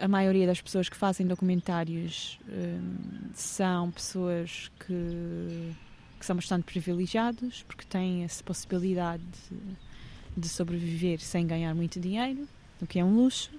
a 0.00 0.08
maioria 0.08 0.46
das 0.46 0.60
pessoas 0.60 0.88
que 0.88 0.96
fazem 0.96 1.26
documentários 1.26 2.38
um, 2.48 3.30
são 3.34 3.90
pessoas 3.90 4.70
que, 4.80 5.74
que, 6.18 6.24
são 6.24 6.36
bastante 6.36 6.64
privilegiados 6.64 7.64
porque 7.66 7.84
têm 7.84 8.24
essa 8.24 8.42
possibilidade 8.42 9.22
de, 9.50 10.40
de 10.40 10.48
sobreviver 10.48 11.20
sem 11.20 11.46
ganhar 11.46 11.74
muito 11.74 11.98
dinheiro, 11.98 12.48
o 12.80 12.86
que 12.86 12.98
é 12.98 13.04
um 13.04 13.14
luxo. 13.16 13.50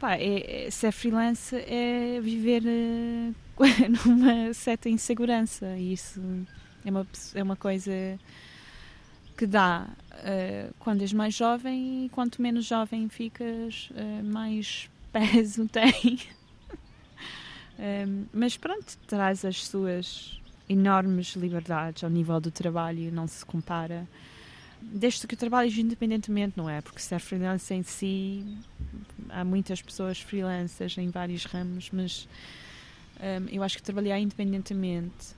Pá, 0.00 0.14
é, 0.14 0.66
é, 0.66 0.70
ser 0.70 0.92
freelance 0.92 1.56
é 1.56 2.20
viver 2.20 2.62
uh, 2.62 3.34
numa 4.06 4.54
certa 4.54 4.88
insegurança 4.88 5.76
e 5.76 5.92
isso 5.92 6.22
é 6.84 6.90
uma, 6.90 7.06
é 7.34 7.42
uma 7.42 7.56
coisa 7.56 7.92
que 9.36 9.46
dá 9.46 9.88
uh, 10.12 10.74
quando 10.78 11.02
és 11.02 11.12
mais 11.12 11.34
jovem 11.34 12.06
e 12.06 12.08
quanto 12.08 12.40
menos 12.40 12.64
jovem 12.64 13.08
ficas, 13.08 13.90
uh, 13.90 14.24
mais 14.24 14.88
peso 15.18 15.66
tem. 15.70 16.18
um, 17.78 18.26
mas 18.32 18.56
pronto, 18.56 18.96
traz 19.06 19.44
as 19.44 19.66
suas 19.66 20.40
enormes 20.68 21.34
liberdades 21.34 22.04
ao 22.04 22.10
nível 22.10 22.40
do 22.40 22.50
trabalho, 22.50 23.10
não 23.12 23.26
se 23.26 23.44
compara. 23.44 24.06
Desde 24.80 25.26
que 25.26 25.34
trabalhes 25.34 25.76
independentemente, 25.76 26.56
não 26.56 26.70
é? 26.70 26.80
Porque 26.80 27.00
ser 27.00 27.18
freelance 27.18 27.72
em 27.74 27.82
si, 27.82 28.58
há 29.28 29.44
muitas 29.44 29.82
pessoas 29.82 30.20
freelancers 30.20 30.96
em 30.98 31.10
vários 31.10 31.44
ramos, 31.44 31.90
mas 31.90 32.28
um, 33.18 33.48
eu 33.48 33.62
acho 33.62 33.76
que 33.76 33.82
trabalhar 33.82 34.18
independentemente 34.20 35.36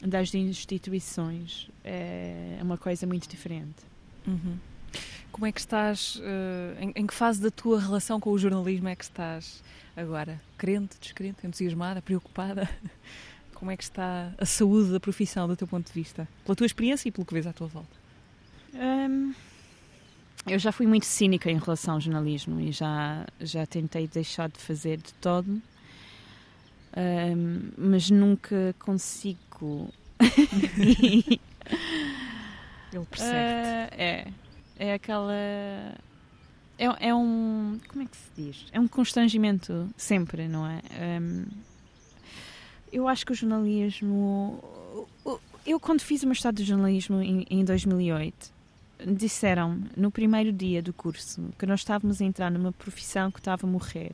das 0.00 0.32
instituições 0.34 1.70
é 1.84 2.58
uma 2.62 2.78
coisa 2.78 3.06
muito 3.06 3.28
diferente. 3.28 3.82
Uhum. 4.26 4.58
Como 5.36 5.44
é 5.44 5.52
que 5.52 5.60
estás, 5.60 6.16
uh, 6.16 6.80
em, 6.80 6.92
em, 6.96 7.06
que 7.06 7.12
fase 7.12 7.42
da 7.42 7.50
tua 7.50 7.78
relação 7.78 8.18
com 8.18 8.30
o 8.30 8.38
jornalismo 8.38 8.88
é 8.88 8.96
que 8.96 9.04
estás 9.04 9.62
agora? 9.94 10.40
Crente, 10.56 10.96
descrente, 10.98 11.46
entusiasmada, 11.46 12.00
preocupada? 12.00 12.66
Como 13.52 13.70
é 13.70 13.76
que 13.76 13.82
está 13.82 14.32
a 14.38 14.46
saúde 14.46 14.92
da 14.92 14.98
profissão 14.98 15.46
do 15.46 15.54
teu 15.54 15.68
ponto 15.68 15.88
de 15.88 15.92
vista? 15.92 16.26
Pela 16.42 16.56
tua 16.56 16.64
experiência 16.64 17.10
e 17.10 17.12
pelo 17.12 17.26
que 17.26 17.34
vês 17.34 17.46
à 17.46 17.52
tua 17.52 17.66
volta? 17.66 17.94
Um, 18.72 19.34
eu 20.46 20.58
já 20.58 20.72
fui 20.72 20.86
muito 20.86 21.04
cínica 21.04 21.50
em 21.50 21.58
relação 21.58 21.96
ao 21.96 22.00
jornalismo 22.00 22.58
e 22.58 22.72
já, 22.72 23.26
já 23.38 23.66
tentei 23.66 24.08
deixar 24.08 24.48
de 24.48 24.58
fazer 24.58 24.96
de 24.96 25.12
todo, 25.20 25.60
um, 26.96 27.72
mas 27.76 28.08
nunca 28.08 28.74
consigo. 28.78 29.92
Ele 32.90 33.04
percebe. 33.10 33.36
Uh, 33.36 34.00
é 34.00 34.28
é 34.78 34.94
aquela. 34.94 35.32
É, 36.78 37.08
é, 37.08 37.14
um. 37.14 37.78
Como 37.88 38.02
é 38.02 38.06
que 38.06 38.16
se 38.16 38.30
diz? 38.36 38.66
É 38.72 38.78
um 38.78 38.86
constrangimento 38.86 39.88
sempre, 39.96 40.46
não 40.48 40.66
é? 40.66 40.80
Um, 41.20 41.46
eu 42.92 43.08
acho 43.08 43.24
que 43.24 43.32
o 43.32 43.34
jornalismo. 43.34 44.62
Eu, 45.66 45.80
quando 45.80 46.00
fiz 46.00 46.22
o 46.22 46.28
mestrado 46.28 46.56
de 46.56 46.64
jornalismo 46.64 47.20
em, 47.20 47.44
em 47.50 47.64
2008, 47.64 48.52
disseram 49.16 49.82
no 49.96 50.10
primeiro 50.10 50.52
dia 50.52 50.80
do 50.80 50.92
curso 50.92 51.50
que 51.58 51.66
nós 51.66 51.80
estávamos 51.80 52.20
a 52.20 52.24
entrar 52.24 52.50
numa 52.50 52.70
profissão 52.70 53.30
que 53.32 53.40
estava 53.40 53.66
a 53.66 53.70
morrer, 53.70 54.12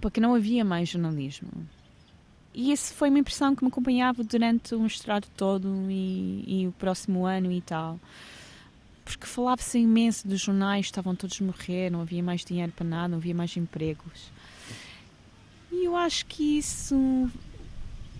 porque 0.00 0.20
não 0.20 0.34
havia 0.34 0.64
mais 0.64 0.88
jornalismo. 0.88 1.50
E 2.52 2.72
isso 2.72 2.94
foi 2.94 3.10
uma 3.10 3.18
impressão 3.18 3.54
que 3.54 3.62
me 3.62 3.68
acompanhava 3.68 4.24
durante 4.24 4.74
o 4.74 4.80
mestrado 4.80 5.28
todo 5.36 5.68
e, 5.90 6.62
e 6.62 6.66
o 6.66 6.72
próximo 6.72 7.26
ano 7.26 7.52
e 7.52 7.60
tal 7.60 8.00
porque 9.06 9.24
falava-se 9.24 9.78
imenso 9.78 10.26
dos 10.26 10.40
jornais, 10.40 10.86
estavam 10.86 11.14
todos 11.14 11.40
a 11.40 11.44
morrer, 11.44 11.90
não 11.90 12.00
havia 12.00 12.22
mais 12.22 12.44
dinheiro 12.44 12.72
para 12.72 12.84
nada, 12.84 13.08
não 13.08 13.18
havia 13.18 13.34
mais 13.34 13.56
empregos. 13.56 14.32
E 15.70 15.84
eu 15.84 15.94
acho 15.94 16.26
que 16.26 16.58
isso 16.58 17.30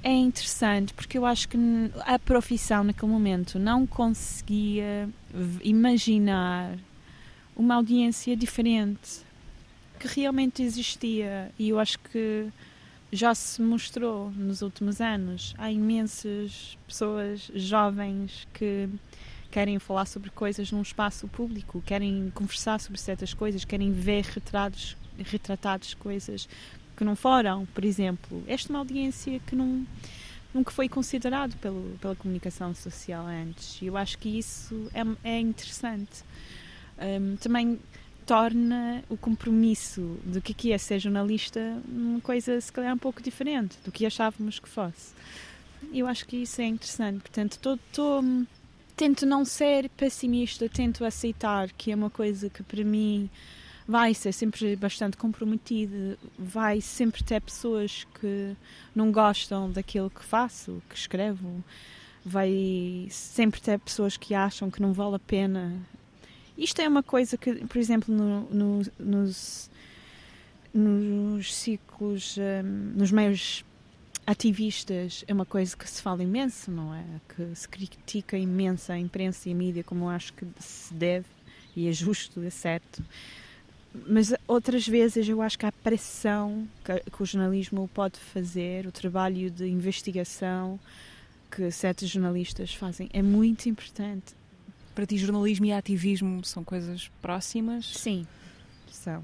é 0.01 0.12
interessante, 0.12 0.95
porque 0.95 1.18
eu 1.18 1.26
acho 1.26 1.49
que 1.49 1.59
a 2.07 2.18
profissão 2.20 2.84
naquele 2.84 3.11
momento 3.11 3.59
não 3.59 3.84
conseguia 3.84 5.09
imaginar 5.61 6.78
uma 7.57 7.74
audiência 7.74 8.37
diferente 8.37 9.26
que 9.99 10.07
realmente 10.07 10.62
existia 10.62 11.51
e 11.59 11.70
eu 11.70 11.80
acho 11.80 11.99
que 11.99 12.47
já 13.11 13.34
se 13.34 13.61
mostrou 13.61 14.30
nos 14.30 14.62
últimos 14.62 15.01
anos. 15.01 15.53
Há 15.59 15.72
imensas 15.72 16.78
pessoas 16.87 17.51
jovens 17.55 18.47
que 18.55 18.89
querem 19.57 19.78
falar 19.78 20.04
sobre 20.04 20.28
coisas 20.28 20.70
num 20.70 20.82
espaço 20.82 21.26
público, 21.28 21.82
querem 21.86 22.30
conversar 22.34 22.78
sobre 22.78 23.00
certas 23.00 23.32
coisas, 23.32 23.64
querem 23.64 23.90
ver 23.90 24.22
retratos, 24.22 24.98
retratados 25.18 25.94
coisas 25.94 26.46
que 26.94 27.02
não 27.02 27.16
foram, 27.16 27.64
por 27.64 27.82
exemplo. 27.82 28.44
Esta 28.46 28.70
é 28.70 28.72
uma 28.74 28.80
audiência 28.80 29.40
que 29.46 29.57
não, 29.57 29.86
nunca 30.52 30.70
foi 30.70 30.90
considerado 30.90 31.57
pelo, 31.57 31.96
pela 32.02 32.14
comunicação 32.14 32.74
social 32.74 33.24
antes. 33.26 33.80
E 33.80 33.86
eu 33.86 33.96
acho 33.96 34.18
que 34.18 34.28
isso 34.28 34.90
é, 34.92 35.30
é 35.36 35.40
interessante. 35.40 36.22
Um, 36.98 37.36
também 37.36 37.80
torna 38.26 39.02
o 39.09 39.16
compromisso 39.16 40.18
do 40.26 40.42
que 40.42 40.70
é 40.70 40.76
ser 40.76 40.98
jornalista 40.98 41.80
uma 41.88 42.20
coisa, 42.20 42.61
se 42.61 42.70
calhar, 42.70 42.92
um 42.92 42.98
pouco 42.98 43.22
diferente 43.22 43.78
do 43.82 43.90
que 43.90 44.04
achávamos 44.04 44.59
que 44.59 44.68
fosse. 44.68 45.14
Eu 45.94 46.07
acho 46.07 46.26
que 46.26 46.36
isso 46.36 46.61
é 46.61 46.66
interessante. 46.66 47.20
Portanto, 47.20 47.52
estou 47.52 48.22
tento 48.97 49.26
não 49.26 49.44
ser 49.44 49.88
pessimista, 49.90 50.68
tento 50.68 51.05
aceitar 51.05 51.70
que 51.72 51.92
é 51.92 51.94
uma 51.94 52.11
coisa 52.11 52.49
que 52.49 52.62
para 52.62 52.82
mim 52.82 53.28
vai 53.86 54.14
ser 54.14 54.32
sempre 54.32 54.74
bastante 54.74 55.16
comprometida, 55.16 56.18
vai 56.36 56.80
sempre 56.80 57.22
ter 57.22 57.40
pessoas 57.40 58.05
que 58.18 58.57
não 58.94 59.12
gostam 59.12 59.70
daquilo 59.70 60.11
que 60.11 60.24
faço, 60.24 60.82
que 60.88 60.97
escrevo, 60.97 61.62
vai 62.24 63.07
sempre 63.11 63.61
ter 63.61 63.78
pessoas 63.78 64.16
que 64.16 64.34
acham 64.34 64.70
que 64.70 64.82
não 64.82 64.92
vale 64.92 65.16
a 65.16 65.20
pena. 65.20 65.72
Isto 66.59 66.80
é 66.80 66.88
uma 66.88 67.03
coisa 67.03 67.36
que, 67.36 67.55
por 67.66 67.78
exemplo, 67.78 68.12
no, 68.12 68.49
no, 68.51 68.82
nos, 68.99 69.70
nos 70.74 71.55
ciclos, 71.55 72.36
um, 72.38 72.99
nos 72.99 73.12
meios 73.12 73.64
ativistas 74.26 75.24
é 75.28 75.32
uma 75.32 75.46
coisa 75.46 75.76
que 75.76 75.88
se 75.88 76.02
fala 76.02 76.22
imenso, 76.22 76.70
não 76.70 76.92
é? 76.92 77.04
Que 77.34 77.54
se 77.54 77.68
critica 77.68 78.36
imenso 78.36 78.90
a 78.90 78.98
imprensa 78.98 79.48
e 79.48 79.52
a 79.52 79.54
mídia, 79.54 79.84
como 79.84 80.06
eu 80.06 80.08
acho 80.08 80.32
que 80.32 80.44
se 80.58 80.92
deve, 80.92 81.26
e 81.76 81.88
é 81.88 81.92
justo, 81.92 82.42
é 82.42 82.50
certo. 82.50 83.02
mas 84.08 84.34
outras 84.48 84.86
vezes 84.86 85.28
eu 85.28 85.40
acho 85.40 85.58
que 85.58 85.66
a 85.66 85.72
pressão 85.72 86.66
que, 86.84 87.10
que, 87.10 87.22
o 87.22 87.26
jornalismo 87.26 87.88
pode 87.94 88.18
fazer, 88.18 88.86
o 88.86 88.92
trabalho 88.92 89.50
de 89.50 89.66
investigação 89.68 90.78
que 91.50 91.70
certos 91.70 92.08
jornalistas 92.08 92.74
fazem, 92.74 93.08
é 93.12 93.22
muito 93.22 93.68
importante. 93.68 94.34
Para 94.94 95.06
ti, 95.06 95.16
jornalismo 95.18 95.66
e 95.66 95.72
ativismo 95.72 96.44
são 96.44 96.64
coisas 96.64 97.08
próximas? 97.22 97.86
Sim, 97.86 98.26
são. 98.90 99.22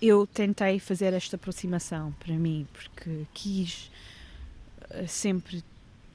Eu 0.00 0.26
tentei 0.26 0.78
fazer 0.78 1.14
esta 1.14 1.36
aproximação 1.36 2.12
para 2.20 2.34
mim, 2.34 2.66
porque 2.72 3.24
quis 3.32 3.90
sempre 5.06 5.62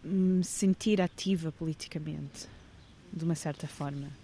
me 0.04 0.44
sentir 0.44 1.02
ativa 1.02 1.52
politicamente, 1.52 2.48
de 3.14 3.24
uma 3.24 3.36
certa 3.36 3.68
forma 3.68 4.22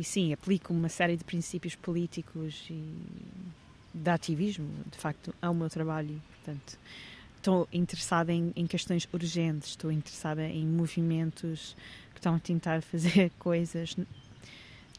e 0.00 0.04
sim, 0.04 0.32
aplico 0.32 0.72
uma 0.72 0.88
série 0.88 1.14
de 1.14 1.22
princípios 1.24 1.74
políticos 1.74 2.64
e 2.70 2.82
de 3.92 4.08
ativismo, 4.08 4.66
de 4.90 4.96
facto, 4.96 5.34
ao 5.42 5.52
meu 5.52 5.68
trabalho. 5.68 6.22
Portanto, 6.36 6.78
estou 7.36 7.68
interessada 7.70 8.32
em, 8.32 8.50
em, 8.56 8.66
questões 8.66 9.06
urgentes, 9.12 9.68
estou 9.68 9.92
interessada 9.92 10.42
em 10.48 10.66
movimentos 10.66 11.76
que 12.12 12.18
estão 12.18 12.34
a 12.34 12.38
tentar 12.38 12.80
fazer 12.82 13.30
coisas, 13.38 13.94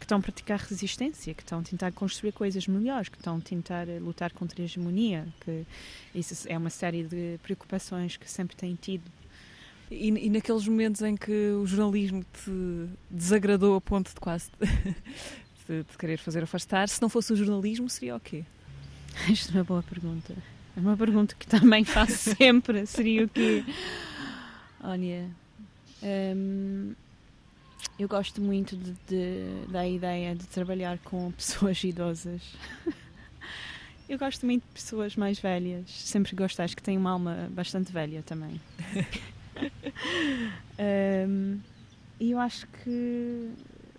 que 0.01 0.05
estão 0.05 0.17
a 0.17 0.21
praticar 0.21 0.59
resistência, 0.59 1.31
que 1.33 1.43
estão 1.43 1.59
a 1.59 1.61
tentar 1.61 1.91
construir 1.91 2.31
coisas 2.31 2.67
melhores, 2.67 3.07
que 3.07 3.17
estão 3.17 3.37
a 3.37 3.39
tentar 3.39 3.87
lutar 4.01 4.31
contra 4.33 4.59
a 4.59 4.65
hegemonia, 4.65 5.27
que 5.41 5.63
isso 6.13 6.47
é 6.49 6.57
uma 6.57 6.71
série 6.71 7.03
de 7.03 7.39
preocupações 7.43 8.17
que 8.17 8.29
sempre 8.29 8.55
têm 8.55 8.73
tido 8.73 9.03
e, 9.91 10.07
e, 10.07 10.29
naqueles 10.29 10.65
momentos 10.65 11.01
em 11.01 11.17
que 11.17 11.51
o 11.51 11.67
jornalismo 11.67 12.23
te 12.23 12.89
desagradou 13.09 13.75
a 13.75 13.81
ponto 13.81 14.07
de 14.07 14.19
quase 14.19 14.49
de, 15.67 15.83
de 15.83 15.97
querer 15.99 16.17
fazer 16.17 16.41
afastar, 16.41 16.87
se 16.87 17.01
não 17.01 17.09
fosse 17.09 17.33
o 17.33 17.35
jornalismo, 17.35 17.89
seria 17.89 18.15
o 18.15 18.19
quê? 18.19 18.45
Isto 19.29 19.51
é 19.51 19.55
uma 19.57 19.63
boa 19.65 19.83
pergunta. 19.83 20.33
É 20.77 20.79
uma 20.79 20.95
pergunta 20.95 21.35
que 21.37 21.45
também 21.45 21.83
faço 21.83 22.33
sempre. 22.35 22.85
Seria 22.85 23.25
o 23.25 23.27
quê? 23.27 23.65
Olha, 24.81 25.29
hum, 26.01 26.95
eu 27.99 28.07
gosto 28.07 28.41
muito 28.41 28.75
de, 28.75 28.93
de, 29.07 29.71
da 29.71 29.87
ideia 29.87 30.35
de 30.35 30.45
trabalhar 30.47 30.97
com 30.99 31.31
pessoas 31.37 31.83
idosas. 31.83 32.41
Eu 34.09 34.17
gosto 34.17 34.45
muito 34.45 34.63
de 34.63 34.73
pessoas 34.73 35.15
mais 35.15 35.39
velhas. 35.39 35.89
Sempre 35.89 36.35
gosto, 36.35 36.59
acho 36.61 36.75
que 36.75 36.83
tenho 36.83 36.99
uma 36.99 37.11
alma 37.11 37.49
bastante 37.51 37.91
velha 37.91 38.23
também. 38.23 38.59
um, 41.27 41.59
e 42.19 42.31
eu 42.31 42.39
acho 42.39 42.67
que 42.67 43.51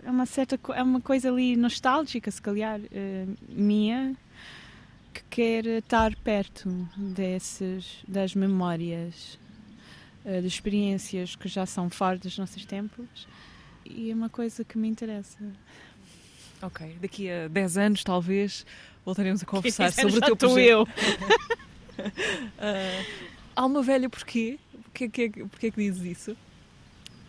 é 0.03 0.11
uma 0.11 0.27
certa 0.27 0.59
é 0.75 0.83
uma 0.83 1.01
coisa 1.01 1.31
ali 1.31 1.57
nostálgica, 1.57 2.31
se 2.31 2.43
calhar, 2.43 2.81
uh, 2.81 3.37
minha, 3.49 4.17
que 5.15 5.23
quer 5.31 5.65
estar 5.67 6.15
perto 6.17 6.69
desses, 6.97 8.03
das 8.07 8.35
memórias, 8.35 9.39
uh, 10.25 10.41
de 10.41 10.47
experiências 10.47 11.37
que 11.37 11.49
já 11.49 11.65
são 11.65 11.89
fora 11.89 12.19
dos 12.19 12.37
nossos 12.37 12.67
tempos 12.67 13.27
e 13.85 14.11
é 14.11 14.15
uma 14.15 14.29
coisa 14.29 14.65
que 14.65 14.79
me 14.79 14.89
interessa. 14.89 15.39
Ok, 16.61 16.97
daqui 17.01 17.31
a 17.31 17.49
10 17.49 17.77
anos 17.77 18.05
talvez 18.05 18.65
voltaremos 19.05 19.43
a 19.43 19.47
conversar 19.47 19.93
sobre 19.93 20.19
o 20.19 20.21
teu 20.21 20.37
projeto. 20.37 20.61
eu. 20.61 20.83
uh, 21.99 23.07
alma 23.57 23.83
velha 23.83 24.09
porquê? 24.09 24.59
Porquê, 24.85 25.09
que, 25.09 25.31
porquê 25.45 25.71
que 25.71 25.77
dizes 25.77 26.05
isso? 26.05 26.37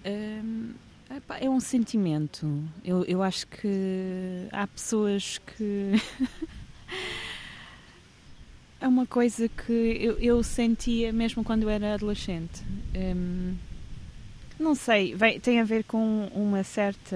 Um, 0.06 0.74
é 1.40 1.50
um 1.50 1.60
sentimento. 1.60 2.64
Eu, 2.84 3.04
eu 3.06 3.24
acho 3.24 3.48
que 3.48 4.48
há 4.52 4.68
pessoas 4.68 5.40
que. 5.40 5.94
é 8.82 8.88
uma 8.88 9.06
coisa 9.06 9.48
que 9.48 9.72
eu, 9.72 10.18
eu, 10.20 10.44
sentia 10.44 11.14
mesmo 11.14 11.44
quando 11.44 11.64
eu 11.64 11.70
era 11.70 11.94
adolescente. 11.94 12.62
Um, 12.96 13.56
não 14.60 14.76
sei, 14.76 15.16
vai, 15.16 15.40
tem 15.40 15.60
a 15.60 15.64
ver 15.64 15.84
com 15.84 16.28
uma 16.34 16.64
certa 16.64 17.16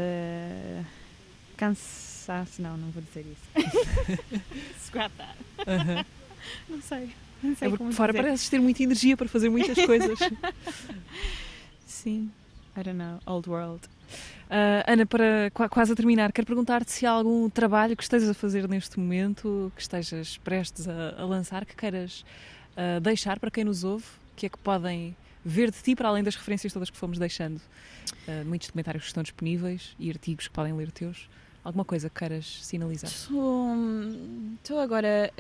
cansaço. 1.58 2.62
Não, 2.62 2.78
não 2.78 2.92
vou 2.92 3.02
dizer 3.02 3.26
isso. 3.26 4.34
Squatar. 4.86 5.36
Uhum. 5.60 6.06
Não 6.70 6.82
sei. 6.82 7.10
Não 7.42 7.56
sei 7.56 7.68
é 7.68 7.78
como 7.78 7.92
fora 7.92 8.12
dizer. 8.12 8.24
pareces 8.24 8.50
ter 8.50 8.60
muita 8.60 8.84
energia 8.84 9.18
para 9.18 9.28
fazer 9.28 9.50
muitas 9.50 9.86
coisas. 9.86 10.18
Sim, 11.86 12.32
I 12.76 12.84
don't 12.84 12.98
know, 12.98 13.20
old 13.26 13.50
world. 13.50 13.88
Uh, 14.50 14.82
Ana, 14.88 15.06
para 15.06 15.52
quase 15.70 15.92
a 15.92 15.96
terminar, 15.96 16.32
quero 16.32 16.48
perguntar-te 16.48 16.92
se 16.92 17.06
há 17.06 17.12
algum 17.12 17.50
trabalho 17.50 17.98
que 17.98 18.04
estejas 18.04 18.30
a 18.30 18.34
fazer 18.34 18.68
neste 18.68 18.98
momento, 18.98 19.72
que 19.76 19.82
estejas 19.82 20.38
prestes 20.38 20.88
a, 20.88 21.16
a 21.18 21.26
lançar, 21.26 21.66
que 21.66 21.76
queiras 21.76 22.24
uh, 22.78 23.00
deixar 23.02 23.40
para 23.40 23.52
quem 23.52 23.66
nos 23.66 23.84
ouve, 23.84 24.06
que 24.36 24.46
é 24.46 24.50
que 24.50 24.58
podem 24.58 25.16
ver 25.44 25.72
de 25.72 25.78
ti, 25.82 25.96
para 25.96 26.10
além 26.10 26.24
das 26.24 26.36
referências 26.36 26.74
todas 26.74 26.90
que 26.90 26.98
fomos 26.98 27.18
deixando. 27.18 27.58
Uh, 28.28 28.46
muitos 28.46 28.68
documentários 28.68 29.04
que 29.04 29.08
estão 29.08 29.24
disponíveis 29.24 29.96
e 30.00 30.10
artigos 30.10 30.48
que 30.48 30.54
podem 30.54 30.74
ler 30.74 30.92
teus. 30.92 31.30
Alguma 31.64 31.84
coisa 31.84 32.10
que 32.10 32.20
queiras 32.20 32.64
sinalizar? 32.64 33.10
Estou 33.10 34.80
agora. 34.80 35.32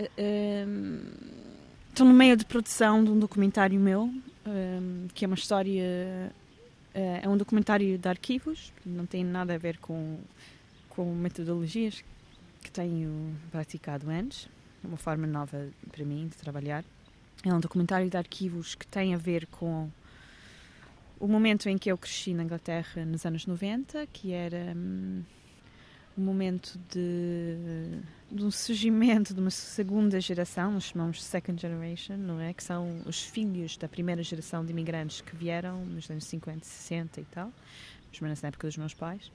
Estou 1.90 2.06
no 2.06 2.14
meio 2.14 2.36
de 2.36 2.46
produção 2.46 3.04
de 3.04 3.10
um 3.10 3.18
documentário 3.18 3.80
meu, 3.80 4.04
um, 4.46 5.08
que 5.14 5.24
é 5.24 5.28
uma 5.28 5.36
história. 5.36 5.84
Uh, 6.94 7.20
é 7.24 7.30
um 7.30 7.38
documentário 7.38 7.98
de 7.98 8.10
arquivos, 8.10 8.74
não 8.86 9.06
tem 9.06 9.24
nada 9.24 9.54
a 9.54 9.58
ver 9.58 9.78
com, 9.78 10.20
com 10.90 11.14
metodologias 11.14 12.04
que 12.62 12.72
tenho 12.72 13.36
praticado 13.52 14.10
antes. 14.10 14.50
É 14.84 14.88
uma 14.88 14.98
forma 14.98 15.26
nova 15.26 15.70
para 15.92 16.04
mim 16.04 16.28
de 16.28 16.36
trabalhar. 16.36 16.84
É 17.44 17.54
um 17.54 17.60
documentário 17.60 18.10
de 18.10 18.18
arquivos 18.18 18.76
que 18.76 18.86
tem 18.86 19.14
a 19.14 19.18
ver 19.18 19.46
com 19.48 19.90
o 21.20 21.28
momento 21.28 21.70
em 21.70 21.78
que 21.78 21.92
eu 21.92 21.98
cresci 21.98 22.34
na 22.34 22.44
Inglaterra 22.44 23.06
nos 23.06 23.26
anos 23.26 23.46
90, 23.46 24.08
que 24.08 24.32
era. 24.32 24.74
Um, 24.76 25.24
momento 26.20 26.80
de, 26.90 28.02
de, 28.32 28.44
um 28.44 28.50
surgimento 28.50 29.36
de 29.36 29.40
uma 29.40 29.52
segunda 29.52 30.20
geração, 30.20 30.72
nós 30.72 30.86
chamamos 30.86 31.24
second 31.24 31.62
generation, 31.62 32.18
não 32.18 32.42
é? 32.42 32.54
Que 32.54 32.64
são 32.64 33.04
os 33.06 33.22
filhos 33.22 33.78
da 33.78 33.88
primeira 33.88 34.24
geração 34.24 34.66
de 34.66 34.72
imigrantes 34.72 35.22
que 35.22 35.36
vieram 35.36 35.86
nos 35.86 36.10
anos 36.10 36.24
50, 36.26 36.66
60 36.66 37.22
e 37.22 37.26
tal, 37.26 37.46
mais 37.46 38.20
ou 38.20 38.24
menos 38.24 38.42
na 38.42 38.48
época 38.48 38.68
dos 38.68 38.78
meus 38.78 38.96
pais. 38.96 39.32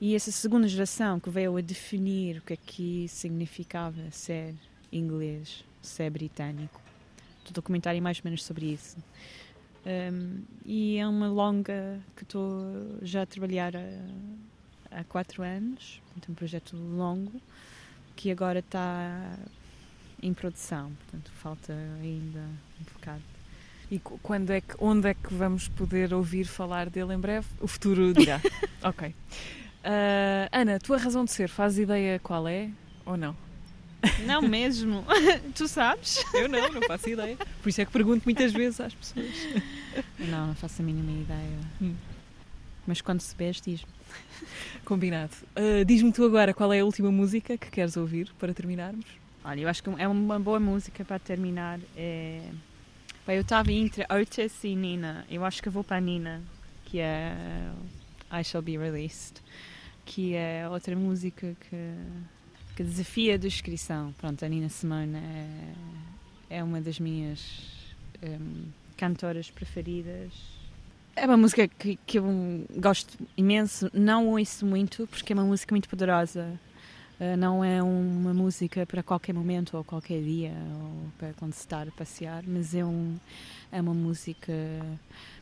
E 0.00 0.14
essa 0.14 0.32
segunda 0.32 0.66
geração 0.66 1.20
que 1.20 1.30
veio 1.30 1.56
a 1.56 1.60
definir 1.60 2.38
o 2.38 2.42
que 2.42 2.52
é 2.54 2.56
que 2.56 3.06
significava 3.08 4.10
ser 4.10 4.54
inglês, 4.92 5.64
ser 5.80 6.10
britânico. 6.10 6.87
Documentário 7.52 7.98
é 7.98 8.00
mais 8.00 8.18
ou 8.18 8.22
menos 8.24 8.44
sobre 8.44 8.66
isso. 8.66 8.96
Um, 9.86 10.42
e 10.66 10.98
é 10.98 11.06
uma 11.06 11.28
longa 11.28 12.00
que 12.16 12.22
estou 12.22 12.98
já 13.02 13.22
a 13.22 13.26
trabalhar 13.26 13.74
a, 13.76 15.00
há 15.00 15.04
quatro 15.04 15.42
anos, 15.42 16.02
um 16.28 16.34
projeto 16.34 16.76
longo 16.76 17.40
que 18.16 18.30
agora 18.30 18.58
está 18.58 19.38
em 20.22 20.34
produção, 20.34 20.92
portanto 20.98 21.30
falta 21.36 21.72
ainda 22.02 22.40
um 22.80 22.84
bocado. 22.92 23.22
E 23.90 23.98
quando 23.98 24.50
é 24.50 24.60
que, 24.60 24.74
onde 24.78 25.08
é 25.08 25.14
que 25.14 25.32
vamos 25.32 25.68
poder 25.68 26.12
ouvir 26.12 26.44
falar 26.44 26.90
dele 26.90 27.14
em 27.14 27.18
breve? 27.18 27.46
O 27.60 27.66
futuro 27.66 28.12
dirá. 28.12 28.40
ok. 28.82 29.08
Uh, 29.08 30.48
Ana, 30.52 30.78
tua 30.78 30.98
razão 30.98 31.24
de 31.24 31.30
ser, 31.30 31.48
faz 31.48 31.78
ideia 31.78 32.18
qual 32.18 32.46
é 32.46 32.70
ou 33.06 33.16
não? 33.16 33.34
Não 34.24 34.42
mesmo. 34.42 35.04
tu 35.54 35.66
sabes? 35.66 36.24
Eu 36.32 36.48
não, 36.48 36.72
não 36.72 36.82
faço 36.82 37.10
ideia. 37.10 37.36
Por 37.62 37.68
isso 37.68 37.80
é 37.80 37.84
que 37.84 37.92
pergunto 37.92 38.22
muitas 38.24 38.52
vezes 38.52 38.80
às 38.80 38.94
pessoas. 38.94 39.26
Não, 40.18 40.48
não 40.48 40.54
faço 40.54 40.82
a 40.82 40.84
mínima 40.84 41.10
ideia. 41.10 41.58
Hum. 41.82 41.94
Mas 42.86 43.00
quando 43.00 43.20
se 43.20 43.34
bebe, 43.34 43.58
diz-me. 43.64 43.88
Combinado. 44.84 45.34
Uh, 45.56 45.84
Diz-me 45.84 46.12
tu 46.12 46.24
agora 46.24 46.54
qual 46.54 46.72
é 46.72 46.80
a 46.80 46.84
última 46.84 47.10
música 47.10 47.58
que 47.58 47.70
queres 47.70 47.96
ouvir 47.96 48.32
para 48.38 48.54
terminarmos? 48.54 49.04
Olha, 49.44 49.60
eu 49.60 49.68
acho 49.68 49.82
que 49.82 49.90
é 49.98 50.08
uma 50.08 50.38
boa 50.38 50.58
música 50.58 51.04
para 51.04 51.18
terminar. 51.18 51.78
É... 51.96 52.40
Bem, 53.26 53.36
eu 53.36 53.42
estava 53.42 53.70
entre 53.70 54.06
Otis 54.10 54.64
e 54.64 54.74
Nina. 54.74 55.26
Eu 55.30 55.44
acho 55.44 55.62
que 55.62 55.68
vou 55.68 55.84
para 55.84 55.98
a 55.98 56.00
Nina, 56.00 56.42
que 56.84 56.98
é 56.98 57.34
I 58.32 58.42
Shall 58.42 58.62
Be 58.62 58.78
Released, 58.78 59.42
que 60.04 60.34
é 60.34 60.66
outra 60.68 60.96
música 60.96 61.54
que, 61.68 61.94
que 62.78 62.84
desafia 62.84 63.34
a 63.34 63.36
descrição. 63.36 64.14
Pronto, 64.18 64.44
a 64.44 64.48
Nina 64.48 64.68
Simone 64.68 65.16
é, 65.16 66.58
é 66.58 66.62
uma 66.62 66.80
das 66.80 67.00
minhas 67.00 67.40
um, 68.22 68.66
cantoras 68.96 69.50
preferidas 69.50 70.32
é 71.16 71.26
uma 71.26 71.36
música 71.36 71.66
que, 71.66 71.98
que 72.06 72.20
eu 72.20 72.24
gosto 72.76 73.18
imenso, 73.36 73.90
não 73.92 74.28
ouço 74.28 74.64
muito, 74.64 75.08
porque 75.08 75.32
é 75.32 75.34
uma 75.34 75.44
música 75.44 75.74
muito 75.74 75.88
poderosa. 75.88 76.60
Uh, 77.18 77.36
não 77.36 77.64
é 77.64 77.82
uma 77.82 78.32
música 78.32 78.86
para 78.86 79.02
qualquer 79.02 79.34
momento 79.34 79.76
ou 79.76 79.82
qualquer 79.82 80.22
dia 80.22 80.52
ou 80.80 81.10
para 81.18 81.32
quando 81.32 81.54
se 81.54 81.62
está 81.62 81.82
a 81.82 81.86
passear, 81.86 82.44
mas 82.46 82.72
é, 82.76 82.84
um, 82.84 83.16
é 83.72 83.80
uma 83.80 83.92
música 83.94 84.52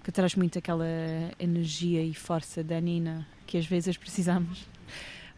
que 0.02 0.10
traz 0.10 0.34
muito 0.34 0.58
aquela 0.58 0.86
energia 1.38 2.02
e 2.02 2.14
força 2.14 2.64
da 2.64 2.80
Nina 2.80 3.28
que 3.46 3.58
às 3.58 3.66
vezes 3.66 3.98
precisamos. 3.98 4.66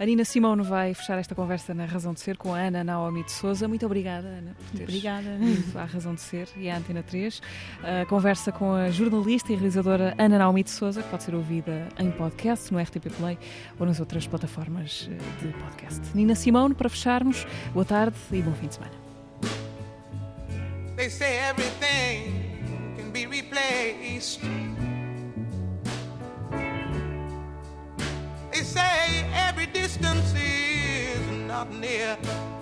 A 0.01 0.07
Nina 0.07 0.25
Simone 0.25 0.63
vai 0.63 0.95
fechar 0.95 1.19
esta 1.19 1.35
conversa 1.35 1.75
na 1.75 1.85
Razão 1.85 2.13
de 2.15 2.21
Ser 2.21 2.37
com 2.37 2.55
a 2.55 2.59
Ana 2.59 2.85
Naomi 2.85 3.25
de 3.25 3.33
Souza. 3.33 3.67
Muito 3.67 3.85
obrigada, 3.85 4.29
Ana, 4.29 4.55
por 4.55 4.67
teres 4.71 4.89
Obrigada. 4.89 5.37
vindo 5.37 5.77
à 5.77 5.85
Razão 5.85 6.15
de 6.15 6.21
Ser 6.21 6.49
e 6.57 6.71
à 6.71 6.77
Antena 6.77 7.03
3. 7.03 7.43
A 7.83 8.07
conversa 8.07 8.53
com 8.53 8.75
a 8.75 8.91
jornalista 8.91 9.53
e 9.53 9.57
realizadora 9.57 10.15
Ana 10.17 10.39
Naomi 10.39 10.63
de 10.63 10.71
Souza, 10.71 11.03
que 11.03 11.09
pode 11.09 11.25
ser 11.25 11.35
ouvida 11.35 11.89
em 11.99 12.13
podcast, 12.13 12.73
no 12.73 12.79
RTP 12.79 13.11
Play 13.19 13.37
ou 13.77 13.87
nas 13.87 13.99
outras 13.99 14.25
plataformas 14.25 15.11
eh, 15.11 15.45
de 15.45 15.53
podcast. 15.55 16.01
Nina 16.15 16.37
Simone, 16.37 16.77
para 16.77 16.89
fecharmos, 16.89 17.45
boa 17.75 17.85
tarde 17.85 18.17
e 18.31 18.41
bom 18.41 18.53
fim 18.53 18.69
de 18.69 18.75
semana. 18.75 18.95
They 20.97 21.11
say 21.11 21.39
everything 21.39 22.35
can 22.97 23.11
be 23.11 23.27
replaced. 23.27 24.41
Distance 29.89 30.35
is 30.35 31.19
not 31.47 31.73
near. 31.73 32.58